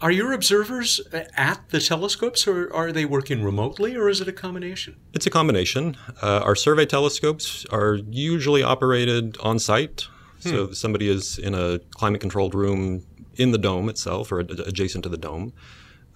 Are 0.00 0.10
your 0.10 0.32
observers 0.32 1.00
at 1.36 1.68
the 1.68 1.78
telescopes 1.78 2.46
or 2.46 2.72
are 2.74 2.90
they 2.90 3.04
working 3.04 3.44
remotely 3.44 3.94
or 3.94 4.08
is 4.08 4.22
it 4.22 4.28
a 4.28 4.32
combination? 4.32 4.96
It's 5.12 5.26
a 5.26 5.30
combination. 5.30 5.96
Uh, 6.22 6.40
our 6.42 6.56
survey 6.56 6.86
telescopes 6.86 7.66
are 7.66 7.96
usually 8.10 8.62
operated 8.62 9.36
on 9.42 9.58
site. 9.58 10.08
Hmm. 10.42 10.48
So 10.48 10.72
somebody 10.72 11.08
is 11.08 11.38
in 11.38 11.54
a 11.54 11.80
climate 11.94 12.22
controlled 12.22 12.54
room 12.54 13.04
in 13.36 13.52
the 13.52 13.58
dome 13.58 13.88
itself 13.90 14.32
or 14.32 14.40
adjacent 14.40 15.04
to 15.04 15.10
the 15.10 15.18
dome. 15.18 15.52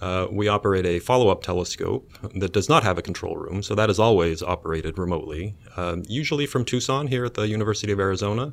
Uh, 0.01 0.27
we 0.31 0.47
operate 0.47 0.85
a 0.85 0.99
follow 0.99 1.29
up 1.29 1.43
telescope 1.43 2.11
that 2.35 2.53
does 2.53 2.69
not 2.69 2.83
have 2.83 2.99
a 2.99 3.03
control 3.03 3.37
room, 3.37 3.63
so 3.63 3.75
that 3.75 3.89
is 3.89 3.99
always 3.99 4.43
operated 4.43 4.99
remotely, 4.99 5.55
um, 5.77 6.03
usually 6.07 6.47
from 6.47 6.65
Tucson 6.65 7.07
here 7.07 7.25
at 7.25 7.35
the 7.35 7.49
University 7.49 7.93
of 7.93 7.99
Arizona. 7.99 8.53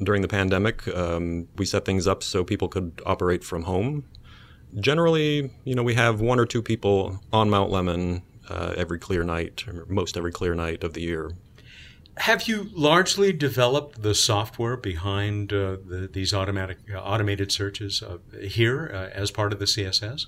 During 0.00 0.22
the 0.22 0.28
pandemic, 0.28 0.86
um, 0.88 1.48
we 1.56 1.64
set 1.64 1.84
things 1.84 2.06
up 2.06 2.22
so 2.22 2.44
people 2.44 2.68
could 2.68 3.00
operate 3.04 3.42
from 3.42 3.62
home. 3.62 4.04
Generally, 4.78 5.50
you 5.64 5.74
know, 5.74 5.82
we 5.82 5.94
have 5.94 6.20
one 6.20 6.38
or 6.38 6.46
two 6.46 6.62
people 6.62 7.20
on 7.32 7.50
Mount 7.50 7.70
Lemmon 7.70 8.22
uh, 8.48 8.74
every 8.76 8.98
clear 8.98 9.24
night, 9.24 9.64
or 9.66 9.86
most 9.88 10.16
every 10.16 10.32
clear 10.32 10.54
night 10.54 10.84
of 10.84 10.92
the 10.92 11.00
year. 11.00 11.32
Have 12.18 12.48
you 12.48 12.70
largely 12.72 13.32
developed 13.32 14.02
the 14.02 14.14
software 14.14 14.76
behind 14.76 15.52
uh, 15.52 15.76
the, 15.84 16.08
these 16.10 16.32
automatic 16.32 16.78
uh, 16.92 16.98
automated 16.98 17.52
searches 17.52 18.02
uh, 18.02 18.18
here 18.40 19.10
as 19.14 19.30
part 19.30 19.52
of 19.52 19.58
the 19.58 19.66
CSS? 19.66 20.26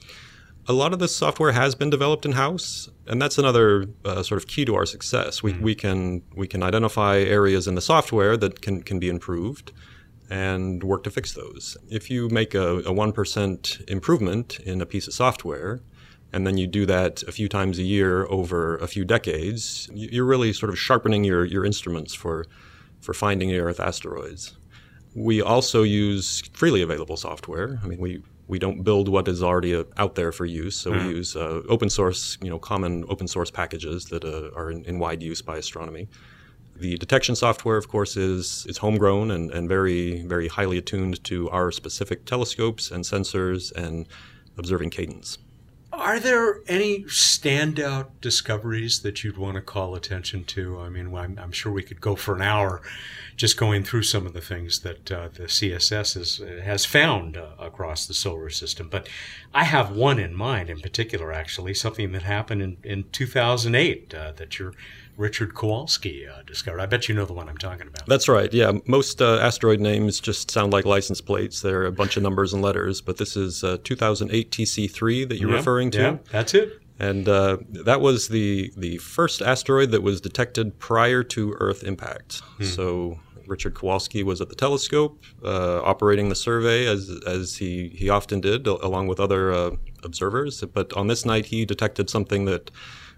A 0.68 0.74
lot 0.74 0.92
of 0.92 0.98
this 0.98 1.16
software 1.16 1.52
has 1.52 1.74
been 1.74 1.88
developed 1.88 2.26
in 2.26 2.32
house, 2.32 2.90
and 3.06 3.20
that's 3.20 3.38
another 3.38 3.86
uh, 4.04 4.22
sort 4.22 4.40
of 4.40 4.46
key 4.46 4.66
to 4.66 4.74
our 4.74 4.84
success. 4.84 5.42
We, 5.42 5.52
mm-hmm. 5.52 5.62
we 5.62 5.74
can 5.74 6.22
we 6.36 6.46
can 6.46 6.62
identify 6.62 7.18
areas 7.20 7.66
in 7.66 7.74
the 7.74 7.80
software 7.80 8.36
that 8.36 8.60
can 8.60 8.82
can 8.82 8.98
be 8.98 9.08
improved, 9.08 9.72
and 10.28 10.84
work 10.84 11.04
to 11.04 11.10
fix 11.10 11.32
those. 11.32 11.78
If 11.88 12.10
you 12.10 12.28
make 12.28 12.54
a 12.54 12.92
one 12.92 13.12
percent 13.12 13.78
improvement 13.88 14.60
in 14.60 14.82
a 14.82 14.86
piece 14.86 15.08
of 15.08 15.14
software, 15.14 15.80
and 16.34 16.46
then 16.46 16.58
you 16.58 16.66
do 16.66 16.84
that 16.84 17.22
a 17.22 17.32
few 17.32 17.48
times 17.48 17.78
a 17.78 17.82
year 17.82 18.26
over 18.26 18.76
a 18.76 18.86
few 18.86 19.06
decades, 19.06 19.88
you're 19.94 20.26
really 20.26 20.52
sort 20.52 20.70
of 20.70 20.78
sharpening 20.78 21.24
your 21.24 21.46
your 21.46 21.64
instruments 21.64 22.12
for 22.12 22.44
for 23.00 23.14
finding 23.14 23.48
near 23.48 23.68
Earth 23.68 23.80
asteroids. 23.80 24.54
We 25.14 25.40
also 25.40 25.82
use 25.82 26.42
freely 26.52 26.82
available 26.82 27.16
software. 27.16 27.80
I 27.82 27.86
mean, 27.86 27.98
we 27.98 28.22
we 28.48 28.58
don't 28.58 28.82
build 28.82 29.08
what 29.08 29.28
is 29.28 29.42
already 29.42 29.74
uh, 29.74 29.84
out 29.98 30.14
there 30.14 30.32
for 30.32 30.46
use. 30.46 30.74
So 30.74 30.90
mm-hmm. 30.90 31.06
we 31.06 31.14
use 31.14 31.36
uh, 31.36 31.62
open 31.68 31.90
source, 31.90 32.38
you 32.42 32.50
know, 32.50 32.58
common 32.58 33.04
open 33.08 33.28
source 33.28 33.50
packages 33.50 34.06
that 34.06 34.24
uh, 34.24 34.50
are 34.56 34.70
in, 34.70 34.84
in, 34.84 34.98
wide 34.98 35.22
use 35.22 35.42
by 35.42 35.58
astronomy. 35.58 36.08
The 36.76 36.96
detection 36.96 37.36
software, 37.36 37.76
of 37.76 37.88
course, 37.88 38.16
is 38.16 38.66
is 38.66 38.78
homegrown 38.78 39.30
and, 39.30 39.50
and 39.50 39.68
very 39.68 40.22
very 40.22 40.48
highly 40.48 40.78
attuned 40.78 41.22
to 41.24 41.50
our 41.50 41.70
specific 41.70 42.24
telescopes 42.24 42.90
and 42.90 43.04
sensors 43.04 43.70
and 43.72 44.06
observing 44.56 44.90
cadence. 44.90 45.38
Are 45.98 46.20
there 46.20 46.60
any 46.68 47.02
standout 47.04 48.06
discoveries 48.20 49.00
that 49.00 49.24
you'd 49.24 49.36
want 49.36 49.56
to 49.56 49.60
call 49.60 49.96
attention 49.96 50.44
to? 50.44 50.78
I 50.78 50.88
mean, 50.88 51.12
I'm, 51.12 51.36
I'm 51.42 51.50
sure 51.50 51.72
we 51.72 51.82
could 51.82 52.00
go 52.00 52.14
for 52.14 52.36
an 52.36 52.40
hour 52.40 52.82
just 53.34 53.56
going 53.56 53.82
through 53.82 54.04
some 54.04 54.24
of 54.24 54.32
the 54.32 54.40
things 54.40 54.78
that 54.80 55.10
uh, 55.10 55.26
the 55.26 55.44
CSS 55.44 56.16
is, 56.16 56.40
has 56.62 56.84
found 56.84 57.36
uh, 57.36 57.48
across 57.58 58.06
the 58.06 58.14
solar 58.14 58.48
system. 58.48 58.88
But 58.88 59.08
I 59.52 59.64
have 59.64 59.90
one 59.90 60.20
in 60.20 60.36
mind 60.36 60.70
in 60.70 60.80
particular, 60.80 61.32
actually, 61.32 61.74
something 61.74 62.12
that 62.12 62.22
happened 62.22 62.62
in, 62.62 62.76
in 62.84 63.04
2008 63.10 64.14
uh, 64.14 64.32
that 64.36 64.56
you're 64.56 64.74
Richard 65.18 65.52
Kowalski 65.54 66.26
uh, 66.26 66.42
discovered. 66.46 66.80
I 66.80 66.86
bet 66.86 67.08
you 67.08 67.14
know 67.14 67.24
the 67.24 67.32
one 67.32 67.48
I'm 67.48 67.58
talking 67.58 67.88
about. 67.88 68.06
That's 68.06 68.28
right. 68.28 68.52
Yeah, 68.52 68.72
most 68.86 69.20
uh, 69.20 69.38
asteroid 69.38 69.80
names 69.80 70.20
just 70.20 70.50
sound 70.50 70.72
like 70.72 70.84
license 70.84 71.20
plates. 71.20 71.60
They're 71.60 71.84
a 71.84 71.92
bunch 71.92 72.16
of 72.16 72.22
numbers 72.22 72.52
and 72.54 72.62
letters, 72.62 73.00
but 73.00 73.18
this 73.18 73.36
is 73.36 73.64
uh, 73.64 73.78
2008 73.82 74.50
TC3 74.50 75.28
that 75.28 75.38
you're 75.38 75.50
yeah, 75.50 75.56
referring 75.56 75.90
to. 75.90 75.98
Yeah, 75.98 76.16
that's 76.30 76.54
it. 76.54 76.80
And 77.00 77.28
uh, 77.28 77.58
that 77.70 78.00
was 78.00 78.28
the 78.28 78.72
the 78.76 78.98
first 78.98 79.42
asteroid 79.42 79.90
that 79.90 80.02
was 80.02 80.20
detected 80.20 80.78
prior 80.78 81.22
to 81.24 81.54
Earth 81.58 81.82
impact. 81.82 82.40
Hmm. 82.58 82.64
So 82.64 83.20
Richard 83.46 83.74
Kowalski 83.74 84.22
was 84.22 84.40
at 84.40 84.48
the 84.48 84.54
telescope, 84.54 85.24
uh, 85.44 85.82
operating 85.82 86.28
the 86.28 86.36
survey 86.36 86.86
as 86.86 87.10
as 87.26 87.56
he 87.56 87.88
he 87.88 88.08
often 88.08 88.40
did, 88.40 88.68
along 88.68 89.08
with 89.08 89.18
other 89.18 89.52
uh, 89.52 89.70
observers. 90.04 90.60
But 90.62 90.92
on 90.92 91.08
this 91.08 91.24
night, 91.24 91.46
he 91.46 91.64
detected 91.64 92.08
something 92.08 92.44
that 92.44 92.70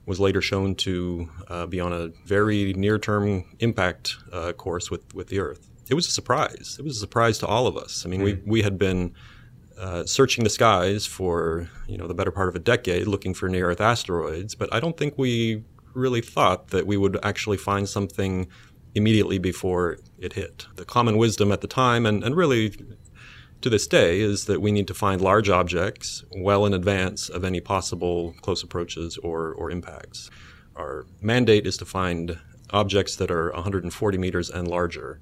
was 0.06 0.18
later 0.18 0.40
shown 0.40 0.74
to 0.74 1.28
uh, 1.48 1.66
be 1.66 1.80
on 1.80 1.92
a 1.92 2.08
very 2.26 2.72
near-term 2.74 3.44
impact 3.60 4.16
uh, 4.32 4.52
course 4.52 4.90
with, 4.90 5.14
with 5.14 5.28
the 5.28 5.38
Earth. 5.38 5.68
It 5.88 5.94
was 5.94 6.06
a 6.06 6.10
surprise. 6.10 6.76
It 6.78 6.84
was 6.84 6.96
a 6.96 7.00
surprise 7.00 7.38
to 7.38 7.46
all 7.46 7.66
of 7.66 7.76
us. 7.76 8.04
I 8.04 8.08
mean, 8.08 8.20
mm. 8.20 8.24
we, 8.24 8.42
we 8.46 8.62
had 8.62 8.78
been 8.78 9.14
uh, 9.78 10.04
searching 10.04 10.44
the 10.44 10.50
skies 10.50 11.06
for 11.06 11.68
you 11.88 11.96
know 11.96 12.06
the 12.06 12.14
better 12.14 12.30
part 12.30 12.48
of 12.48 12.54
a 12.54 12.58
decade, 12.58 13.06
looking 13.06 13.34
for 13.34 13.48
near-Earth 13.48 13.80
asteroids, 13.80 14.54
but 14.54 14.72
I 14.74 14.78
don't 14.78 14.96
think 14.96 15.14
we 15.16 15.64
really 15.94 16.20
thought 16.20 16.68
that 16.68 16.86
we 16.86 16.96
would 16.96 17.18
actually 17.24 17.56
find 17.56 17.88
something 17.88 18.46
immediately 18.94 19.38
before 19.38 19.98
it 20.18 20.34
hit. 20.34 20.66
The 20.76 20.84
common 20.84 21.16
wisdom 21.16 21.50
at 21.50 21.60
the 21.60 21.66
time, 21.66 22.06
and, 22.06 22.22
and 22.22 22.36
really 22.36 22.74
to 23.62 23.70
this 23.70 23.86
day 23.86 24.20
is 24.20 24.46
that 24.46 24.60
we 24.60 24.72
need 24.72 24.86
to 24.88 24.94
find 24.94 25.20
large 25.20 25.50
objects 25.50 26.24
well 26.36 26.64
in 26.66 26.74
advance 26.74 27.28
of 27.28 27.44
any 27.44 27.60
possible 27.60 28.34
close 28.40 28.62
approaches 28.62 29.18
or, 29.18 29.52
or 29.52 29.70
impacts. 29.70 30.30
Our 30.76 31.06
mandate 31.20 31.66
is 31.66 31.76
to 31.78 31.84
find 31.84 32.38
objects 32.70 33.16
that 33.16 33.30
are 33.30 33.52
140 33.52 34.18
meters 34.18 34.48
and 34.48 34.68
larger. 34.68 35.20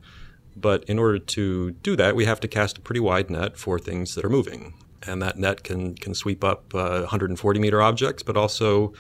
But 0.56 0.84
in 0.84 0.98
order 0.98 1.18
to 1.18 1.72
do 1.72 1.96
that, 1.96 2.16
we 2.16 2.24
have 2.24 2.40
to 2.40 2.48
cast 2.48 2.78
a 2.78 2.80
pretty 2.80 3.00
wide 3.00 3.30
net 3.30 3.56
for 3.56 3.78
things 3.78 4.14
that 4.14 4.24
are 4.24 4.30
moving. 4.30 4.74
And 5.06 5.22
that 5.22 5.38
net 5.38 5.62
can, 5.62 5.94
can 5.94 6.14
sweep 6.14 6.42
up 6.42 6.74
uh, 6.74 7.00
140 7.00 7.60
meter 7.60 7.80
objects, 7.80 8.22
but 8.22 8.36
also 8.36 8.92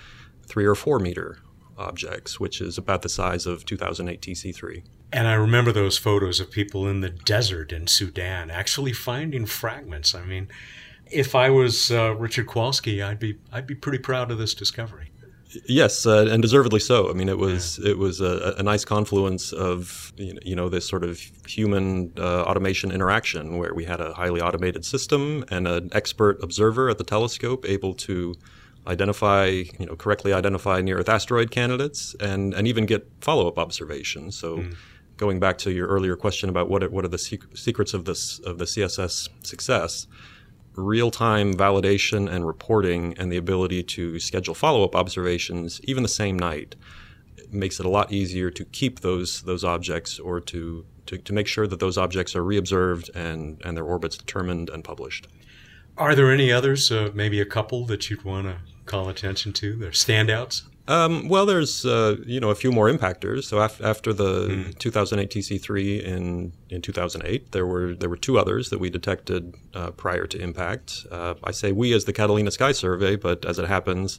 three 0.46 0.64
or 0.64 0.74
four 0.74 0.98
meter 0.98 1.38
objects, 1.76 2.40
which 2.40 2.60
is 2.60 2.78
about 2.78 3.02
the 3.02 3.08
size 3.08 3.46
of 3.46 3.64
2008 3.64 4.20
TC3. 4.20 4.82
And 5.12 5.26
I 5.26 5.34
remember 5.34 5.72
those 5.72 5.96
photos 5.96 6.38
of 6.38 6.50
people 6.50 6.86
in 6.86 7.00
the 7.00 7.08
desert 7.08 7.72
in 7.72 7.86
Sudan 7.86 8.50
actually 8.50 8.92
finding 8.92 9.46
fragments. 9.46 10.14
I 10.14 10.22
mean, 10.22 10.48
if 11.10 11.34
I 11.34 11.48
was 11.50 11.90
uh, 11.90 12.14
Richard 12.14 12.46
Kowalski, 12.46 13.02
I'd 13.02 13.18
be 13.18 13.38
I'd 13.52 13.66
be 13.66 13.74
pretty 13.74 13.98
proud 13.98 14.30
of 14.30 14.38
this 14.38 14.54
discovery. 14.54 15.10
Yes, 15.66 16.04
uh, 16.04 16.26
and 16.30 16.42
deservedly 16.42 16.80
so. 16.80 17.08
I 17.08 17.14
mean, 17.14 17.30
it 17.30 17.38
was 17.38 17.78
yeah. 17.78 17.92
it 17.92 17.98
was 17.98 18.20
a, 18.20 18.54
a, 18.58 18.62
nice 18.62 18.84
confluence 18.84 19.50
of 19.52 20.12
you 20.18 20.54
know 20.54 20.68
this 20.68 20.86
sort 20.86 21.04
of 21.04 21.18
human 21.46 22.12
uh, 22.18 22.42
automation 22.42 22.92
interaction 22.92 23.56
where 23.56 23.72
we 23.72 23.84
had 23.84 24.00
a 24.00 24.12
highly 24.12 24.42
automated 24.42 24.84
system 24.84 25.46
and 25.50 25.66
an 25.66 25.88
expert 25.92 26.42
observer 26.42 26.90
at 26.90 26.98
the 26.98 27.04
telescope 27.04 27.64
able 27.66 27.94
to 27.94 28.34
identify, 28.86 29.46
you 29.46 29.86
know, 29.86 29.96
correctly 29.96 30.34
identify 30.34 30.82
near 30.82 30.98
Earth 30.98 31.08
asteroid 31.08 31.50
candidates, 31.50 32.14
and 32.20 32.52
and 32.52 32.68
even 32.68 32.84
get 32.84 33.08
follow 33.22 33.48
up 33.48 33.58
observations. 33.58 34.36
So. 34.36 34.58
Mm 34.58 34.76
going 35.18 35.38
back 35.38 35.58
to 35.58 35.70
your 35.70 35.86
earlier 35.86 36.16
question 36.16 36.48
about 36.48 36.70
what 36.70 36.82
are, 36.82 36.88
what 36.88 37.04
are 37.04 37.08
the 37.08 37.18
sec- 37.18 37.54
secrets 37.54 37.92
of 37.92 38.06
this 38.06 38.38
of 38.40 38.56
the 38.56 38.64
CSS 38.64 39.28
success, 39.44 40.06
real 40.74 41.10
time 41.10 41.52
validation 41.52 42.30
and 42.30 42.46
reporting, 42.46 43.14
and 43.18 43.30
the 43.30 43.36
ability 43.36 43.82
to 43.82 44.18
schedule 44.18 44.54
follow 44.54 44.82
up 44.84 44.96
observations 44.96 45.80
even 45.84 46.02
the 46.02 46.08
same 46.08 46.38
night 46.38 46.74
makes 47.50 47.80
it 47.80 47.86
a 47.86 47.88
lot 47.88 48.12
easier 48.12 48.50
to 48.50 48.64
keep 48.64 49.00
those 49.00 49.42
those 49.42 49.64
objects 49.64 50.18
or 50.18 50.40
to 50.40 50.86
to, 51.06 51.18
to 51.18 51.32
make 51.32 51.46
sure 51.46 51.66
that 51.66 51.80
those 51.80 51.98
objects 51.98 52.34
are 52.34 52.42
reobserved 52.42 53.10
and 53.14 53.60
and 53.64 53.76
their 53.76 53.84
orbits 53.84 54.16
determined 54.16 54.70
and 54.70 54.84
published. 54.84 55.28
Are 55.96 56.14
there 56.14 56.32
any 56.32 56.52
others, 56.52 56.92
uh, 56.92 57.10
maybe 57.12 57.40
a 57.40 57.44
couple 57.44 57.84
that 57.86 58.08
you'd 58.08 58.22
want 58.22 58.46
to 58.46 58.58
call 58.86 59.08
attention 59.08 59.52
to? 59.54 59.74
They're 59.74 59.90
standouts. 59.90 60.62
Um, 60.88 61.28
well, 61.28 61.44
there's 61.44 61.84
uh, 61.84 62.16
you 62.24 62.40
know 62.40 62.48
a 62.48 62.54
few 62.54 62.72
more 62.72 62.90
impactors. 62.90 63.44
So 63.44 63.58
af- 63.58 63.82
after 63.82 64.12
the 64.14 64.48
mm. 64.48 64.78
2008 64.78 65.30
TC3 65.30 66.02
in 66.02 66.52
in 66.70 66.80
2008, 66.80 67.52
there 67.52 67.66
were 67.66 67.94
there 67.94 68.08
were 68.08 68.16
two 68.16 68.38
others 68.38 68.70
that 68.70 68.80
we 68.80 68.88
detected 68.88 69.54
uh, 69.74 69.90
prior 69.90 70.26
to 70.26 70.40
impact. 70.40 71.06
Uh, 71.10 71.34
I 71.44 71.50
say 71.50 71.72
we 71.72 71.92
as 71.92 72.06
the 72.06 72.14
Catalina 72.14 72.50
Sky 72.50 72.72
Survey, 72.72 73.16
but 73.16 73.44
as 73.44 73.58
it 73.58 73.68
happens, 73.68 74.18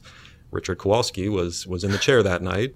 Richard 0.52 0.78
Kowalski 0.78 1.28
was 1.28 1.66
was 1.66 1.82
in 1.82 1.90
the 1.90 1.98
chair 1.98 2.22
that 2.22 2.40
night. 2.40 2.74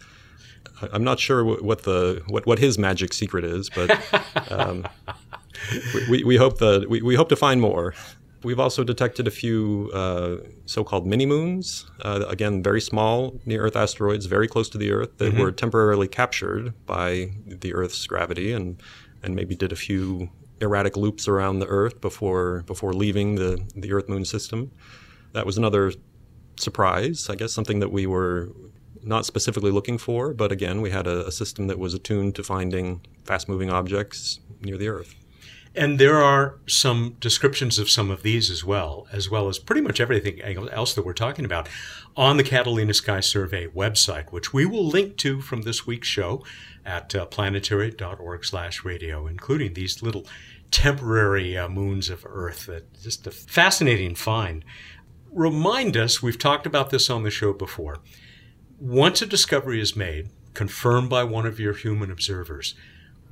I'm 0.92 1.04
not 1.04 1.20
sure 1.20 1.44
what 1.44 1.84
the 1.84 2.22
what, 2.26 2.46
what 2.46 2.58
his 2.58 2.78
magic 2.78 3.12
secret 3.12 3.44
is, 3.44 3.70
but 3.70 3.96
um, 4.50 4.84
we, 6.10 6.24
we 6.24 6.36
hope 6.36 6.58
that 6.58 6.90
we, 6.90 7.00
we 7.00 7.14
hope 7.14 7.28
to 7.28 7.36
find 7.36 7.60
more. 7.60 7.94
We've 8.44 8.60
also 8.60 8.84
detected 8.84 9.26
a 9.26 9.30
few 9.30 9.90
uh, 9.94 10.36
so-called 10.66 11.06
mini 11.06 11.24
moons. 11.24 11.90
Uh, 12.02 12.24
again, 12.28 12.62
very 12.62 12.80
small 12.80 13.40
near-Earth 13.46 13.74
asteroids, 13.74 14.26
very 14.26 14.46
close 14.46 14.68
to 14.70 14.78
the 14.78 14.92
Earth, 14.92 15.16
that 15.16 15.32
mm-hmm. 15.32 15.40
were 15.40 15.50
temporarily 15.50 16.08
captured 16.08 16.74
by 16.84 17.30
the 17.46 17.74
Earth's 17.74 18.06
gravity, 18.06 18.52
and 18.52 18.82
and 19.22 19.34
maybe 19.34 19.56
did 19.56 19.72
a 19.72 19.76
few 19.76 20.28
erratic 20.60 20.96
loops 20.96 21.26
around 21.26 21.58
the 21.60 21.66
Earth 21.66 22.00
before 22.00 22.62
before 22.66 22.92
leaving 22.92 23.36
the 23.36 23.64
the 23.74 23.92
Earth-Moon 23.92 24.24
system. 24.24 24.70
that 25.32 25.44
was 25.44 25.58
another 25.58 25.92
surprise, 26.56 27.28
I 27.28 27.34
guess, 27.34 27.52
something 27.52 27.80
that 27.80 27.90
we 27.90 28.06
were 28.06 28.50
not 29.02 29.26
specifically 29.26 29.70
looking 29.70 29.98
for, 29.98 30.32
but 30.32 30.50
again, 30.50 30.80
we 30.80 30.90
had 30.90 31.06
a, 31.06 31.26
a 31.26 31.32
system 31.32 31.66
that 31.66 31.78
was 31.78 31.92
attuned 31.92 32.34
to 32.36 32.42
finding 32.42 33.04
fast 33.24 33.48
moving 33.48 33.70
objects 33.70 34.40
near 34.60 34.78
the 34.78 34.88
Earth. 34.88 35.14
And 35.76 35.98
there 35.98 36.22
are 36.22 36.60
some 36.68 37.16
descriptions 37.18 37.80
of 37.80 37.90
some 37.90 38.10
of 38.10 38.22
these 38.22 38.48
as 38.48 38.64
well, 38.64 39.08
as 39.10 39.28
well 39.28 39.48
as 39.48 39.58
pretty 39.58 39.80
much 39.80 40.00
everything 40.00 40.40
else 40.40 40.94
that 40.94 41.04
we're 41.04 41.12
talking 41.12 41.44
about 41.44 41.68
on 42.16 42.36
the 42.36 42.44
Catalina 42.44 42.94
Sky 42.94 43.18
Survey 43.18 43.66
website, 43.66 44.30
which 44.30 44.52
we 44.52 44.64
will 44.64 44.86
link 44.86 45.16
to 45.18 45.40
from 45.40 45.62
this 45.62 45.84
week's 45.84 46.06
show 46.06 46.44
at 46.86 47.12
uh, 47.16 47.26
planetary.org 47.26 48.44
slash 48.44 48.84
radio, 48.84 49.26
including 49.26 49.74
these 49.74 50.00
little 50.00 50.26
temporary 50.70 51.56
uh, 51.56 51.68
moons 51.68 52.08
of 52.08 52.24
Earth. 52.24 52.66
That 52.66 53.02
just 53.02 53.26
a 53.26 53.32
fascinating 53.32 54.14
find. 54.14 54.64
Remind 55.32 55.96
us, 55.96 56.22
we've 56.22 56.38
talked 56.38 56.66
about 56.66 56.90
this 56.90 57.10
on 57.10 57.24
the 57.24 57.30
show 57.30 57.52
before. 57.52 57.98
Once 58.78 59.22
a 59.22 59.26
discovery 59.26 59.80
is 59.80 59.96
made, 59.96 60.28
confirmed 60.52 61.10
by 61.10 61.24
one 61.24 61.46
of 61.46 61.58
your 61.58 61.74
human 61.74 62.12
observers, 62.12 62.76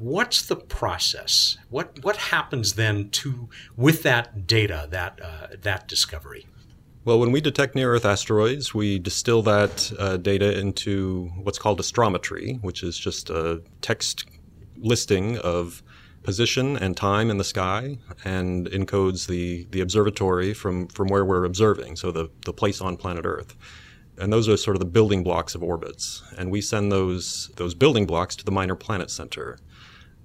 what's 0.02 0.42
the 0.42 0.56
process? 0.56 1.56
What 1.70 2.02
what 2.02 2.16
happens 2.16 2.74
then 2.74 3.10
to 3.10 3.48
with 3.76 4.02
that 4.02 4.46
data, 4.46 4.88
that 4.90 5.20
uh, 5.22 5.46
that 5.62 5.88
discovery? 5.88 6.46
Well, 7.04 7.18
when 7.18 7.32
we 7.32 7.40
detect 7.40 7.74
near 7.74 7.94
Earth 7.94 8.04
asteroids, 8.04 8.72
we 8.72 8.98
distill 8.98 9.42
that 9.42 9.92
uh, 9.98 10.16
data 10.18 10.56
into 10.58 11.30
what's 11.42 11.58
called 11.58 11.80
astrometry, 11.80 12.62
which 12.62 12.82
is 12.82 12.96
just 12.96 13.28
a 13.30 13.62
text 13.80 14.24
listing 14.76 15.38
of 15.38 15.82
position 16.22 16.76
and 16.76 16.96
time 16.96 17.28
in 17.28 17.38
the 17.38 17.44
sky 17.44 17.98
and 18.24 18.68
encodes 18.68 19.26
the, 19.26 19.66
the 19.72 19.80
observatory 19.80 20.54
from, 20.54 20.86
from 20.86 21.08
where 21.08 21.24
we're 21.24 21.44
observing, 21.44 21.96
so 21.96 22.12
the, 22.12 22.30
the 22.44 22.52
place 22.52 22.80
on 22.80 22.96
planet 22.96 23.26
Earth. 23.26 23.56
And 24.18 24.32
those 24.32 24.48
are 24.48 24.56
sort 24.56 24.76
of 24.76 24.80
the 24.80 24.86
building 24.86 25.24
blocks 25.24 25.56
of 25.56 25.62
orbits. 25.64 26.22
And 26.38 26.52
we 26.52 26.60
send 26.60 26.92
those, 26.92 27.50
those 27.56 27.74
building 27.74 28.06
blocks 28.06 28.36
to 28.36 28.44
the 28.44 28.52
Minor 28.52 28.76
Planet 28.76 29.10
Center. 29.10 29.58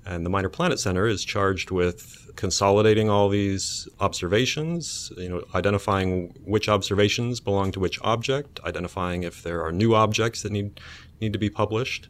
And 0.08 0.26
the 0.26 0.30
Minor 0.30 0.48
Planet 0.48 0.80
Center 0.80 1.06
is 1.06 1.26
charged 1.26 1.70
with 1.70 2.32
consolidating 2.38 3.10
all 3.10 3.28
these 3.28 3.90
observations, 4.00 5.12
you 5.18 5.28
know, 5.28 5.44
identifying 5.54 6.34
which 6.46 6.70
observations 6.70 7.42
belong 7.42 7.74
to 7.74 7.82
which 7.82 8.00
object, 8.04 8.62
identifying 8.64 9.24
if 9.24 9.44
there 9.44 9.62
are 9.66 9.72
new 9.74 9.94
objects 9.94 10.44
that 10.44 10.54
need 10.54 10.80
need 11.20 11.34
to 11.34 11.40
be 11.40 11.50
published, 11.50 12.08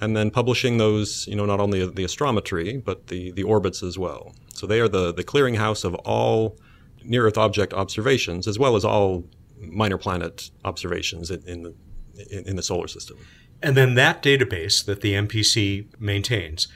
and 0.00 0.16
then 0.16 0.32
publishing 0.32 0.78
those, 0.78 1.28
you 1.28 1.36
know, 1.36 1.46
not 1.46 1.60
only 1.60 1.78
the 1.86 2.02
astrometry 2.02 2.84
but 2.84 3.06
the 3.06 3.30
the 3.30 3.44
orbits 3.44 3.84
as 3.84 3.96
well. 3.96 4.34
So 4.52 4.66
they 4.66 4.80
are 4.80 4.88
the 4.88 5.14
the 5.14 5.22
clearinghouse 5.22 5.84
of 5.84 5.94
all 5.94 6.58
near 7.04 7.24
Earth 7.28 7.38
object 7.38 7.72
observations 7.72 8.48
as 8.48 8.58
well 8.58 8.74
as 8.74 8.84
all 8.84 9.24
minor 9.60 9.98
planet 9.98 10.50
observations 10.64 11.30
in, 11.30 11.42
in 11.46 11.62
the 11.62 11.74
in, 12.32 12.48
in 12.48 12.56
the 12.56 12.64
solar 12.64 12.88
system. 12.88 13.16
And 13.62 13.76
then 13.76 13.94
that 13.94 14.24
database 14.24 14.84
that 14.86 15.02
the 15.02 15.12
MPC 15.12 15.86
maintains 16.00 16.66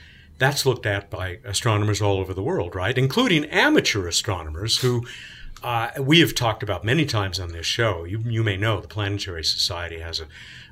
that's 0.43 0.65
looked 0.65 0.85
at 0.85 1.09
by 1.09 1.39
astronomers 1.43 2.01
all 2.01 2.19
over 2.19 2.33
the 2.33 2.43
world, 2.43 2.75
right? 2.75 2.97
Including 2.97 3.45
amateur 3.45 4.07
astronomers 4.07 4.79
who 4.79 5.05
uh, 5.63 5.91
we 5.99 6.19
have 6.19 6.35
talked 6.35 6.61
about 6.61 6.83
many 6.83 7.05
times 7.05 7.39
on 7.39 7.53
this 7.53 7.65
show. 7.65 8.03
You, 8.03 8.19
you 8.19 8.43
may 8.43 8.57
know 8.57 8.81
the 8.81 8.87
Planetary 8.87 9.43
Society 9.43 9.99
has 9.99 10.19
a, 10.19 10.27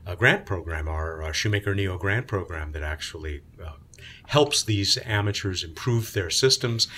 a 0.05 0.15
grant 0.15 0.45
program, 0.45 0.87
our, 0.87 1.23
our, 1.23 1.33
Shoemaker 1.33 1.73
Neo 1.73 1.97
grant 1.97 2.27
program, 2.27 2.73
that 2.73 2.83
actually 2.83 3.41
uh, 3.63 3.73
helps 4.27 4.63
these 4.63 4.97
amateurs 5.05 5.63
improve 5.63 6.11
their 6.11 6.29
systems. 6.29 6.89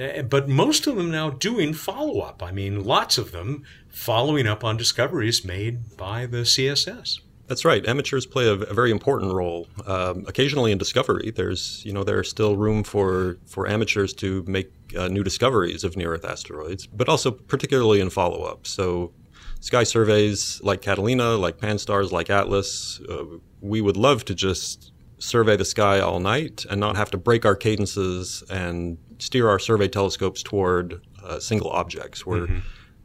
Uh, 0.00 0.22
but 0.22 0.48
most 0.48 0.86
of 0.86 0.96
them 0.96 1.10
now 1.10 1.28
doing 1.28 1.74
follow 1.74 2.20
up. 2.20 2.42
I 2.42 2.50
mean, 2.50 2.82
lots 2.82 3.18
of 3.18 3.32
them 3.32 3.64
following 3.90 4.46
up 4.46 4.64
on 4.64 4.78
discoveries 4.78 5.44
made 5.44 5.96
by 5.98 6.24
the 6.24 6.38
CSS. 6.38 7.20
That's 7.46 7.64
right. 7.64 7.86
Amateurs 7.86 8.24
play 8.24 8.48
a, 8.48 8.56
very 8.56 8.90
important 8.90 9.32
role. 9.32 9.68
Um, 9.86 10.24
occasionally 10.26 10.72
in 10.72 10.78
discovery, 10.78 11.30
there's 11.30 11.84
you 11.84 11.92
know 11.92 12.02
there's 12.02 12.28
still 12.30 12.56
room 12.56 12.82
for 12.82 13.38
for 13.44 13.68
amateurs 13.68 14.14
to 14.14 14.42
make 14.46 14.72
uh, 14.96 15.08
new 15.08 15.22
discoveries 15.22 15.84
of 15.84 15.96
near 15.96 16.14
Earth 16.14 16.24
asteroids, 16.24 16.86
but 16.86 17.08
also 17.08 17.30
particularly 17.30 18.00
in 18.00 18.08
follow 18.08 18.44
up. 18.44 18.66
So, 18.66 19.12
sky 19.60 19.84
surveys 19.84 20.60
like 20.62 20.80
Catalina, 20.80 21.36
like 21.36 21.58
Pan-STARRS, 21.58 22.12
like 22.12 22.30
Atlas, 22.30 23.00
uh, 23.10 23.24
we 23.60 23.82
would 23.82 23.96
love 23.96 24.24
to 24.26 24.34
just 24.34 24.92
survey 25.18 25.56
the 25.56 25.64
sky 25.64 26.00
all 26.00 26.20
night 26.20 26.64
and 26.70 26.80
not 26.80 26.96
have 26.96 27.10
to 27.10 27.18
break 27.18 27.44
our 27.44 27.56
cadences 27.56 28.42
and 28.48 28.96
steer 29.18 29.48
our 29.48 29.58
survey 29.58 29.88
telescopes 29.88 30.42
toward 30.42 31.02
uh, 31.22 31.38
single 31.38 31.70
objects. 31.70 32.24
Where 32.24 32.46
mm-hmm. 32.46 32.58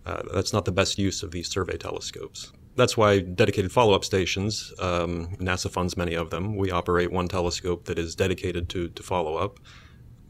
Uh, 0.05 0.23
that's 0.33 0.53
not 0.53 0.65
the 0.65 0.71
best 0.71 0.97
use 0.97 1.21
of 1.21 1.29
these 1.29 1.47
survey 1.47 1.77
telescopes 1.77 2.51
that's 2.80 2.97
why 2.97 3.19
dedicated 3.19 3.71
follow-up 3.71 4.03
stations, 4.05 4.73
um, 4.80 5.36
NASA 5.38 5.69
funds 5.69 5.95
many 5.97 6.13
of 6.15 6.30
them. 6.30 6.55
We 6.55 6.71
operate 6.71 7.11
one 7.11 7.27
telescope 7.27 7.86
that 7.86 7.99
is 7.99 8.15
dedicated 8.15 8.69
to, 8.69 8.89
to 8.89 9.03
follow-up. 9.03 9.59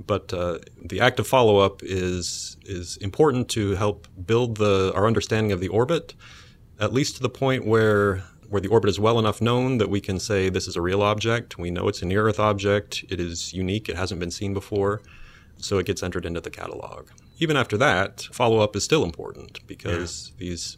But 0.05 0.33
uh, 0.33 0.59
the 0.83 1.01
active 1.01 1.27
follow-up 1.27 1.81
is 1.83 2.57
is 2.65 2.97
important 2.97 3.49
to 3.49 3.75
help 3.75 4.07
build 4.25 4.57
the 4.57 4.93
our 4.95 5.05
understanding 5.05 5.51
of 5.51 5.59
the 5.59 5.67
orbit, 5.67 6.15
at 6.79 6.93
least 6.93 7.17
to 7.17 7.21
the 7.21 7.29
point 7.29 7.65
where 7.65 8.23
where 8.47 8.61
the 8.61 8.69
orbit 8.69 8.89
is 8.89 8.99
well 8.99 9.19
enough 9.19 9.41
known 9.41 9.77
that 9.77 9.89
we 9.89 10.01
can 10.01 10.17
say 10.19 10.49
this 10.49 10.67
is 10.67 10.75
a 10.75 10.81
real 10.81 11.01
object. 11.01 11.57
We 11.57 11.69
know 11.69 11.87
it's 11.87 12.01
a 12.01 12.05
near 12.05 12.27
Earth 12.27 12.39
object. 12.39 13.03
It 13.09 13.19
is 13.19 13.53
unique. 13.53 13.89
It 13.89 13.95
hasn't 13.95 14.19
been 14.19 14.31
seen 14.31 14.53
before. 14.53 15.01
So 15.57 15.77
it 15.77 15.85
gets 15.85 16.01
entered 16.01 16.25
into 16.25 16.41
the 16.41 16.49
catalog. 16.49 17.09
Even 17.37 17.57
after 17.57 17.77
that, 17.77 18.21
follow 18.31 18.59
up 18.59 18.75
is 18.75 18.83
still 18.83 19.03
important 19.03 19.59
because 19.67 20.31
yeah. 20.31 20.45
these 20.45 20.77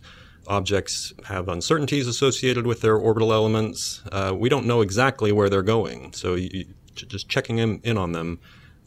objects 0.51 1.13
have 1.25 1.47
uncertainties 1.47 2.07
associated 2.07 2.67
with 2.67 2.81
their 2.81 2.97
orbital 2.97 3.31
elements. 3.31 4.03
Uh, 4.11 4.33
we 4.37 4.49
don't 4.49 4.65
know 4.65 4.81
exactly 4.81 5.31
where 5.31 5.49
they're 5.49 5.61
going, 5.61 6.11
so 6.13 6.35
you, 6.35 6.65
just 6.93 7.29
checking 7.29 7.57
in, 7.57 7.79
in 7.83 7.97
on 7.97 8.11
them 8.11 8.39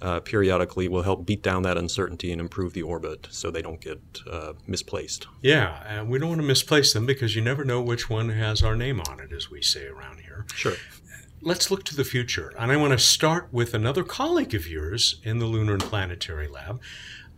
uh, 0.02 0.20
periodically 0.20 0.86
will 0.86 1.02
help 1.02 1.24
beat 1.24 1.42
down 1.42 1.62
that 1.62 1.78
uncertainty 1.78 2.30
and 2.30 2.40
improve 2.40 2.74
the 2.74 2.82
orbit 2.82 3.26
so 3.30 3.50
they 3.50 3.62
don't 3.62 3.80
get 3.80 4.00
uh, 4.30 4.52
misplaced. 4.66 5.26
Yeah, 5.40 5.82
and 5.86 6.10
we 6.10 6.18
don't 6.18 6.28
want 6.28 6.42
to 6.42 6.46
misplace 6.46 6.92
them 6.92 7.06
because 7.06 7.34
you 7.34 7.40
never 7.40 7.64
know 7.64 7.80
which 7.80 8.10
one 8.10 8.28
has 8.28 8.62
our 8.62 8.76
name 8.76 9.00
on 9.00 9.18
it, 9.20 9.32
as 9.32 9.50
we 9.50 9.62
say 9.62 9.86
around 9.86 10.20
here. 10.20 10.44
Sure. 10.54 10.74
Let's 11.40 11.70
look 11.70 11.84
to 11.84 11.96
the 11.96 12.04
future. 12.04 12.52
And 12.58 12.70
I 12.70 12.76
want 12.76 12.92
to 12.92 12.98
start 12.98 13.48
with 13.52 13.74
another 13.74 14.04
colleague 14.04 14.54
of 14.54 14.68
yours 14.68 15.20
in 15.22 15.38
the 15.38 15.46
Lunar 15.46 15.74
and 15.74 15.82
Planetary 15.82 16.48
Lab, 16.48 16.80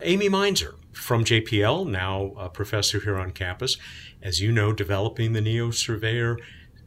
Amy 0.01 0.29
Mainzer 0.29 0.75
from 0.91 1.23
JPL, 1.23 1.87
now 1.87 2.33
a 2.37 2.49
professor 2.49 2.99
here 2.99 3.17
on 3.17 3.31
campus 3.31 3.77
as 4.21 4.41
you 4.41 4.51
know, 4.51 4.73
developing 4.73 5.33
the 5.33 5.41
NEO 5.41 5.71
Surveyor 5.71 6.37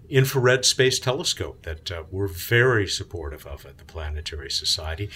infrared 0.08 0.64
space 0.64 0.98
telescope 0.98 1.62
that 1.62 1.90
uh, 1.90 2.02
we're 2.10 2.26
very 2.26 2.86
supportive 2.86 3.46
of 3.46 3.64
at 3.64 3.78
the 3.78 3.84
Planetary 3.84 4.50
Society. 4.50 5.08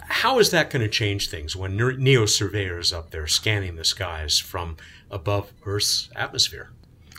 How 0.00 0.38
is 0.38 0.50
that 0.50 0.70
going 0.70 0.82
to 0.82 0.88
change 0.88 1.30
things 1.30 1.56
when 1.56 1.76
NEO 1.76 2.26
Surveyor 2.26 2.78
is 2.78 2.92
up 2.92 3.10
there 3.10 3.26
scanning 3.26 3.76
the 3.76 3.84
skies 3.84 4.38
from 4.38 4.76
above 5.10 5.52
Earth's 5.64 6.10
atmosphere? 6.14 6.70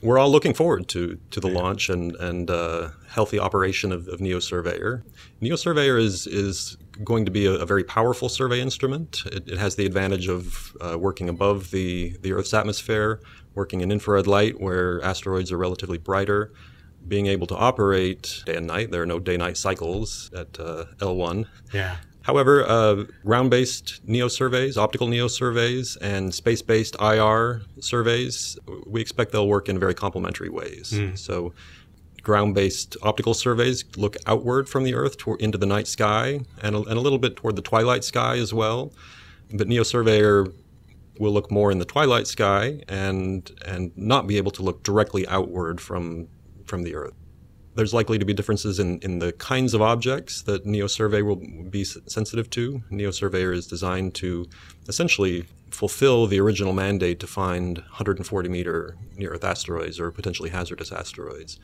We're 0.04 0.18
all 0.18 0.32
looking 0.32 0.54
forward 0.54 0.88
to, 0.90 1.20
to 1.30 1.40
the 1.40 1.48
launch 1.48 1.90
and, 1.90 2.16
and 2.16 2.50
uh, 2.50 2.90
healthy 3.10 3.40
operation 3.40 3.92
of, 3.92 4.08
of 4.08 4.20
NEO 4.20 4.40
Surveyor. 4.40 5.04
NEO 5.40 5.56
Surveyor 5.56 5.98
is, 5.98 6.28
is 6.28 6.78
going 7.04 7.26
to 7.26 7.32
be 7.32 7.46
a, 7.46 7.54
a 7.54 7.66
very 7.66 7.84
powerful 7.84 8.30
survey 8.30 8.62
instrument. 8.62 9.24
It, 9.26 9.50
it 9.50 9.58
has 9.58 9.76
the 9.76 9.86
advantage 9.86 10.28
of 10.28 10.76
uh, 10.82 10.98
working 10.98 11.30
above 11.30 11.72
the, 11.72 12.18
the 12.22 12.34
Earth's 12.34 12.54
atmosphere 12.54 13.22
working 13.56 13.82
in 13.82 13.92
infrared 13.92 14.28
light 14.28 14.60
where 14.60 15.02
asteroids 15.04 15.52
are 15.52 15.58
relatively 15.58 15.98
brighter, 15.98 16.52
being 17.08 17.28
able 17.28 17.48
to 17.48 17.56
operate 17.56 18.44
day 18.46 18.56
and 18.56 18.68
night. 18.68 18.92
There 18.92 19.02
are 19.02 19.08
no 19.08 19.20
day 19.20 19.38
night 19.38 19.58
cycles 19.58 20.32
at 20.36 20.60
uh, 20.60 20.86
L1. 20.98 21.48
Yeah. 21.74 21.98
However, 22.24 22.64
uh, 22.68 23.06
ground 23.26 23.50
based 23.50 24.00
NEO 24.06 24.28
surveys, 24.28 24.78
optical 24.78 25.08
NEO 25.08 25.28
surveys, 25.28 25.96
and 25.98 26.34
space 26.34 26.62
based 26.62 26.96
IR 27.02 27.64
surveys, 27.80 28.60
we 28.86 29.02
expect 29.02 29.32
they'll 29.32 29.48
work 29.48 29.68
in 29.68 29.80
very 29.80 29.96
complementary 29.96 30.50
ways. 30.50 30.92
Mm. 30.92 31.18
So, 31.18 31.54
ground 32.24 32.56
based 32.56 32.98
optical 33.02 33.34
surveys 33.34 33.84
look 33.98 34.16
outward 34.26 34.70
from 34.70 34.84
the 34.84 34.94
Earth 34.94 35.18
into 35.40 35.58
the 35.58 35.66
night 35.66 35.88
sky 35.88 36.42
and 36.62 36.76
a, 36.76 36.80
and 36.80 36.98
a 36.98 37.02
little 37.02 37.20
bit 37.20 37.36
toward 37.36 37.56
the 37.56 37.62
twilight 37.62 38.04
sky 38.04 38.38
as 38.38 38.54
well. 38.54 38.94
But 39.54 39.68
NEO 39.68 39.84
Surveyor 39.84 40.48
will 41.20 41.32
look 41.32 41.52
more 41.52 41.72
in 41.72 41.80
the 41.80 41.86
twilight 41.86 42.28
sky 42.28 42.82
and 42.88 43.52
and 43.66 43.92
not 43.96 44.28
be 44.28 44.38
able 44.38 44.52
to 44.52 44.64
look 44.64 44.84
directly 44.84 45.28
outward 45.28 45.82
from 45.82 46.28
from 46.66 46.84
the 46.84 46.96
Earth. 46.96 47.14
There's 47.76 47.94
likely 47.94 48.20
to 48.20 48.26
be 48.26 48.34
differences 48.34 48.80
in, 48.80 49.00
in 49.00 49.20
the 49.20 49.32
kinds 49.32 49.74
of 49.74 49.82
objects 49.82 50.42
that 50.42 50.66
NeoSurvey 50.66 51.24
will 51.24 51.70
be 51.70 51.86
sensitive 51.86 52.50
to. 52.50 52.84
NEO 52.90 53.12
Surveyor 53.12 53.54
is 53.54 53.66
designed 53.66 54.14
to 54.16 54.46
essentially 54.90 55.46
fulfill 55.70 56.28
the 56.28 56.40
original 56.40 56.74
mandate 56.74 57.20
to 57.22 57.28
find 57.28 57.78
140 57.78 58.50
meter 58.50 58.98
near 59.16 59.32
Earth 59.32 59.46
asteroids 59.46 60.02
or 60.02 60.12
potentially 60.12 60.50
hazardous 60.50 60.92
asteroids. 60.92 61.60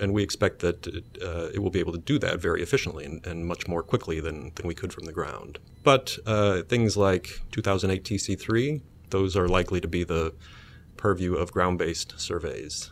And 0.00 0.14
we 0.14 0.22
expect 0.22 0.60
that 0.60 0.86
it, 0.86 1.04
uh, 1.22 1.48
it 1.54 1.58
will 1.58 1.70
be 1.70 1.80
able 1.80 1.92
to 1.92 1.98
do 1.98 2.18
that 2.18 2.40
very 2.40 2.62
efficiently 2.62 3.04
and, 3.04 3.26
and, 3.26 3.46
much 3.46 3.68
more 3.68 3.82
quickly 3.82 4.20
than, 4.20 4.52
than 4.54 4.66
we 4.66 4.74
could 4.74 4.92
from 4.92 5.04
the 5.04 5.12
ground. 5.12 5.58
But 5.84 6.16
uh, 6.26 6.62
things 6.62 6.96
like 6.96 7.42
2008 7.50 8.02
TC3 8.02 8.80
those 9.12 9.36
are 9.36 9.46
likely 9.46 9.80
to 9.80 9.86
be 9.86 10.02
the 10.02 10.34
purview 10.96 11.34
of 11.34 11.52
ground 11.52 11.78
based 11.78 12.18
surveys. 12.18 12.90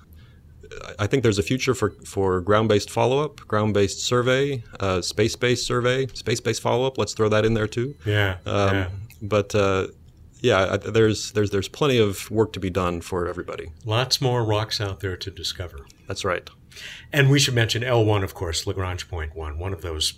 I 1.01 1.09
think 1.09 1.25
there's 1.25 1.39
a 1.39 1.43
future 1.43 1.75
for, 1.75 1.91
for 2.05 2.41
ground 2.41 2.69
based 2.69 2.91
follow 2.91 3.25
up, 3.25 3.39
ground 3.49 3.75
based 3.75 4.01
survey, 4.05 4.63
uh, 4.79 5.01
space 5.01 5.35
based 5.35 5.67
survey, 5.67 6.07
space 6.09 6.41
based 6.41 6.63
follow 6.63 6.87
up. 6.87 6.97
Let's 6.97 7.13
throw 7.13 7.29
that 7.31 7.45
in 7.45 7.55
there 7.55 7.67
too. 7.67 7.97
Yeah. 8.07 8.37
Um, 8.47 8.77
yeah. 8.77 8.89
But 9.21 9.55
uh, 9.55 9.89
yeah, 10.43 10.77
there's 10.77 11.33
there's 11.33 11.51
there's 11.51 11.69
plenty 11.69 11.99
of 11.99 12.31
work 12.31 12.53
to 12.55 12.61
be 12.61 12.71
done 12.71 13.01
for 13.01 13.27
everybody. 13.27 13.73
Lots 13.85 14.21
more 14.21 14.45
rocks 14.45 14.81
out 14.81 15.01
there 15.01 15.17
to 15.17 15.31
discover. 15.31 15.87
That's 16.07 16.25
right. 16.25 16.49
And 17.13 17.31
we 17.31 17.39
should 17.39 17.55
mention 17.55 17.83
L1, 17.83 18.23
of 18.23 18.35
course, 18.35 18.67
Lagrange 18.67 19.09
point 19.09 19.35
one, 19.35 19.59
one 19.59 19.73
of 19.73 19.83
those 19.83 20.15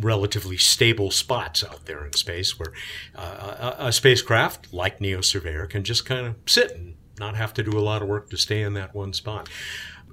relatively 0.00 0.56
stable 0.56 1.10
spots 1.10 1.64
out 1.64 1.86
there 1.86 2.04
in 2.04 2.12
space 2.12 2.58
where 2.58 2.72
uh, 3.14 3.74
a, 3.78 3.86
a, 3.86 3.92
spacecraft 3.92 4.72
like 4.72 5.00
NEO 5.00 5.22
Surveyor 5.22 5.66
can 5.66 5.82
just 5.82 6.04
kind 6.04 6.26
of 6.26 6.36
sit 6.46 6.72
and 6.72 6.94
not 7.18 7.36
have 7.36 7.54
to 7.54 7.62
do 7.62 7.76
a 7.76 7.80
lot 7.80 8.02
of 8.02 8.08
work 8.08 8.28
to 8.30 8.36
stay 8.36 8.60
in 8.62 8.74
that 8.74 8.94
one 8.94 9.14
spot. 9.14 9.48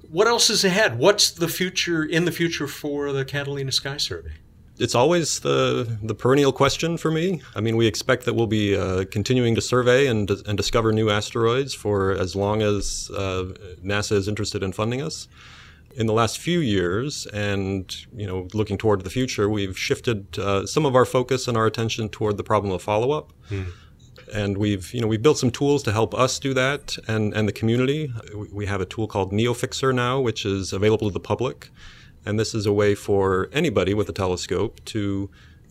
What 0.08 0.26
else 0.26 0.48
is 0.48 0.64
ahead? 0.64 0.98
What's 0.98 1.30
the 1.30 1.48
future 1.48 2.02
in 2.02 2.24
the 2.24 2.32
future 2.32 2.66
for 2.66 3.12
the 3.12 3.24
Catalina 3.24 3.72
Sky 3.72 3.96
Survey? 3.96 4.32
It's 4.78 4.94
always 4.94 5.40
the 5.40 5.98
the 6.02 6.14
perennial 6.14 6.52
question 6.52 6.96
for 6.96 7.10
me. 7.10 7.42
I 7.54 7.60
mean, 7.60 7.76
we 7.76 7.86
expect 7.86 8.24
that 8.24 8.34
we'll 8.34 8.46
be 8.46 8.76
uh, 8.76 9.04
continuing 9.10 9.54
to 9.54 9.60
survey 9.60 10.06
and 10.06 10.30
and 10.46 10.56
discover 10.56 10.92
new 10.92 11.10
asteroids 11.10 11.74
for 11.74 12.12
as 12.12 12.36
long 12.36 12.62
as 12.62 13.10
uh, 13.16 13.54
NASA 13.82 14.12
is 14.12 14.28
interested 14.28 14.62
in 14.62 14.72
funding 14.72 15.02
us 15.02 15.28
in 15.96 16.06
the 16.06 16.12
last 16.12 16.38
few 16.38 16.60
years, 16.60 17.26
and 17.26 18.06
you 18.14 18.26
know, 18.26 18.48
looking 18.52 18.76
toward 18.76 19.02
the 19.02 19.10
future, 19.10 19.48
we've 19.48 19.78
shifted 19.78 20.38
uh, 20.38 20.66
some 20.66 20.84
of 20.84 20.94
our 20.94 21.06
focus 21.06 21.48
and 21.48 21.56
our 21.56 21.66
attention 21.66 22.08
toward 22.10 22.36
the 22.36 22.44
problem 22.44 22.72
of 22.72 22.82
follow-up. 22.82 23.32
Hmm. 23.48 23.62
And 24.32 24.58
we've, 24.58 24.92
you 24.92 25.00
know, 25.00 25.06
we've 25.06 25.22
built 25.22 25.38
some 25.38 25.50
tools 25.50 25.82
to 25.84 25.92
help 25.92 26.12
us 26.14 26.38
do 26.38 26.52
that, 26.54 26.98
and 27.08 27.32
and 27.34 27.48
the 27.48 27.52
community. 27.52 28.12
We 28.52 28.66
have 28.66 28.80
a 28.80 28.84
tool 28.84 29.06
called 29.06 29.32
NeoFixer 29.32 29.94
now, 29.94 30.20
which 30.20 30.44
is 30.44 30.72
available 30.72 31.08
to 31.08 31.12
the 31.12 31.20
public, 31.20 31.70
and 32.26 32.38
this 32.38 32.54
is 32.54 32.66
a 32.66 32.72
way 32.72 32.94
for 32.94 33.48
anybody 33.52 33.94
with 33.94 34.08
a 34.08 34.12
telescope 34.12 34.84
to 34.86 35.30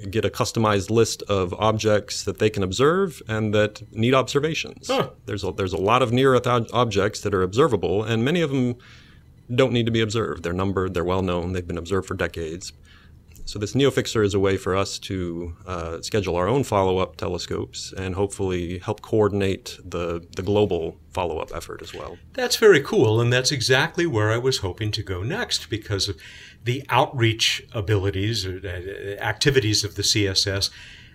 get 0.10 0.26
a 0.26 0.30
customized 0.30 0.90
list 0.90 1.22
of 1.24 1.54
objects 1.54 2.24
that 2.24 2.40
they 2.40 2.50
can 2.50 2.64
observe 2.64 3.22
and 3.28 3.54
that 3.54 3.82
need 3.94 4.14
observations. 4.14 4.88
Huh. 4.88 5.10
There's 5.26 5.44
a, 5.44 5.52
there's 5.52 5.74
a 5.74 5.78
lot 5.78 6.02
of 6.02 6.12
near 6.12 6.36
Earth 6.36 6.48
objects 6.48 7.22
that 7.22 7.34
are 7.34 7.44
observable, 7.44 8.04
and 8.04 8.24
many 8.24 8.42
of 8.42 8.50
them 8.50 8.76
don't 9.54 9.72
need 9.72 9.86
to 9.86 9.92
be 9.92 10.02
observed. 10.02 10.44
They're 10.44 10.54
numbered, 10.54 10.94
they're 10.94 11.04
well 11.04 11.22
known, 11.22 11.54
they've 11.54 11.68
been 11.68 11.78
observed 11.78 12.08
for 12.08 12.16
decades. 12.16 12.74
So 13.48 13.60
this 13.60 13.74
NeoFixer 13.74 14.26
is 14.26 14.34
a 14.34 14.40
way 14.40 14.58
for 14.58 14.76
us 14.76 14.98
to 15.00 15.56
uh, 15.68 16.02
schedule 16.02 16.36
our 16.36 16.48
own 16.48 16.64
follow-up 16.64 17.16
telescopes 17.16 17.94
and 17.96 18.16
hopefully 18.16 18.80
help 18.80 19.02
coordinate 19.02 19.78
the, 19.86 20.26
the 20.36 20.42
global 20.42 20.98
follow-up 21.12 21.52
effort 21.56 21.84
as 21.84 21.94
well. 21.94 22.18
That's 22.34 22.56
very 22.56 22.82
cool, 22.82 23.22
and 23.22 23.32
that's 23.32 23.52
exactly 23.52 24.08
where 24.08 24.32
I 24.32 24.40
was 24.40 24.58
hoping 24.58 24.92
to 24.92 25.04
go 25.04 25.22
next 25.22 25.70
because 25.70 26.10
of 26.10 26.18
the 26.64 26.84
outreach 26.90 27.64
abilities 27.72 28.48
or 28.48 28.60
uh, 28.66 29.24
activities 29.24 29.84
of 29.84 29.94
the 29.94 30.02
CSS 30.02 30.72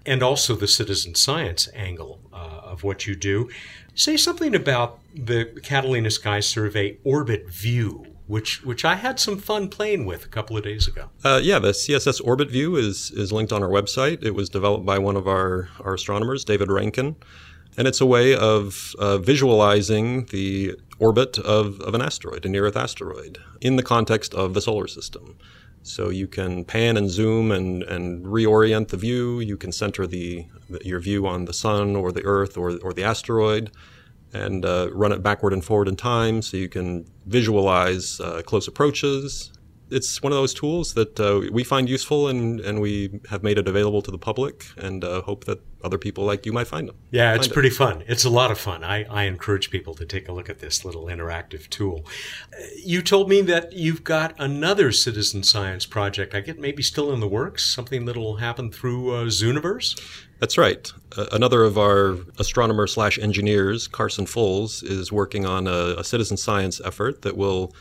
and 0.06 0.22
also 0.22 0.54
the 0.54 0.68
citizen 0.68 1.16
science 1.16 1.68
angle 1.74 2.20
uh, 2.32 2.60
of 2.62 2.84
what 2.84 3.08
you 3.08 3.16
do. 3.16 3.50
Say 3.96 4.16
something 4.16 4.54
about 4.54 5.00
the 5.12 5.46
Catalina 5.64 6.10
Sky 6.10 6.38
Survey 6.38 6.98
Orbit 7.02 7.50
View 7.50 8.06
which 8.30 8.64
which 8.64 8.84
I 8.84 8.94
had 8.94 9.18
some 9.18 9.38
fun 9.38 9.68
playing 9.68 10.06
with 10.06 10.24
a 10.24 10.28
couple 10.28 10.56
of 10.56 10.62
days 10.62 10.86
ago. 10.86 11.10
Uh, 11.24 11.40
yeah, 11.42 11.58
the 11.58 11.72
CSS 11.72 12.20
Orbit 12.24 12.48
View 12.48 12.76
is 12.76 13.10
is 13.10 13.32
linked 13.32 13.52
on 13.52 13.62
our 13.62 13.68
website. 13.68 14.22
It 14.22 14.34
was 14.36 14.48
developed 14.48 14.86
by 14.86 14.98
one 14.98 15.16
of 15.16 15.26
our 15.26 15.68
our 15.80 15.94
astronomers, 15.94 16.44
David 16.44 16.70
Rankin, 16.70 17.16
and 17.76 17.88
it's 17.88 18.00
a 18.00 18.06
way 18.06 18.36
of 18.36 18.94
uh, 19.00 19.18
visualizing 19.18 20.26
the 20.26 20.76
orbit 21.00 21.38
of, 21.38 21.80
of 21.80 21.94
an 21.94 22.02
asteroid, 22.02 22.44
a 22.44 22.48
near 22.48 22.66
Earth 22.66 22.76
asteroid, 22.76 23.38
in 23.60 23.76
the 23.76 23.82
context 23.82 24.34
of 24.34 24.54
the 24.54 24.60
solar 24.60 24.86
system. 24.86 25.36
So 25.82 26.10
you 26.10 26.28
can 26.28 26.64
pan 26.64 26.98
and 26.98 27.10
zoom 27.10 27.50
and, 27.50 27.82
and 27.82 28.24
reorient 28.26 28.88
the 28.88 28.98
view. 28.98 29.40
You 29.40 29.56
can 29.56 29.72
center 29.72 30.06
the, 30.06 30.46
the 30.68 30.78
your 30.84 31.00
view 31.00 31.26
on 31.26 31.46
the 31.46 31.54
sun 31.54 31.96
or 31.96 32.12
the 32.12 32.24
Earth 32.24 32.56
or, 32.56 32.78
or 32.82 32.92
the 32.92 33.02
asteroid 33.02 33.72
and 34.32 34.64
uh, 34.64 34.88
run 34.92 35.12
it 35.12 35.22
backward 35.22 35.52
and 35.52 35.64
forward 35.64 35.88
in 35.88 35.96
time 35.96 36.42
so 36.42 36.56
you 36.56 36.68
can 36.68 37.04
visualize 37.26 38.20
uh, 38.20 38.42
close 38.44 38.68
approaches. 38.68 39.52
It's 39.90 40.22
one 40.22 40.32
of 40.32 40.36
those 40.36 40.54
tools 40.54 40.94
that 40.94 41.18
uh, 41.18 41.50
we 41.52 41.64
find 41.64 41.88
useful 41.88 42.28
and, 42.28 42.60
and 42.60 42.80
we 42.80 43.20
have 43.28 43.42
made 43.42 43.58
it 43.58 43.68
available 43.68 44.02
to 44.02 44.10
the 44.10 44.18
public 44.18 44.66
and 44.76 45.04
uh, 45.04 45.22
hope 45.22 45.44
that 45.44 45.60
other 45.82 45.98
people 45.98 46.24
like 46.24 46.44
you 46.44 46.52
might 46.52 46.66
find 46.66 46.88
them. 46.88 46.96
Yeah, 47.10 47.34
it's 47.34 47.48
pretty 47.48 47.70
fun. 47.70 48.04
It's 48.06 48.24
a 48.24 48.30
lot 48.30 48.50
of 48.50 48.58
fun. 48.58 48.84
I, 48.84 49.04
I 49.04 49.24
encourage 49.24 49.70
people 49.70 49.94
to 49.94 50.04
take 50.04 50.28
a 50.28 50.32
look 50.32 50.50
at 50.50 50.58
this 50.58 50.84
little 50.84 51.06
interactive 51.06 51.68
tool. 51.68 52.04
You 52.76 53.02
told 53.02 53.28
me 53.28 53.40
that 53.42 53.72
you've 53.72 54.04
got 54.04 54.34
another 54.38 54.92
citizen 54.92 55.42
science 55.42 55.86
project, 55.86 56.34
I 56.34 56.40
get 56.40 56.58
maybe 56.58 56.82
still 56.82 57.12
in 57.12 57.20
the 57.20 57.28
works, 57.28 57.64
something 57.64 58.04
that 58.04 58.16
will 58.16 58.36
happen 58.36 58.70
through 58.70 59.14
uh, 59.14 59.24
Zooniverse? 59.24 59.98
That's 60.38 60.56
right. 60.56 60.90
Uh, 61.16 61.26
another 61.32 61.64
of 61.64 61.76
our 61.76 62.16
astronomer 62.38 62.86
slash 62.86 63.18
engineers, 63.18 63.86
Carson 63.86 64.24
Fuls, 64.24 64.82
is 64.82 65.12
working 65.12 65.44
on 65.44 65.66
a, 65.66 65.96
a, 65.98 66.04
citizen 66.04 66.38
science 66.38 66.80
effort 66.82 67.22
that 67.22 67.36
will 67.36 67.74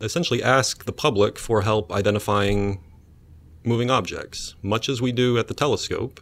essentially 0.00 0.42
ask 0.42 0.84
the 0.84 0.92
public 0.92 1.38
for 1.38 1.62
help 1.62 1.92
identifying 1.92 2.82
moving 3.64 3.90
objects, 3.90 4.54
much 4.62 4.88
as 4.88 5.02
we 5.02 5.12
do 5.12 5.38
at 5.38 5.48
the 5.48 5.54
telescope 5.54 6.20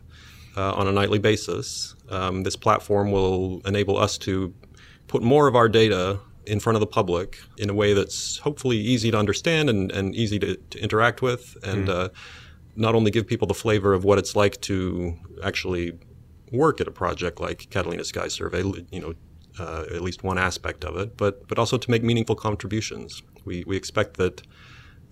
uh, 0.57 0.73
on 0.73 0.87
a 0.87 0.93
nightly 0.93 1.19
basis. 1.19 1.95
Um, 2.09 2.43
this 2.43 2.57
platform 2.57 3.11
will 3.11 3.61
enable 3.67 3.97
us 3.97 4.19
to 4.19 4.55
put 5.07 5.23
more 5.23 5.47
of 5.47 5.55
our 5.55 5.69
data 5.69 6.21
in 6.47 6.61
front 6.61 6.77
of 6.77 6.81
the 6.81 6.87
public 6.87 7.39
in 7.59 7.71
a 7.71 7.75
way 7.75 7.95
that's 7.95 8.39
hopefully 8.39 8.77
easy 8.77 9.11
to 9.11 9.19
understand 9.19 9.71
and, 9.71 9.91
and 9.93 10.15
easy 10.15 10.39
to, 10.39 10.57
to 10.57 10.79
interact 10.79 11.23
with 11.23 11.57
and 11.63 11.89
mm. 11.89 11.91
uh, 11.91 12.09
not 12.77 12.95
only 12.95 13.11
give 13.11 13.27
people 13.27 13.47
the 13.47 13.55
flavor 13.55 13.95
of 13.95 14.05
what 14.05 14.19
it's 14.19 14.37
like 14.37 14.61
to 14.61 15.17
actually 15.43 15.99
work 16.53 16.81
at 16.81 16.89
a 16.89 16.91
project 16.91 17.41
like 17.41 17.71
Catalina 17.71 18.05
Sky 18.05 18.29
Survey, 18.29 18.63
you 18.91 19.01
know, 19.01 19.15
uh, 19.59 19.85
at 19.95 20.03
least 20.03 20.23
one 20.25 20.39
aspect 20.39 20.85
of 20.85 20.97
it, 20.97 21.17
but 21.17 21.47
but 21.47 21.59
also 21.59 21.79
to 21.79 21.91
make 21.91 22.03
meaningful 22.03 22.35
contributions. 22.35 23.23
We 23.45 23.65
we 23.67 23.77
expect 23.77 24.17
that 24.17 24.43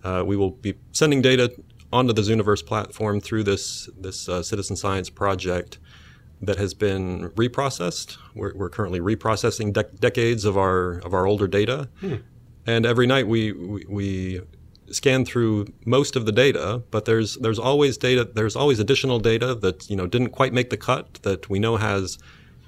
uh, 0.05 0.23
we 0.27 0.37
will 0.37 0.51
be 0.51 0.75
sending 0.93 1.23
data 1.23 1.53
onto 1.93 2.13
the 2.13 2.23
Zooniverse 2.23 2.65
platform 2.65 3.21
through 3.21 3.45
this 3.45 3.89
this 3.99 4.29
uh, 4.29 4.43
citizen 4.43 4.77
science 4.77 5.11
project 5.11 5.79
that 6.41 6.59
has 6.59 6.75
been 6.75 7.31
reprocessed. 7.31 8.19
We're, 8.35 8.53
we're 8.55 8.69
currently 8.69 8.99
reprocessing 8.99 9.73
de- 9.73 9.85
decades 9.85 10.45
of 10.45 10.57
our 10.57 10.99
of 10.99 11.15
our 11.15 11.27
older 11.27 11.47
data, 11.47 11.89
hmm. 12.01 12.17
and 12.67 12.85
every 12.85 13.07
night 13.07 13.29
we, 13.29 13.53
we, 13.53 13.85
we 13.89 14.41
scan 14.91 15.25
through 15.25 15.67
most 15.87 16.17
of 16.17 16.27
the 16.27 16.33
data, 16.33 16.83
but 16.91 17.05
there's 17.05 17.37
there's 17.37 17.59
always 17.59 17.97
data 17.97 18.25
there's 18.25 18.57
always 18.57 18.81
additional 18.81 19.21
data 19.21 19.55
that 19.55 19.89
you 19.89 19.97
know 19.97 20.07
didn't 20.07 20.31
quite 20.31 20.53
make 20.53 20.71
the 20.71 20.77
cut 20.77 21.15
that 21.23 21.49
we 21.49 21.59
know 21.59 21.77
has 21.77 22.19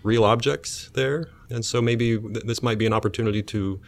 real 0.02 0.24
objects 0.24 0.90
there, 0.94 1.28
and 1.50 1.64
so 1.64 1.82
maybe 1.82 2.18
th- 2.18 2.44
this 2.44 2.62
might 2.62 2.78
be 2.78 2.86
an 2.86 2.92
opportunity 2.92 3.42
to 3.42 3.80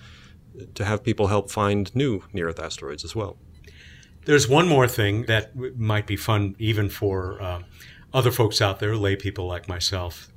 to 0.75 0.85
have 0.85 1.03
people 1.03 1.29
help 1.29 1.51
find 1.51 1.95
new 1.95 2.23
near 2.33 2.49
Earth 2.49 2.61
asteroids 2.61 3.05
as 3.05 3.15
well. 3.15 3.37
There's 4.25 4.49
one 4.49 4.69
more 4.69 4.89
thing 4.89 5.27
that 5.27 5.55
might 5.79 6.07
be 6.07 6.17
fun 6.17 6.57
even 6.59 6.91
for 6.91 7.41
uh, 7.41 7.63
other 8.13 8.33
folks 8.33 8.61
out 8.61 8.81
there, 8.81 8.97
lay 8.97 9.15
people 9.17 9.47
like 9.47 9.69
myself 9.69 10.29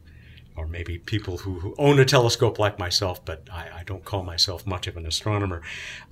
or 0.59 0.67
maybe 0.67 0.97
people 0.97 1.37
who, 1.37 1.59
who 1.59 1.73
own 1.77 1.99
a 1.99 2.05
telescope 2.05 2.59
like 2.59 2.77
myself, 2.77 3.23
but 3.23 3.47
I, 3.51 3.69
I, 3.77 3.83
don't 3.85 4.03
call 4.03 4.23
myself 4.23 4.67
much 4.67 4.87
of 4.87 4.97
an 4.97 5.05
astronomer. 5.05 5.61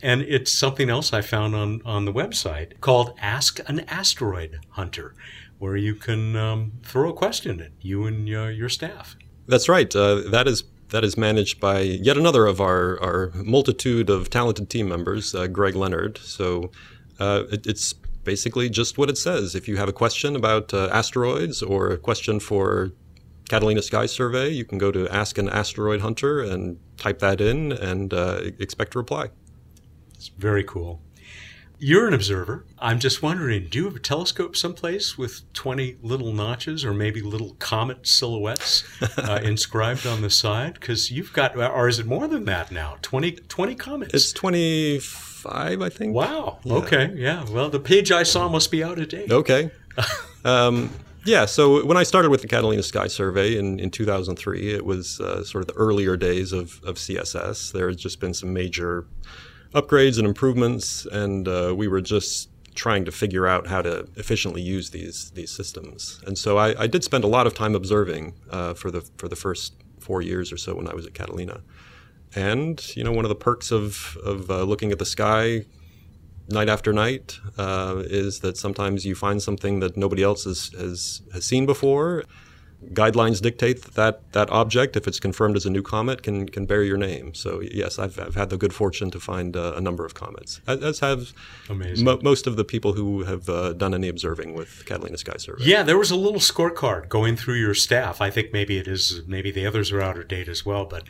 And 0.01 0.21
it's 0.21 0.51
something 0.51 0.89
else 0.89 1.11
I 1.11 1.21
found 1.21 1.53
on, 1.53 1.81
on 1.83 2.05
the 2.05 2.13
website 2.13 2.79
called 2.79 3.13
Ask 3.19 3.59
an 3.67 3.81
Asteroid 3.81 4.59
Hunter, 4.69 5.13
where 5.59 5.75
you 5.75 5.95
can 5.95 6.37
um, 6.37 6.71
throw 6.81 7.09
a 7.09 7.13
question 7.13 7.59
at 7.59 7.71
you 7.81 8.05
and 8.05 8.33
uh, 8.33 8.45
your 8.45 8.69
staff. 8.69 9.17
That's 9.47 9.67
right. 9.67 9.93
Uh, 9.93 10.29
that 10.29 10.47
is 10.47 10.63
that 10.89 11.03
is 11.03 11.17
managed 11.17 11.59
by 11.59 11.81
yet 11.81 12.17
another 12.17 12.45
of 12.45 12.61
our, 12.61 12.99
our 13.01 13.31
multitude 13.35 14.09
of 14.09 14.29
talented 14.29 14.69
team 14.69 14.87
members, 14.87 15.35
uh, 15.35 15.47
Greg 15.47 15.75
Leonard. 15.75 16.17
So 16.19 16.71
uh, 17.19 17.43
it, 17.51 17.65
it's 17.67 17.93
basically 18.23 18.69
just 18.69 18.97
what 18.97 19.09
it 19.09 19.17
says. 19.17 19.55
If 19.55 19.67
you 19.67 19.77
have 19.77 19.89
a 19.89 19.93
question 19.93 20.35
about 20.35 20.73
uh, 20.73 20.89
asteroids 20.91 21.61
or 21.61 21.91
a 21.91 21.97
question 21.97 22.39
for 22.39 22.91
Catalina 23.49 23.81
Sky 23.81 24.05
Survey, 24.05 24.49
you 24.49 24.65
can 24.65 24.77
go 24.77 24.91
to 24.91 25.07
Ask 25.09 25.37
an 25.37 25.49
Asteroid 25.49 26.01
Hunter 26.01 26.41
and 26.41 26.77
type 26.97 27.19
that 27.19 27.39
in 27.39 27.71
and 27.71 28.13
uh, 28.13 28.41
expect 28.59 28.95
a 28.95 28.99
reply. 28.99 29.29
It's 30.15 30.29
very 30.29 30.63
cool. 30.63 31.01
You're 31.79 32.07
an 32.07 32.13
observer. 32.13 32.65
I'm 32.79 32.99
just 32.99 33.21
wondering 33.21 33.67
do 33.69 33.77
you 33.77 33.85
have 33.85 33.95
a 33.95 33.99
telescope 33.99 34.55
someplace 34.55 35.17
with 35.17 35.41
20 35.53 35.97
little 36.01 36.33
notches 36.33 36.83
or 36.83 36.93
maybe 36.93 37.21
little 37.21 37.55
comet 37.59 38.07
silhouettes 38.07 38.83
uh, 39.17 39.39
inscribed 39.43 40.07
on 40.07 40.21
the 40.21 40.29
side? 40.29 40.73
Because 40.75 41.11
you've 41.11 41.33
got, 41.33 41.55
or 41.55 41.87
is 41.87 41.99
it 41.99 42.05
more 42.05 42.27
than 42.27 42.45
that 42.45 42.71
now? 42.71 42.97
20, 43.03 43.31
20 43.31 43.75
comets? 43.75 44.13
It's 44.13 44.33
25, 44.33 45.81
I 45.81 45.89
think. 45.89 46.15
Wow. 46.15 46.59
Yeah. 46.63 46.73
Okay. 46.73 47.13
Yeah. 47.15 47.45
Well, 47.49 47.69
the 47.69 47.79
page 47.79 48.11
I 48.11 48.23
saw 48.23 48.49
must 48.49 48.71
be 48.71 48.83
out 48.83 48.97
of 48.97 49.09
date. 49.09 49.31
Okay. 49.31 49.69
um, 50.45 50.89
Yeah, 51.25 51.45
so 51.45 51.85
when 51.85 51.97
I 51.97 52.03
started 52.03 52.29
with 52.29 52.41
the 52.41 52.47
Catalina 52.47 52.81
Sky 52.81 53.07
Survey 53.07 53.57
in, 53.57 53.79
in 53.81 53.91
2003, 53.91 54.73
it 54.73 54.85
was 54.85 55.19
uh, 55.19 55.43
sort 55.43 55.61
of 55.61 55.67
the 55.67 55.73
earlier 55.73 56.15
days 56.15 56.53
of, 56.53 56.81
of 56.85 56.95
CSS. 56.95 57.73
There 57.73 57.89
had 57.89 57.97
just 57.97 58.21
been 58.21 58.33
some 58.33 58.53
major 58.53 59.05
upgrades 59.79 60.17
and 60.17 60.27
improvements, 60.27 61.05
and 61.05 61.47
uh, 61.47 61.73
we 61.75 61.87
were 61.87 62.01
just 62.01 62.49
trying 62.75 63.05
to 63.05 63.11
figure 63.11 63.47
out 63.47 63.67
how 63.67 63.81
to 63.81 64.07
efficiently 64.15 64.61
use 64.61 64.91
these 64.91 65.31
these 65.31 65.51
systems. 65.51 66.21
And 66.25 66.37
so 66.37 66.57
I, 66.57 66.83
I 66.83 66.87
did 66.87 67.03
spend 67.03 67.23
a 67.23 67.27
lot 67.27 67.47
of 67.47 67.53
time 67.53 67.73
observing 67.75 68.33
uh, 68.49 68.73
for 68.73 68.89
the 68.91 69.01
for 69.17 69.27
the 69.27 69.35
first 69.35 69.73
four 69.99 70.21
years 70.21 70.51
or 70.51 70.57
so 70.57 70.75
when 70.75 70.87
I 70.87 70.93
was 70.93 71.05
at 71.05 71.13
Catalina. 71.13 71.61
And 72.35 72.75
you 72.95 73.03
know, 73.03 73.11
one 73.11 73.25
of 73.25 73.29
the 73.29 73.41
perks 73.49 73.71
of 73.71 74.17
of 74.23 74.49
uh, 74.49 74.63
looking 74.63 74.91
at 74.91 74.99
the 74.99 75.05
sky 75.05 75.65
night 76.49 76.69
after 76.69 76.93
night 76.93 77.39
uh, 77.57 78.03
is 78.05 78.39
that 78.39 78.57
sometimes 78.57 79.05
you 79.05 79.15
find 79.15 79.41
something 79.41 79.79
that 79.81 79.97
nobody 79.97 80.23
else 80.23 80.45
has, 80.45 80.71
has, 80.77 81.21
has 81.33 81.45
seen 81.45 81.65
before. 81.65 82.23
Guidelines 82.93 83.41
dictate 83.41 83.81
that, 83.83 83.93
that 83.95 84.31
that 84.33 84.49
object, 84.49 84.95
if 84.95 85.07
it's 85.07 85.19
confirmed 85.19 85.55
as 85.55 85.65
a 85.65 85.69
new 85.69 85.81
comet, 85.81 86.23
can 86.23 86.47
can 86.47 86.65
bear 86.65 86.83
your 86.83 86.97
name. 86.97 87.33
So 87.33 87.61
yes, 87.61 87.99
I've, 87.99 88.19
I've 88.19 88.35
had 88.35 88.49
the 88.49 88.57
good 88.57 88.73
fortune 88.73 89.11
to 89.11 89.19
find 89.19 89.55
uh, 89.55 89.73
a 89.75 89.81
number 89.81 90.05
of 90.05 90.13
comets, 90.13 90.61
as, 90.67 90.99
have 90.99 91.33
mo- 91.99 92.19
most 92.21 92.47
of 92.47 92.55
the 92.55 92.63
people 92.63 92.93
who 92.93 93.23
have 93.23 93.49
uh, 93.49 93.73
done 93.73 93.93
any 93.93 94.07
observing 94.07 94.53
with 94.53 94.85
Catalina 94.85 95.17
Sky 95.17 95.37
Survey. 95.37 95.63
Yeah, 95.63 95.83
there 95.83 95.97
was 95.97 96.11
a 96.11 96.15
little 96.15 96.39
scorecard 96.39 97.09
going 97.09 97.35
through 97.35 97.55
your 97.55 97.73
staff. 97.73 98.21
I 98.21 98.29
think 98.29 98.53
maybe 98.53 98.77
it 98.77 98.87
is, 98.87 99.21
maybe 99.27 99.51
the 99.51 99.65
others 99.65 99.91
are 99.91 100.01
out 100.01 100.17
of 100.17 100.27
date 100.27 100.47
as 100.47 100.65
well, 100.65 100.85
but 100.85 101.03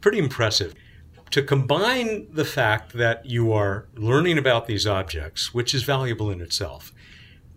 pretty 0.00 0.18
impressive 0.18 0.74
to 1.30 1.42
combine 1.42 2.28
the 2.30 2.44
fact 2.44 2.92
that 2.92 3.26
you 3.26 3.52
are 3.52 3.88
learning 3.96 4.38
about 4.38 4.66
these 4.66 4.86
objects, 4.86 5.52
which 5.52 5.74
is 5.74 5.82
valuable 5.82 6.30
in 6.30 6.40
itself, 6.40 6.92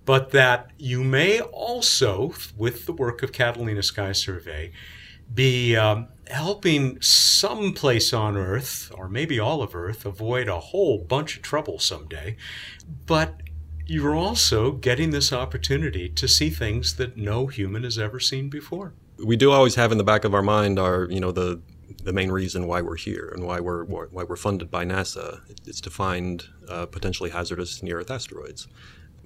but 0.08 0.32
that 0.32 0.72
you 0.78 1.04
may 1.04 1.42
also, 1.42 2.34
with 2.56 2.86
the 2.86 2.94
work 2.94 3.22
of 3.24 3.34
Catalina 3.34 3.84
Sky 3.84 4.14
Survey, 4.14 4.72
be 5.34 5.76
um, 5.76 6.08
helping 6.28 7.02
some 7.02 7.74
place 7.74 8.14
on 8.14 8.38
Earth, 8.38 8.90
or 8.96 9.10
maybe 9.10 9.38
all 9.38 9.62
of 9.62 9.76
Earth, 9.76 10.06
avoid 10.06 10.48
a 10.48 10.62
whole 10.62 10.98
bunch 10.98 11.36
of 11.36 11.44
trouble 11.44 11.78
someday. 11.78 12.38
But 13.06 13.42
you're 13.86 14.16
also 14.16 14.72
getting 14.72 15.10
this 15.10 15.34
opportunity 15.34 16.08
to 16.08 16.26
see 16.26 16.52
things 16.52 16.96
that 16.96 17.18
no 17.18 17.48
human 17.48 17.84
has 17.84 18.00
ever 18.00 18.22
seen 18.22 18.48
before. 18.48 18.94
We 19.18 19.36
do 19.36 19.52
always 19.52 19.76
have 19.76 19.92
in 19.92 19.98
the 19.98 20.06
back 20.06 20.24
of 20.24 20.34
our 20.34 20.42
mind 20.42 20.80
our, 20.80 21.10
you 21.12 21.20
know, 21.20 21.34
the 21.34 21.62
the 22.04 22.14
main 22.14 22.32
reason 22.32 22.66
why 22.66 22.82
we're 22.82 22.96
here 22.96 23.30
and 23.36 23.46
why 23.46 23.60
we're 23.60 23.84
why 23.84 24.24
we're 24.24 24.38
funded 24.38 24.72
by 24.72 24.86
NASA 24.86 25.42
is 25.68 25.82
to 25.82 25.90
find 25.90 26.46
uh, 26.70 26.86
potentially 26.86 27.32
hazardous 27.32 27.84
near 27.84 28.00
Earth 28.00 28.12
asteroids. 28.12 28.70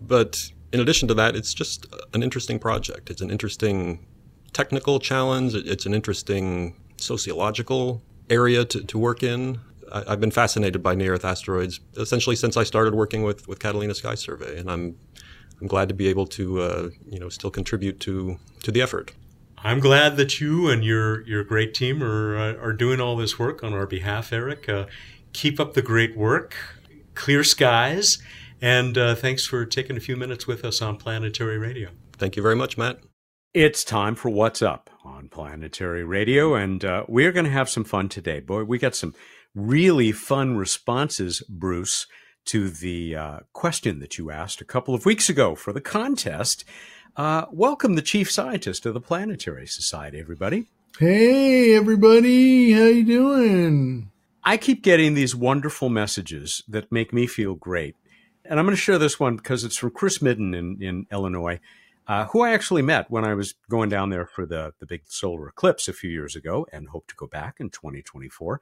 But 0.02 0.52
in 0.74 0.80
addition 0.80 1.08
to 1.08 1.14
that, 1.16 1.36
it's 1.36 1.54
just 1.54 1.86
an 2.14 2.24
interesting 2.24 2.60
project. 2.60 3.10
It's 3.10 3.22
an 3.22 3.30
interesting 3.30 4.06
technical 4.54 5.00
challenge. 5.00 5.54
It's 5.54 5.86
an 5.86 5.94
interesting 5.94 6.76
sociological 6.98 8.02
area 8.30 8.66
to, 8.66 8.84
to 8.84 8.98
work 8.98 9.24
in. 9.24 9.60
I, 9.92 10.12
have 10.12 10.22
been 10.22 10.32
fascinated 10.32 10.82
by 10.82 10.96
near 10.96 11.14
Earth 11.14 11.26
asteroids 11.26 11.82
essentially 11.98 12.36
since 12.36 12.56
I 12.56 12.64
started 12.64 12.96
working 12.96 13.24
with, 13.24 13.48
with 13.48 13.60
Catalina 13.60 13.94
Sky 13.94 14.16
Survey, 14.16 14.58
and 14.58 14.72
I'm 14.72 14.98
I'm 15.60 15.68
glad 15.68 15.90
to 15.90 15.94
be 15.94 16.08
able 16.08 16.26
to 16.28 16.62
uh, 16.62 16.90
you 17.06 17.20
know 17.20 17.30
still 17.30 17.52
contribute 17.52 18.00
to 18.02 18.40
to 18.64 18.72
the 18.72 18.82
effort. 18.82 19.14
I'm 19.58 19.80
glad 19.80 20.18
that 20.18 20.40
you 20.40 20.70
and 20.70 20.84
your 20.84 21.22
your 21.28 21.44
great 21.44 21.74
team 21.74 22.02
are 22.02 22.38
uh, 22.38 22.54
are 22.56 22.74
doing 22.74 23.02
all 23.02 23.16
this 23.16 23.38
work 23.38 23.64
on 23.64 23.74
our 23.74 23.86
behalf, 23.86 24.32
Eric. 24.32 24.70
Uh, 24.70 24.86
keep 25.34 25.60
up 25.60 25.74
the 25.74 25.82
great 25.82 26.16
work. 26.16 26.56
Clear 27.14 27.44
skies, 27.44 28.20
and 28.62 28.98
uh, 28.98 29.16
thanks 29.16 29.46
for 29.46 29.66
taking 29.66 29.98
a 29.98 30.00
few 30.00 30.16
minutes 30.16 30.48
with 30.48 30.64
us 30.64 30.82
on 30.82 30.98
Planetary 30.98 31.58
Radio. 31.58 31.90
Thank 32.14 32.36
you 32.36 32.44
very 32.44 32.56
much, 32.56 32.78
Matt. 32.78 33.00
It's 33.54 33.84
time 33.84 34.16
for 34.16 34.30
What's 34.30 34.62
Up 34.62 34.90
on 35.04 35.28
Planetary 35.28 36.06
Radio, 36.06 36.56
and 36.56 36.86
uh, 36.86 37.04
we're 37.08 37.34
going 37.34 37.46
to 37.46 37.52
have 37.52 37.70
some 37.70 37.84
fun 37.84 38.08
today. 38.08 38.40
Boy, 38.40 38.64
we 38.64 38.78
got 38.78 38.96
some 38.96 39.14
really 39.54 40.14
fun 40.14 40.56
responses, 40.56 41.42
Bruce, 41.50 42.08
to 42.46 42.70
the 42.70 43.16
uh, 43.16 43.40
question 43.52 44.00
that 44.00 44.18
you 44.18 44.32
asked 44.32 44.62
a 44.62 44.66
couple 44.66 44.96
of 44.96 45.06
weeks 45.06 45.28
ago 45.28 45.56
for 45.56 45.74
the 45.74 45.82
contest. 45.82 46.64
Uh, 47.18 47.46
welcome 47.52 47.96
the 47.96 48.02
chief 48.02 48.32
scientist 48.32 48.86
of 48.86 48.94
the 48.94 49.02
Planetary 49.02 49.68
Society, 49.68 50.20
everybody. 50.20 50.68
Hey, 50.98 51.76
everybody, 51.76 52.72
how 52.72 52.86
you 52.86 53.04
doing? 53.04 54.12
I 54.44 54.58
keep 54.58 54.82
getting 54.82 55.14
these 55.14 55.36
wonderful 55.36 55.90
messages 55.90 56.64
that 56.68 56.92
make 56.92 57.12
me 57.12 57.28
feel 57.28 57.56
great. 57.56 57.96
And 58.52 58.60
I'm 58.60 58.66
going 58.66 58.76
to 58.76 58.82
share 58.82 58.98
this 58.98 59.18
one 59.18 59.38
because 59.38 59.64
it's 59.64 59.78
from 59.78 59.92
Chris 59.92 60.22
Midden 60.22 60.54
in, 60.54 60.84
in 60.84 61.08
Illinois 61.10 61.62
uh, 62.12 62.26
who 62.26 62.42
I 62.42 62.52
actually 62.52 62.82
met 62.82 63.10
when 63.10 63.24
I 63.24 63.34
was 63.34 63.54
going 63.70 63.88
down 63.88 64.10
there 64.10 64.26
for 64.26 64.46
the, 64.46 64.74
the 64.80 64.86
big 64.86 65.04
solar 65.06 65.48
eclipse 65.48 65.88
a 65.88 65.94
few 65.94 66.10
years 66.10 66.36
ago 66.36 66.68
and 66.74 66.90
hope 66.90 67.08
to 67.08 67.16
go 67.16 67.26
back 67.26 67.62
in 67.62 67.70
2024. 67.70 68.60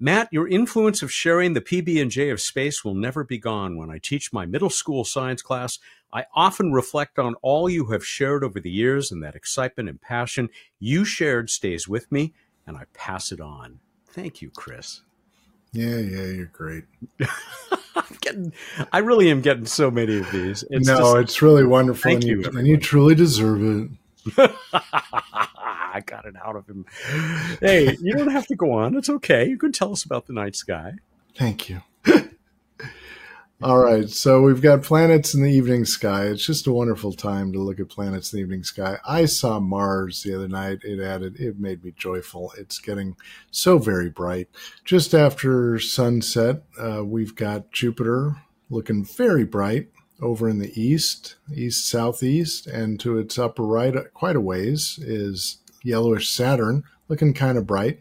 Matt, 0.00 0.28
your 0.32 0.48
influence 0.48 1.00
of 1.00 1.12
sharing 1.12 1.52
the 1.52 1.60
PB&J 1.60 2.30
of 2.30 2.40
space 2.40 2.84
will 2.84 2.96
never 2.96 3.22
be 3.22 3.38
gone. 3.38 3.76
When 3.76 3.88
I 3.88 3.98
teach 3.98 4.32
my 4.32 4.46
middle 4.46 4.68
school 4.68 5.04
science 5.04 5.42
class, 5.42 5.78
I 6.12 6.24
often 6.34 6.72
reflect 6.72 7.20
on 7.20 7.36
all 7.36 7.70
you 7.70 7.86
have 7.92 8.04
shared 8.04 8.42
over 8.42 8.58
the 8.58 8.70
years 8.70 9.12
and 9.12 9.22
that 9.22 9.36
excitement 9.36 9.88
and 9.88 10.00
passion 10.00 10.48
you 10.80 11.04
shared 11.04 11.50
stays 11.50 11.86
with 11.86 12.10
me 12.10 12.34
and 12.66 12.76
I 12.76 12.84
pass 12.94 13.30
it 13.30 13.40
on. 13.40 13.78
Thank 14.08 14.42
you, 14.42 14.50
Chris. 14.50 15.02
Yeah, 15.72 15.96
yeah, 15.96 16.24
you're 16.24 16.46
great. 16.46 16.84
I'm 17.20 18.16
getting, 18.20 18.52
I 18.92 18.98
really 18.98 19.30
am 19.30 19.42
getting 19.42 19.66
so 19.66 19.90
many 19.90 20.18
of 20.18 20.30
these. 20.32 20.64
It's 20.70 20.86
no, 20.86 20.98
just, 20.98 21.16
it's 21.16 21.42
really 21.42 21.64
wonderful, 21.64 22.12
and 22.12 22.24
you, 22.24 22.44
and 22.44 22.66
you 22.66 22.76
truly 22.76 23.14
deserve 23.14 23.62
it. 23.62 23.90
I 25.94 26.02
got 26.04 26.26
it 26.26 26.34
out 26.44 26.56
of 26.56 26.66
him. 26.68 26.86
Hey, 27.60 27.96
you 28.00 28.14
don't 28.14 28.30
have 28.30 28.46
to 28.48 28.56
go 28.56 28.72
on. 28.72 28.96
It's 28.96 29.08
okay. 29.08 29.48
You 29.48 29.58
can 29.58 29.72
tell 29.72 29.92
us 29.92 30.04
about 30.04 30.26
the 30.26 30.32
night 30.32 30.54
sky. 30.54 30.94
Thank 31.34 31.68
you. 31.68 31.82
All 33.60 33.80
right, 33.80 34.08
so 34.08 34.40
we've 34.42 34.62
got 34.62 34.84
planets 34.84 35.34
in 35.34 35.42
the 35.42 35.50
evening 35.50 35.84
sky. 35.84 36.26
It's 36.26 36.46
just 36.46 36.68
a 36.68 36.72
wonderful 36.72 37.12
time 37.12 37.52
to 37.52 37.58
look 37.58 37.80
at 37.80 37.88
planets 37.88 38.32
in 38.32 38.36
the 38.36 38.44
evening 38.44 38.62
sky. 38.62 38.98
I 39.04 39.24
saw 39.24 39.58
Mars 39.58 40.22
the 40.22 40.32
other 40.36 40.46
night. 40.46 40.84
It 40.84 41.00
added, 41.00 41.40
it 41.40 41.58
made 41.58 41.82
me 41.82 41.92
joyful. 41.96 42.52
It's 42.56 42.78
getting 42.78 43.16
so 43.50 43.78
very 43.78 44.10
bright. 44.10 44.48
Just 44.84 45.12
after 45.12 45.80
sunset, 45.80 46.62
uh, 46.80 47.02
we've 47.04 47.34
got 47.34 47.72
Jupiter 47.72 48.36
looking 48.70 49.04
very 49.04 49.44
bright 49.44 49.88
over 50.22 50.48
in 50.48 50.60
the 50.60 50.80
east, 50.80 51.34
east 51.52 51.88
southeast, 51.88 52.68
and 52.68 53.00
to 53.00 53.18
its 53.18 53.40
upper 53.40 53.64
right, 53.64 53.96
uh, 53.96 54.04
quite 54.14 54.36
a 54.36 54.40
ways, 54.40 55.00
is 55.02 55.58
yellowish 55.82 56.30
Saturn 56.30 56.84
looking 57.08 57.34
kind 57.34 57.58
of 57.58 57.66
bright. 57.66 57.98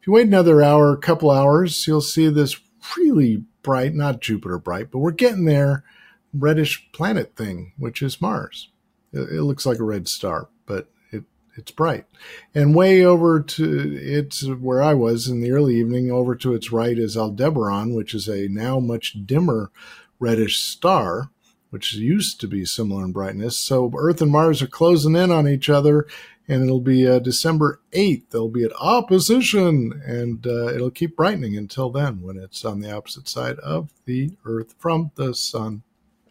If 0.00 0.06
you 0.06 0.12
wait 0.12 0.28
another 0.28 0.62
hour, 0.62 0.92
a 0.92 0.96
couple 0.96 1.32
hours, 1.32 1.88
you'll 1.88 2.02
see 2.02 2.28
this 2.28 2.56
really 2.96 3.44
bright, 3.62 3.94
not 3.94 4.20
Jupiter 4.20 4.58
bright, 4.58 4.90
but 4.90 4.98
we're 4.98 5.10
getting 5.12 5.44
there, 5.44 5.84
reddish 6.32 6.90
planet 6.92 7.36
thing, 7.36 7.72
which 7.76 8.02
is 8.02 8.20
Mars. 8.20 8.68
It, 9.12 9.20
it 9.30 9.42
looks 9.42 9.66
like 9.66 9.78
a 9.78 9.84
red 9.84 10.08
star, 10.08 10.48
but 10.66 10.88
it 11.10 11.24
it's 11.56 11.70
bright. 11.70 12.06
And 12.54 12.74
way 12.74 13.04
over 13.04 13.40
to 13.40 13.98
it's 14.00 14.46
where 14.46 14.82
I 14.82 14.94
was 14.94 15.28
in 15.28 15.40
the 15.40 15.52
early 15.52 15.76
evening, 15.76 16.10
over 16.10 16.34
to 16.36 16.54
its 16.54 16.72
right 16.72 16.98
is 16.98 17.16
Aldebaran, 17.16 17.94
which 17.94 18.14
is 18.14 18.28
a 18.28 18.48
now 18.48 18.80
much 18.80 19.26
dimmer 19.26 19.70
reddish 20.18 20.60
star 20.60 21.30
which 21.72 21.94
used 21.94 22.38
to 22.38 22.46
be 22.46 22.66
similar 22.66 23.02
in 23.02 23.12
brightness. 23.12 23.58
So 23.58 23.90
Earth 23.96 24.20
and 24.20 24.30
Mars 24.30 24.60
are 24.60 24.66
closing 24.66 25.16
in 25.16 25.30
on 25.32 25.48
each 25.48 25.70
other, 25.70 26.06
and 26.48 26.62
it'll 26.62 26.80
be 26.80 27.06
uh, 27.08 27.18
December 27.18 27.80
8th. 27.92 28.30
They'll 28.30 28.48
be 28.48 28.64
at 28.64 28.72
opposition, 28.80 30.02
and 30.04 30.46
uh, 30.46 30.68
it'll 30.74 30.90
keep 30.90 31.16
brightening 31.16 31.56
until 31.56 31.90
then 31.90 32.22
when 32.22 32.36
it's 32.36 32.64
on 32.64 32.80
the 32.80 32.92
opposite 32.92 33.28
side 33.28 33.58
of 33.60 33.90
the 34.04 34.32
Earth 34.44 34.74
from 34.78 35.12
the 35.14 35.34
Sun. 35.34 35.82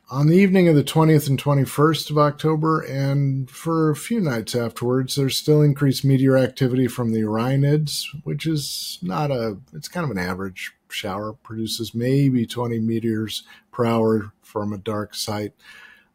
On 0.10 0.28
the 0.28 0.36
evening 0.36 0.68
of 0.68 0.76
the 0.76 0.84
20th 0.84 1.30
and 1.30 1.42
21st 1.42 2.12
of 2.12 2.18
October, 2.18 2.82
and 2.82 3.50
for 3.50 3.90
a 3.90 3.96
few 3.96 4.20
nights 4.20 4.54
afterwards, 4.54 5.16
there's 5.16 5.38
still 5.38 5.62
increased 5.62 6.04
meteor 6.04 6.36
activity 6.38 6.86
from 6.88 7.14
the 7.14 7.22
Orionids, 7.22 8.08
which 8.26 8.46
is 8.46 9.00
not 9.02 9.32
a, 9.32 9.58
it's 9.72 9.88
kind 9.88 10.04
of 10.04 10.12
an 10.12 10.18
average 10.18 10.74
shower, 10.90 11.32
produces 11.32 11.96
maybe 11.96 12.46
20 12.46 12.80
meteors 12.80 13.44
per 13.72 13.86
hour 13.86 14.34
from 14.42 14.74
a 14.74 14.78
dark 14.78 15.16
site 15.16 15.54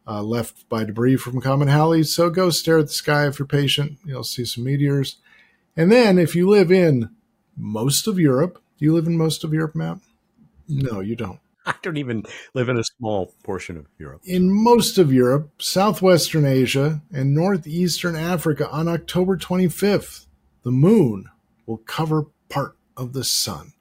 uh, 0.06 0.22
left 0.22 0.68
by 0.68 0.84
debris 0.84 1.16
from 1.16 1.40
comet 1.40 1.68
Halley. 1.68 2.02
So 2.02 2.30
go 2.30 2.50
stare 2.50 2.78
at 2.78 2.86
the 2.86 2.92
sky 2.92 3.26
if 3.26 3.38
you're 3.38 3.46
patient. 3.46 3.98
You'll 4.04 4.24
see 4.24 4.44
some 4.44 4.64
meteors. 4.64 5.16
And 5.76 5.90
then 5.90 6.18
if 6.18 6.34
you 6.34 6.48
live 6.48 6.70
in 6.70 7.10
most 7.56 8.06
of 8.06 8.18
Europe, 8.18 8.62
do 8.78 8.84
you 8.84 8.94
live 8.94 9.06
in 9.06 9.16
most 9.16 9.44
of 9.44 9.52
Europe, 9.52 9.74
Matt? 9.74 9.98
No, 10.68 11.00
you 11.00 11.16
don't. 11.16 11.40
I 11.66 11.74
don't 11.82 11.96
even 11.96 12.24
live 12.54 12.68
in 12.68 12.78
a 12.78 12.84
small 12.84 13.34
portion 13.42 13.76
of 13.76 13.86
Europe. 13.98 14.22
In 14.24 14.52
most 14.52 14.98
of 14.98 15.12
Europe, 15.12 15.50
southwestern 15.60 16.44
Asia, 16.44 17.02
and 17.12 17.34
northeastern 17.34 18.14
Africa 18.14 18.70
on 18.70 18.88
October 18.88 19.36
25th, 19.36 20.26
the 20.62 20.70
moon 20.70 21.26
will 21.66 21.78
cover 21.78 22.26
part 22.48 22.76
of 22.96 23.12
the 23.12 23.24
sun. 23.24 23.72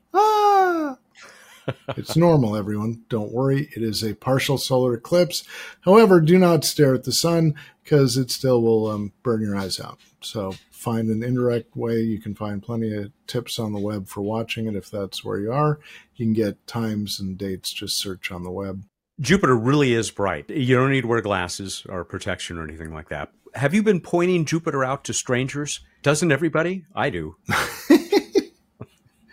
It's 1.90 2.16
normal, 2.16 2.56
everyone. 2.56 3.04
Don't 3.10 3.32
worry. 3.32 3.70
It 3.76 3.84
is 3.84 4.04
a 4.04 4.16
partial 4.16 4.58
solar 4.58 4.94
eclipse. 4.94 5.44
However, 5.82 6.20
do 6.20 6.38
not 6.38 6.64
stare 6.64 6.94
at 6.94 7.04
the 7.04 7.12
sun 7.12 7.56
because 7.84 8.18
it 8.18 8.32
still 8.32 8.62
will 8.62 8.88
um, 8.88 9.14
burn 9.24 9.42
your 9.42 9.56
eyes 9.56 9.80
out. 9.80 10.00
So 10.22 10.56
find 10.72 11.10
an 11.10 11.24
indirect 11.24 11.76
way. 11.76 12.00
You 12.00 12.20
can 12.20 12.36
find 12.36 12.62
plenty 12.62 12.94
of 12.96 13.12
tips 13.28 13.60
on 13.60 13.74
the 13.74 13.80
web 13.80 14.08
for 14.08 14.22
watching 14.22 14.68
it 14.68 14.76
if 14.76 14.90
that's 14.90 15.24
where 15.24 15.40
you 15.40 15.52
are. 15.52 15.80
You 16.16 16.26
can 16.26 16.34
get 16.34 16.68
times 16.68 17.20
and 17.20 17.38
dates, 17.38 17.72
just 17.72 17.98
search 17.98 18.32
on 18.32 18.44
the 18.44 18.52
web. 18.52 18.84
Jupiter 19.20 19.56
really 19.56 19.94
is 19.94 20.12
bright. 20.12 20.50
You 20.50 20.76
don't 20.76 20.92
need 20.92 21.02
to 21.02 21.08
wear 21.08 21.22
glasses 21.22 21.86
or 21.88 22.04
protection 22.04 22.58
or 22.58 22.64
anything 22.64 22.94
like 22.94 23.10
that. 23.10 23.32
Have 23.54 23.74
you 23.74 23.82
been 23.82 24.02
pointing 24.02 24.44
Jupiter 24.44 24.84
out 24.84 25.06
to 25.06 25.14
strangers? 25.14 25.80
Doesn't 26.02 26.32
everybody? 26.32 26.86
I 26.94 27.10
do. 27.10 27.38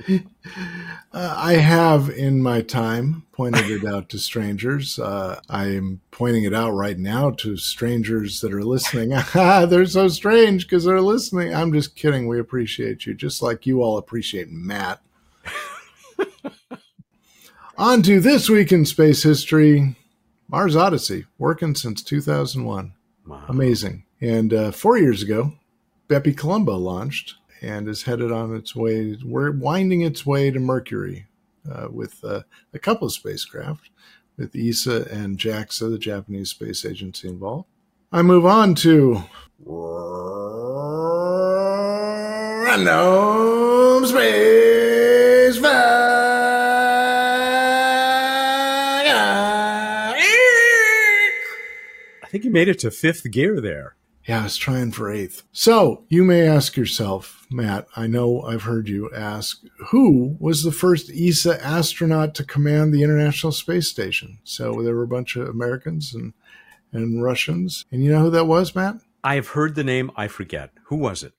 Uh, 1.15 1.35
I 1.37 1.53
have 1.57 2.09
in 2.09 2.43
my 2.43 2.63
time 2.63 3.25
pointed 3.33 3.71
it 3.71 3.85
out 3.85 4.09
to 4.09 4.19
strangers. 4.19 4.99
Uh, 4.99 5.39
I 5.47 5.67
am 5.67 6.01
pointing 6.11 6.45
it 6.45 6.55
out 6.55 6.71
right 6.71 6.99
now 6.99 7.33
to 7.33 7.59
strangers 7.59 8.41
that 8.41 8.55
are 8.55 8.65
listening. 8.65 9.11
they're 9.35 9.85
so 9.85 10.09
strange 10.09 10.65
because 10.65 10.85
they're 10.87 11.03
listening. 11.03 11.55
I'm 11.55 11.71
just 11.71 11.97
kidding. 11.97 12.27
We 12.27 12.41
appreciate 12.41 13.05
you, 13.05 13.13
just 13.13 13.43
like 13.43 13.67
you 13.67 13.83
all 13.83 13.99
appreciate 13.99 14.51
Matt. 14.51 15.03
On 17.77 18.01
to 18.01 18.19
this 18.19 18.49
week 18.49 18.73
in 18.73 18.87
space 18.87 19.23
history 19.23 19.97
Mars 20.53 20.77
Odyssey, 20.77 21.25
working 21.39 21.75
since 21.75 22.03
2001. 22.03 22.93
Wow. 23.27 23.45
Amazing. 23.49 24.05
And 24.21 24.53
uh, 24.53 24.71
four 24.71 24.99
years 24.99 25.23
ago, 25.23 25.55
Bepi 26.09 26.37
Colombo 26.37 26.77
launched 26.77 27.37
and 27.63 27.89
is 27.89 28.03
headed 28.03 28.33
on 28.33 28.55
its 28.55 28.77
way. 28.77 29.17
We're 29.25 29.53
winding 29.53 30.03
its 30.03 30.27
way 30.27 30.51
to 30.51 30.59
Mercury 30.59 31.27
uh, 31.71 31.89
with 31.91 32.23
uh, 32.25 32.43
a 32.75 32.79
couple 32.79 33.07
of 33.07 33.13
spacecraft, 33.13 33.89
with 34.37 34.55
ESA 34.57 35.07
and 35.11 35.39
JAXA, 35.39 35.91
the 35.91 35.99
Japanese 35.99 36.51
space 36.51 36.85
agency, 36.85 37.29
involved. 37.29 37.69
I 38.11 38.23
move 38.23 38.45
on 38.45 38.75
to 38.77 39.23
random 42.65 44.07
space 44.07 44.43
I 52.23 52.29
think 52.29 52.45
you 52.45 52.51
made 52.51 52.69
it 52.69 52.79
to 52.81 52.91
fifth 52.91 53.31
gear 53.31 53.61
there. 53.61 53.95
Yeah, 54.27 54.41
I 54.41 54.45
was 54.45 54.57
trying 54.57 54.93
for 54.93 55.11
eighth. 55.11 55.43
So 55.53 56.05
you 56.09 56.23
may 56.23 56.47
ask 56.47 56.77
yourself, 56.77 57.47
Matt, 57.51 57.87
I 57.97 58.07
know 58.07 58.43
I've 58.43 58.63
heard 58.63 58.89
you 58.89 59.11
ask, 59.13 59.63
who 59.91 60.37
was 60.39 60.63
the 60.63 60.73
first 60.73 61.11
ESA 61.11 61.65
astronaut 61.65 62.35
to 62.37 62.45
command 62.45 62.93
the 62.93 63.03
International 63.03 63.53
Space 63.53 63.89
Station? 63.89 64.39
So 64.45 64.83
there 64.83 64.95
were 64.95 65.03
a 65.03 65.09
bunch 65.09 65.35
of 65.35 65.49
Americans 65.49 66.15
and, 66.15 66.35
and 66.93 67.23
Russians. 67.23 67.85
And 67.91 68.05
you 68.05 68.13
know 68.13 68.21
who 68.21 68.31
that 68.31 68.47
was, 68.47 68.75
Matt? 68.75 68.97
I've 69.25 69.49
heard 69.49 69.75
the 69.75 69.85
name, 69.85 70.11
I 70.17 70.29
forget. 70.29 70.71
Who 70.85 70.97
was 70.97 71.23
it? 71.23 71.33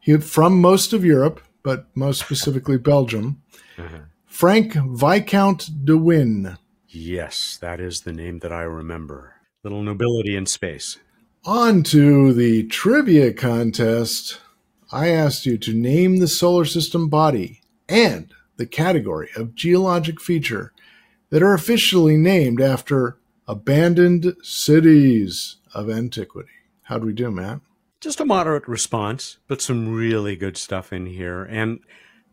He 0.00 0.16
from 0.18 0.60
most 0.60 0.92
of 0.92 1.04
Europe, 1.04 1.40
but 1.62 1.86
most 1.94 2.20
specifically 2.24 2.78
Belgium. 2.78 3.42
Uh-huh. 3.76 3.98
Frank 4.24 4.74
Viscount 4.74 5.84
de 5.84 5.96
Winne. 5.96 6.58
Yes, 6.88 7.58
that 7.60 7.80
is 7.80 8.00
the 8.02 8.12
name 8.12 8.38
that 8.38 8.52
I 8.52 8.62
remember. 8.62 9.34
Little 9.62 9.82
nobility 9.82 10.34
in 10.36 10.46
space. 10.46 10.98
On 11.46 11.82
to 11.84 12.34
the 12.34 12.64
trivia 12.64 13.32
contest. 13.32 14.38
I 14.92 15.08
asked 15.08 15.46
you 15.46 15.56
to 15.56 15.72
name 15.72 16.18
the 16.18 16.28
solar 16.28 16.66
system 16.66 17.08
body 17.08 17.62
and 17.88 18.30
the 18.58 18.66
category 18.66 19.30
of 19.34 19.54
geologic 19.54 20.20
feature 20.20 20.74
that 21.30 21.42
are 21.42 21.54
officially 21.54 22.18
named 22.18 22.60
after 22.60 23.16
abandoned 23.48 24.36
cities 24.42 25.56
of 25.72 25.88
antiquity. 25.88 26.50
How'd 26.82 27.04
we 27.04 27.14
do, 27.14 27.30
Matt? 27.30 27.60
Just 28.00 28.20
a 28.20 28.26
moderate 28.26 28.68
response, 28.68 29.38
but 29.48 29.62
some 29.62 29.94
really 29.94 30.36
good 30.36 30.58
stuff 30.58 30.92
in 30.92 31.06
here. 31.06 31.44
And 31.44 31.80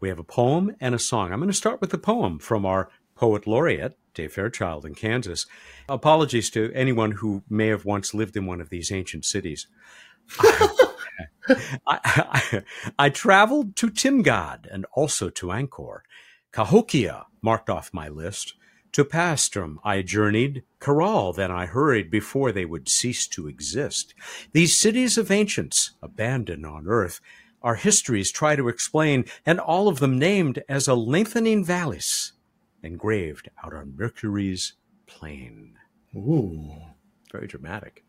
we 0.01 0.09
have 0.09 0.19
a 0.19 0.23
poem 0.23 0.75
and 0.81 0.93
a 0.93 0.99
song. 0.99 1.31
I'm 1.31 1.39
going 1.39 1.49
to 1.49 1.53
start 1.53 1.79
with 1.79 1.91
the 1.91 1.97
poem 1.97 2.39
from 2.39 2.65
our 2.65 2.89
poet 3.17 3.47
laureate, 3.47 3.97
Dave 4.13 4.33
Fairchild 4.33 4.85
in 4.85 4.95
Kansas. 4.95 5.45
Apologies 5.89 6.49
to 6.51 6.71
anyone 6.73 7.11
who 7.11 7.43
may 7.49 7.67
have 7.67 7.85
once 7.85 8.13
lived 8.13 8.37
in 8.37 8.45
one 8.45 8.61
of 8.61 8.69
these 8.69 8.91
ancient 8.91 9.25
cities. 9.25 9.67
I, 10.39 10.99
I, 11.87 12.63
I, 12.99 13.09
traveled 13.09 13.75
to 13.77 13.87
Timgad 13.87 14.67
and 14.69 14.85
also 14.93 15.29
to 15.29 15.47
Angkor. 15.47 15.99
Cahokia 16.51 17.25
marked 17.41 17.69
off 17.69 17.93
my 17.93 18.09
list. 18.09 18.53
To 18.93 19.05
Paestum 19.05 19.77
I 19.83 20.01
journeyed, 20.01 20.63
Caral 20.81 21.35
then 21.35 21.51
I 21.51 21.65
hurried 21.65 22.09
before 22.09 22.51
they 22.51 22.65
would 22.65 22.89
cease 22.89 23.27
to 23.27 23.47
exist. 23.47 24.13
These 24.53 24.77
cities 24.77 25.17
of 25.17 25.31
ancients, 25.31 25.91
abandoned 26.01 26.65
on 26.65 26.87
earth, 26.87 27.21
our 27.61 27.75
histories 27.75 28.31
try 28.31 28.55
to 28.55 28.67
explain, 28.67 29.25
and 29.45 29.59
all 29.59 29.87
of 29.87 29.99
them 29.99 30.17
named 30.17 30.63
as 30.67 30.87
a 30.87 30.95
lengthening 30.95 31.63
valleys 31.63 32.33
engraved 32.83 33.49
out 33.63 33.73
on 33.73 33.95
Mercury's 33.97 34.73
plane. 35.05 35.75
Ooh. 36.15 36.71
Very 37.31 37.47
dramatic. 37.47 38.03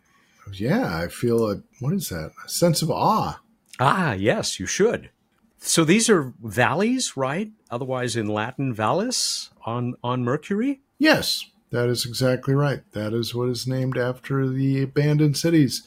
Yeah, 0.53 0.97
I 0.97 1.09
feel 1.09 1.51
a, 1.51 1.62
what 1.81 1.93
is 1.93 2.09
that? 2.09 2.33
A 2.45 2.49
sense 2.49 2.83
of 2.83 2.91
awe. 2.91 3.41
Ah, 3.79 4.12
yes, 4.12 4.59
you 4.59 4.66
should. 4.66 5.11
So 5.59 5.85
these 5.85 6.09
are 6.09 6.33
valleys, 6.43 7.16
right? 7.16 7.51
Otherwise 7.71 8.16
in 8.16 8.29
Latin, 8.29 8.73
vallis 8.73 9.51
on, 9.66 9.95
on 10.03 10.25
Mercury? 10.25 10.81
Yes, 10.99 11.45
that 11.71 11.89
is 11.89 12.07
exactly 12.07 12.55
right. 12.55 12.83
That 12.93 13.12
is 13.12 13.35
what 13.35 13.49
is 13.49 13.66
named 13.66 13.99
after 13.99 14.49
the 14.49 14.83
abandoned 14.83 15.37
cities, 15.37 15.87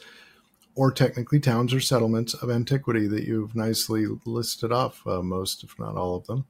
or 0.74 0.92
technically 0.92 1.40
towns 1.40 1.74
or 1.74 1.80
settlements 1.80 2.34
of 2.34 2.50
antiquity 2.50 3.06
that 3.08 3.24
you've 3.24 3.56
nicely 3.56 4.06
listed 4.24 4.72
off, 4.72 5.06
uh, 5.06 5.22
most, 5.22 5.64
if 5.64 5.78
not 5.78 5.96
all 5.96 6.14
of 6.16 6.26
them. 6.26 6.44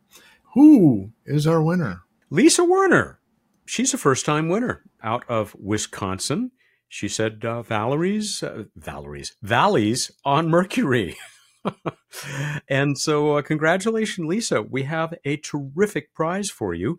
Who 0.55 1.13
is 1.25 1.47
our 1.47 1.63
winner? 1.63 2.03
Lisa 2.33 2.65
Werner. 2.65 3.21
She's 3.67 3.93
a 3.93 3.99
first 3.99 4.25
time 4.25 4.49
winner 4.49 4.83
out 5.03 5.23
of 5.29 5.55
Wisconsin. 5.55 6.51
She 6.89 7.07
said 7.07 7.45
uh, 7.45 7.61
Valerie's, 7.61 8.43
uh, 8.43 8.65
Valerie's, 8.75 9.37
Valleys 9.43 10.11
on 10.25 10.49
Mercury. 10.49 11.19
and 12.71 12.99
so, 12.99 13.37
uh, 13.37 13.43
congratulations, 13.43 14.27
Lisa. 14.27 14.63
We 14.63 14.85
have 14.85 15.13
a 15.27 15.37
terrific 15.37 16.15
prize 16.15 16.49
for 16.49 16.73
you. 16.73 16.99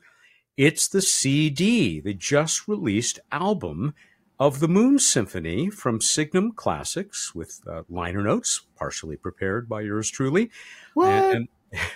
It's 0.56 0.88
the 0.88 1.02
CD, 1.02 2.00
the 2.00 2.14
just 2.14 2.68
released 2.68 3.20
album 3.32 3.96
of 4.38 4.60
the 4.60 4.68
Moon 4.68 5.00
Symphony 5.00 5.72
from 5.72 6.00
Signum 6.00 6.52
Classics 6.52 7.34
with 7.34 7.60
uh, 7.68 7.82
liner 7.90 8.22
notes, 8.22 8.68
partially 8.76 9.18
prepared 9.18 9.68
by 9.68 9.82
yours 9.82 10.12
truly. 10.12 10.52
What? 10.94 11.08
And, 11.10 11.48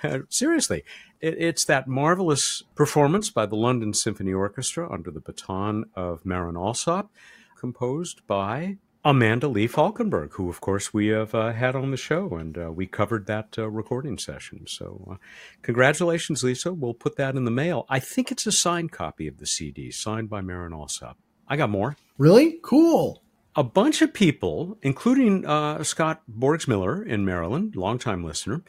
and 0.02 0.24
seriously, 0.30 0.84
it, 1.22 1.36
it's 1.38 1.66
that 1.66 1.88
marvelous 1.88 2.64
performance 2.76 3.30
by 3.30 3.46
the 3.46 3.56
London 3.56 3.94
Symphony 3.94 4.34
Orchestra 4.34 4.92
under 4.92 5.12
the 5.12 5.20
baton 5.20 5.86
of 5.96 6.26
Marin 6.26 6.58
Alsop, 6.58 7.12
composed 7.58 8.26
by 8.28 8.78
Amanda 9.08 9.48
Lee 9.48 9.70
Falkenberg, 9.70 10.34
who, 10.34 10.50
of 10.50 10.60
course, 10.60 10.94
we 10.94 11.08
have 11.08 11.34
uh, 11.34 11.54
had 11.54 11.78
on 11.78 11.92
the 11.92 11.98
show, 11.98 12.36
and 12.36 12.58
uh, 12.58 12.72
we 12.72 12.86
covered 12.86 13.26
that 13.28 13.56
uh, 13.58 13.70
recording 13.70 14.18
session. 14.18 14.68
So, 14.68 15.08
uh, 15.12 15.16
congratulations, 15.62 16.44
Lisa. 16.44 16.74
We'll 16.74 16.94
put 16.94 17.16
that 17.16 17.36
in 17.36 17.46
the 17.46 17.52
mail. 17.52 17.86
I 17.88 18.00
think 18.00 18.32
it's 18.32 18.46
a 18.46 18.52
signed 18.52 18.92
copy 18.92 19.28
of 19.28 19.38
the 19.38 19.46
CD, 19.46 19.92
signed 19.92 20.30
by 20.30 20.42
Marin 20.42 20.74
Alsop. 20.74 21.18
I 21.48 21.56
got 21.56 21.70
more. 21.70 21.96
Really? 22.18 22.60
Cool. 22.62 23.24
A 23.56 23.64
bunch 23.64 24.02
of 24.02 24.14
people, 24.14 24.78
including 24.82 25.46
uh, 25.46 25.84
Scott 25.84 26.22
Borgs 26.30 26.68
Miller 26.68 27.02
in 27.02 27.24
Maryland, 27.24 27.78
longtime 27.78 28.26
listener, 28.26 28.62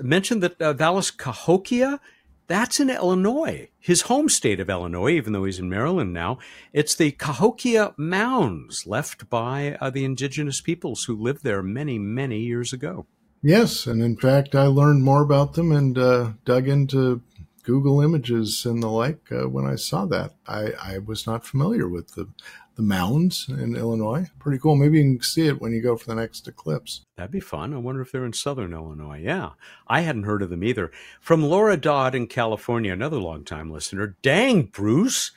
mentioned 0.00 0.42
that 0.42 0.60
uh, 0.60 0.72
Valles 0.72 1.10
Cahokia, 1.10 2.00
that's 2.46 2.80
in 2.80 2.90
Illinois, 2.90 3.68
his 3.78 4.02
home 4.02 4.28
state 4.28 4.60
of 4.60 4.68
Illinois, 4.68 5.10
even 5.10 5.32
though 5.32 5.44
he's 5.44 5.58
in 5.58 5.70
Maryland 5.70 6.12
now. 6.12 6.38
It's 6.72 6.94
the 6.94 7.12
Cahokia 7.12 7.94
Mounds 7.96 8.86
left 8.86 9.30
by 9.30 9.76
uh, 9.80 9.90
the 9.90 10.04
indigenous 10.04 10.60
peoples 10.60 11.04
who 11.04 11.16
lived 11.16 11.44
there 11.44 11.62
many, 11.62 11.98
many 11.98 12.40
years 12.40 12.72
ago. 12.72 13.06
Yes, 13.42 13.86
and 13.86 14.02
in 14.02 14.16
fact, 14.16 14.54
I 14.54 14.66
learned 14.66 15.02
more 15.02 15.22
about 15.22 15.54
them 15.54 15.72
and 15.72 15.98
uh, 15.98 16.32
dug 16.44 16.68
into 16.68 17.22
Google 17.64 18.00
Images 18.00 18.64
and 18.64 18.82
the 18.82 18.88
like 18.88 19.30
uh, 19.32 19.48
when 19.48 19.66
I 19.66 19.76
saw 19.76 20.04
that. 20.06 20.34
I, 20.46 20.72
I 20.80 20.98
was 20.98 21.26
not 21.26 21.46
familiar 21.46 21.88
with 21.88 22.14
the 22.14 22.28
the 22.76 22.82
mounds 22.82 23.46
in 23.48 23.76
Illinois. 23.76 24.30
Pretty 24.38 24.58
cool. 24.58 24.76
Maybe 24.76 24.98
you 24.98 25.14
can 25.14 25.22
see 25.22 25.46
it 25.46 25.60
when 25.60 25.72
you 25.72 25.82
go 25.82 25.96
for 25.96 26.06
the 26.06 26.14
next 26.14 26.48
eclipse. 26.48 27.04
That'd 27.16 27.30
be 27.30 27.40
fun. 27.40 27.74
I 27.74 27.78
wonder 27.78 28.00
if 28.00 28.12
they're 28.12 28.24
in 28.24 28.32
southern 28.32 28.72
Illinois. 28.72 29.20
Yeah. 29.22 29.50
I 29.86 30.00
hadn't 30.00 30.24
heard 30.24 30.42
of 30.42 30.50
them 30.50 30.64
either. 30.64 30.90
From 31.20 31.42
Laura 31.42 31.76
Dodd 31.76 32.14
in 32.14 32.26
California, 32.26 32.92
another 32.92 33.18
longtime 33.18 33.70
listener. 33.70 34.16
Dang, 34.22 34.62
Bruce. 34.64 35.32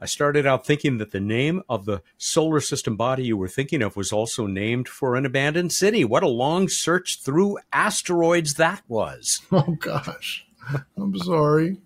I 0.00 0.06
started 0.06 0.46
out 0.46 0.64
thinking 0.64 0.98
that 0.98 1.10
the 1.10 1.20
name 1.20 1.62
of 1.68 1.84
the 1.84 2.02
solar 2.18 2.60
system 2.60 2.96
body 2.96 3.24
you 3.24 3.36
were 3.36 3.48
thinking 3.48 3.82
of 3.82 3.96
was 3.96 4.12
also 4.12 4.46
named 4.46 4.88
for 4.88 5.16
an 5.16 5.26
abandoned 5.26 5.72
city. 5.72 6.04
What 6.04 6.22
a 6.22 6.28
long 6.28 6.68
search 6.68 7.20
through 7.20 7.58
asteroids 7.72 8.54
that 8.54 8.82
was. 8.88 9.40
Oh, 9.50 9.76
gosh. 9.80 10.46
I'm 10.96 11.16
sorry. 11.18 11.78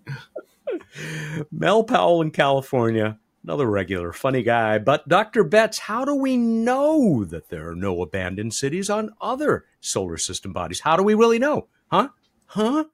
Mel 1.51 1.83
Powell 1.83 2.21
in 2.21 2.31
California, 2.31 3.17
another 3.43 3.69
regular 3.69 4.13
funny 4.13 4.43
guy. 4.43 4.77
But 4.77 5.07
Dr. 5.07 5.43
Betts, 5.43 5.79
how 5.79 6.05
do 6.05 6.15
we 6.15 6.37
know 6.37 7.23
that 7.25 7.49
there 7.49 7.69
are 7.69 7.75
no 7.75 8.01
abandoned 8.01 8.53
cities 8.53 8.89
on 8.89 9.11
other 9.21 9.65
solar 9.79 10.17
system 10.17 10.53
bodies? 10.53 10.81
How 10.81 10.95
do 10.95 11.03
we 11.03 11.13
really 11.13 11.39
know? 11.39 11.67
Huh? 11.87 12.09
Huh? 12.47 12.85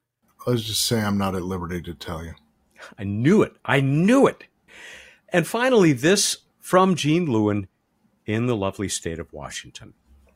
Let's 0.47 0.63
just 0.63 0.81
say 0.85 1.01
I'm 1.01 1.17
not 1.17 1.35
at 1.35 1.43
liberty 1.43 1.81
to 1.81 1.93
tell 1.93 2.23
you. 2.23 2.33
I 2.97 3.03
knew 3.03 3.41
it. 3.41 3.53
I 3.65 3.81
knew 3.81 4.25
it. 4.25 4.45
And 5.29 5.45
finally, 5.45 5.93
this 5.93 6.37
from 6.59 6.95
Gene 6.95 7.25
Lewin 7.25 7.67
in 8.25 8.45
the 8.45 8.55
lovely 8.55 8.89
state 8.89 9.19
of 9.19 9.33
Washington. 9.33 9.93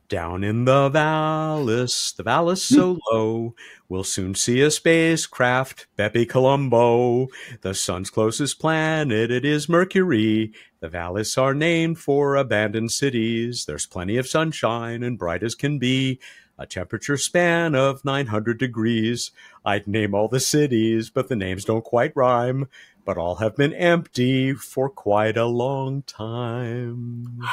Down 0.08 0.44
in 0.44 0.66
the 0.66 0.90
Vallis, 0.90 2.12
the 2.12 2.22
Vallis 2.22 2.62
so 2.62 2.94
hmm. 2.94 2.98
low, 3.10 3.54
we'll 3.88 4.04
soon 4.04 4.34
see 4.34 4.60
a 4.60 4.70
spacecraft, 4.70 5.86
Bepi 5.96 6.26
Colombo. 6.26 7.28
The 7.62 7.72
sun's 7.72 8.10
closest 8.10 8.60
planet, 8.60 9.30
it 9.30 9.46
is 9.46 9.66
Mercury. 9.66 10.52
The 10.80 10.90
Vallis 10.90 11.38
are 11.38 11.54
named 11.54 11.98
for 11.98 12.36
abandoned 12.36 12.92
cities. 12.92 13.64
There's 13.64 13.86
plenty 13.86 14.18
of 14.18 14.28
sunshine 14.28 15.02
and 15.02 15.18
bright 15.18 15.42
as 15.42 15.54
can 15.54 15.78
be. 15.78 16.20
A 16.58 16.66
temperature 16.66 17.16
span 17.16 17.74
of 17.74 18.04
900 18.04 18.58
degrees. 18.58 19.30
I'd 19.64 19.88
name 19.88 20.14
all 20.14 20.28
the 20.28 20.38
cities, 20.38 21.08
but 21.08 21.28
the 21.28 21.36
names 21.36 21.64
don't 21.64 21.82
quite 21.82 22.14
rhyme. 22.14 22.68
But 23.06 23.16
all 23.16 23.36
have 23.36 23.56
been 23.56 23.72
empty 23.72 24.52
for 24.52 24.90
quite 24.90 25.38
a 25.38 25.46
long 25.46 26.02
time. 26.02 27.40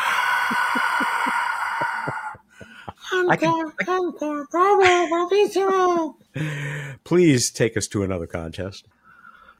Encore, 3.14 3.74
encore, 3.88 4.47
bravo, 4.49 5.07
bravissimo. 5.09 6.16
Please 7.03 7.51
take 7.51 7.76
us 7.76 7.88
to 7.88 8.03
another 8.03 8.28
contest. 8.28 8.88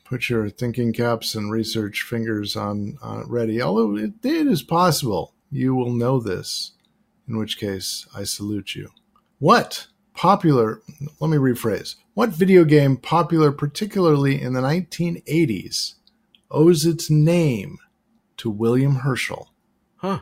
Put 0.06 0.30
your 0.30 0.49
thinking 0.49 0.93
caps 0.93 1.36
and 1.36 1.52
research 1.52 2.04
fingers 2.04 2.56
on 2.56 2.97
uh, 3.02 3.24
ready. 3.26 3.62
Although 3.62 3.97
it, 3.97 4.14
it 4.24 4.47
is 4.47 4.62
possible 4.62 5.34
you 5.52 5.76
will 5.76 5.91
know 5.91 6.20
this, 6.20 6.72
in 7.28 7.38
which 7.38 7.58
case 7.58 8.08
I 8.16 8.24
salute 8.24 8.76
you. 8.76 8.89
What 9.39 9.88
popular, 10.14 10.82
let 11.20 11.30
me 11.30 11.38
rephrase, 11.38 11.95
what 12.14 12.30
video 12.30 12.64
game 12.64 12.97
popular 12.97 13.52
particularly 13.52 14.41
in 14.41 14.54
the 14.54 14.62
1980s 14.62 15.95
owes 16.49 16.86
its 16.86 17.10
name 17.10 17.78
to 18.38 18.49
William 18.49 18.97
Herschel? 18.97 19.52
Huh. 19.97 20.20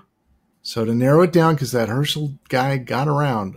So 0.70 0.86
to 0.86 0.94
narrow 0.94 1.24
it 1.24 1.34
down, 1.34 1.56
because 1.56 1.72
that 1.72 1.90
Herschel 1.90 2.36
guy 2.48 2.78
got 2.78 3.08
around, 3.08 3.56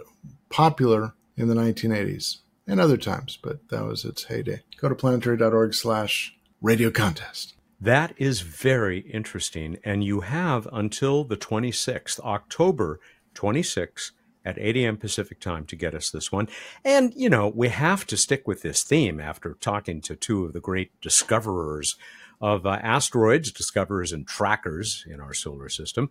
popular 0.49 1.13
in 1.37 1.49
the 1.49 1.55
1980s 1.55 2.39
and 2.67 2.81
other 2.81 2.97
times, 2.97 3.39
but 3.43 3.69
that 3.69 3.85
was 3.85 4.07
its 4.07 4.25
heyday. 4.25 4.63
Go 4.79 4.89
to 4.89 4.95
planetary.org 4.95 5.75
slash 5.75 6.35
radio 6.63 6.91
contest. 6.91 7.53
That 7.79 8.15
is 8.17 8.41
very 8.41 9.01
interesting. 9.01 9.77
And 9.85 10.03
you 10.03 10.21
have 10.21 10.67
until 10.73 11.25
the 11.25 11.37
26th, 11.37 12.19
October 12.21 12.99
26th 13.35 14.13
at 14.43 14.57
8 14.59 14.79
a.m. 14.79 14.97
Pacific 14.97 15.39
time 15.39 15.67
to 15.67 15.77
get 15.77 15.95
us 15.95 16.09
this 16.09 16.33
one. 16.33 16.49
And, 16.83 17.13
you 17.15 17.29
know, 17.29 17.53
we 17.55 17.69
have 17.69 18.07
to 18.07 18.17
stick 18.17 18.49
with 18.49 18.63
this 18.63 18.85
theme 18.85 19.21
after 19.21 19.53
talking 19.61 20.01
to 20.01 20.17
two 20.17 20.47
of 20.47 20.55
the 20.55 20.61
great 20.61 20.99
discoverers 21.03 21.95
of 22.41 22.65
uh, 22.65 22.79
asteroids, 22.83 23.53
discoverers 23.53 24.13
and 24.13 24.27
trackers 24.27 25.05
in 25.07 25.21
our 25.21 25.35
solar 25.35 25.69
system 25.69 26.09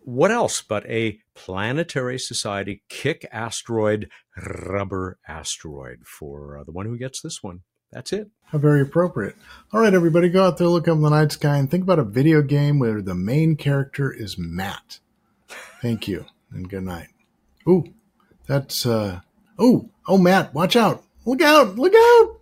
what 0.00 0.30
else 0.30 0.62
but 0.62 0.86
a 0.86 1.18
planetary 1.34 2.18
society 2.18 2.82
kick 2.88 3.26
asteroid 3.32 4.08
rubber 4.36 5.18
asteroid 5.26 6.06
for 6.06 6.58
uh, 6.58 6.64
the 6.64 6.72
one 6.72 6.86
who 6.86 6.98
gets 6.98 7.20
this 7.20 7.42
one? 7.42 7.60
That's 7.92 8.12
it. 8.12 8.28
How 8.46 8.58
very 8.58 8.82
appropriate. 8.82 9.36
All 9.72 9.80
right 9.80 9.94
everybody 9.94 10.28
go 10.28 10.46
out 10.46 10.58
there 10.58 10.68
look 10.68 10.88
up 10.88 10.96
in 10.96 11.02
the 11.02 11.10
night 11.10 11.32
sky 11.32 11.56
and 11.56 11.70
think 11.70 11.84
about 11.84 11.98
a 11.98 12.04
video 12.04 12.42
game 12.42 12.78
where 12.78 13.00
the 13.02 13.14
main 13.14 13.56
character 13.56 14.12
is 14.12 14.36
matt. 14.38 15.00
Thank 15.80 16.08
you 16.08 16.26
and 16.50 16.68
good 16.68 16.84
night. 16.84 17.08
Ooh 17.68 17.94
that's 18.48 18.86
uh 18.86 19.20
oh 19.58 19.88
oh 20.08 20.18
matt 20.18 20.52
watch 20.52 20.74
out. 20.74 21.04
Look 21.24 21.40
out 21.40 21.76
look 21.76 21.92
out. 21.94 22.40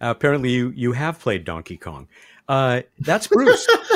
Apparently 0.00 0.50
you 0.50 0.72
you 0.76 0.92
have 0.92 1.18
played 1.18 1.44
donkey 1.44 1.76
kong. 1.76 2.06
Uh 2.48 2.82
that's 3.00 3.26
bruce 3.26 3.66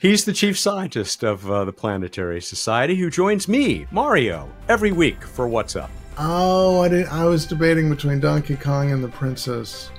He's 0.00 0.24
the 0.24 0.32
chief 0.32 0.58
scientist 0.58 1.22
of 1.22 1.50
uh, 1.50 1.64
the 1.64 1.72
Planetary 1.72 2.40
Society 2.40 2.96
who 2.96 3.10
joins 3.10 3.48
me, 3.48 3.86
Mario, 3.90 4.50
every 4.68 4.92
week 4.92 5.22
for 5.22 5.48
What's 5.48 5.76
Up. 5.76 5.90
Oh, 6.18 6.80
I, 6.80 6.88
did, 6.88 7.06
I 7.06 7.24
was 7.24 7.46
debating 7.46 7.88
between 7.88 8.20
Donkey 8.20 8.56
Kong 8.56 8.92
and 8.92 9.02
the 9.02 9.08
Princess. 9.08 9.90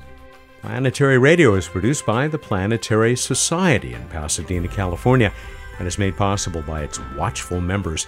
Planetary 0.62 1.18
Radio 1.18 1.56
is 1.56 1.68
produced 1.68 2.06
by 2.06 2.28
the 2.28 2.38
Planetary 2.38 3.16
Society 3.16 3.94
in 3.94 4.06
Pasadena, 4.10 4.68
California, 4.68 5.32
and 5.80 5.88
is 5.88 5.98
made 5.98 6.18
possible 6.18 6.62
by 6.62 6.84
its 6.84 7.00
watchful 7.16 7.62
members. 7.62 8.08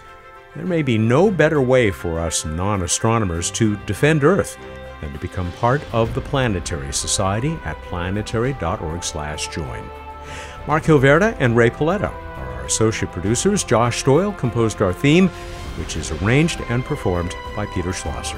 There 0.56 0.66
may 0.66 0.82
be 0.82 0.98
no 0.98 1.32
better 1.32 1.62
way 1.62 1.92
for 1.92 2.20
us 2.20 2.46
non 2.46 2.82
astronomers 2.82 3.52
to 3.52 3.78
defend 3.86 4.24
Earth 4.24 4.58
than 5.02 5.14
to 5.14 5.20
become 5.20 5.52
part 5.54 5.82
of 5.94 6.14
the 6.14 6.22
Planetary 6.22 6.94
Society 6.94 7.58
at 7.64 7.78
planetary.org/join. 7.84 10.07
Mark 10.68 10.84
Hilverda 10.84 11.34
and 11.40 11.56
Rae 11.56 11.70
Paoletta 11.70 12.12
are 12.12 12.54
our 12.54 12.66
associate 12.66 13.10
producers. 13.14 13.64
Josh 13.64 14.04
Doyle 14.04 14.34
composed 14.34 14.82
our 14.82 14.92
theme, 14.92 15.30
which 15.80 15.96
is 15.96 16.12
arranged 16.12 16.60
and 16.68 16.84
performed 16.84 17.34
by 17.56 17.66
Peter 17.68 17.94
Schlosser. 17.94 18.38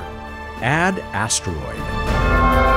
Ad 0.61 0.99
Asteroid. 1.11 2.68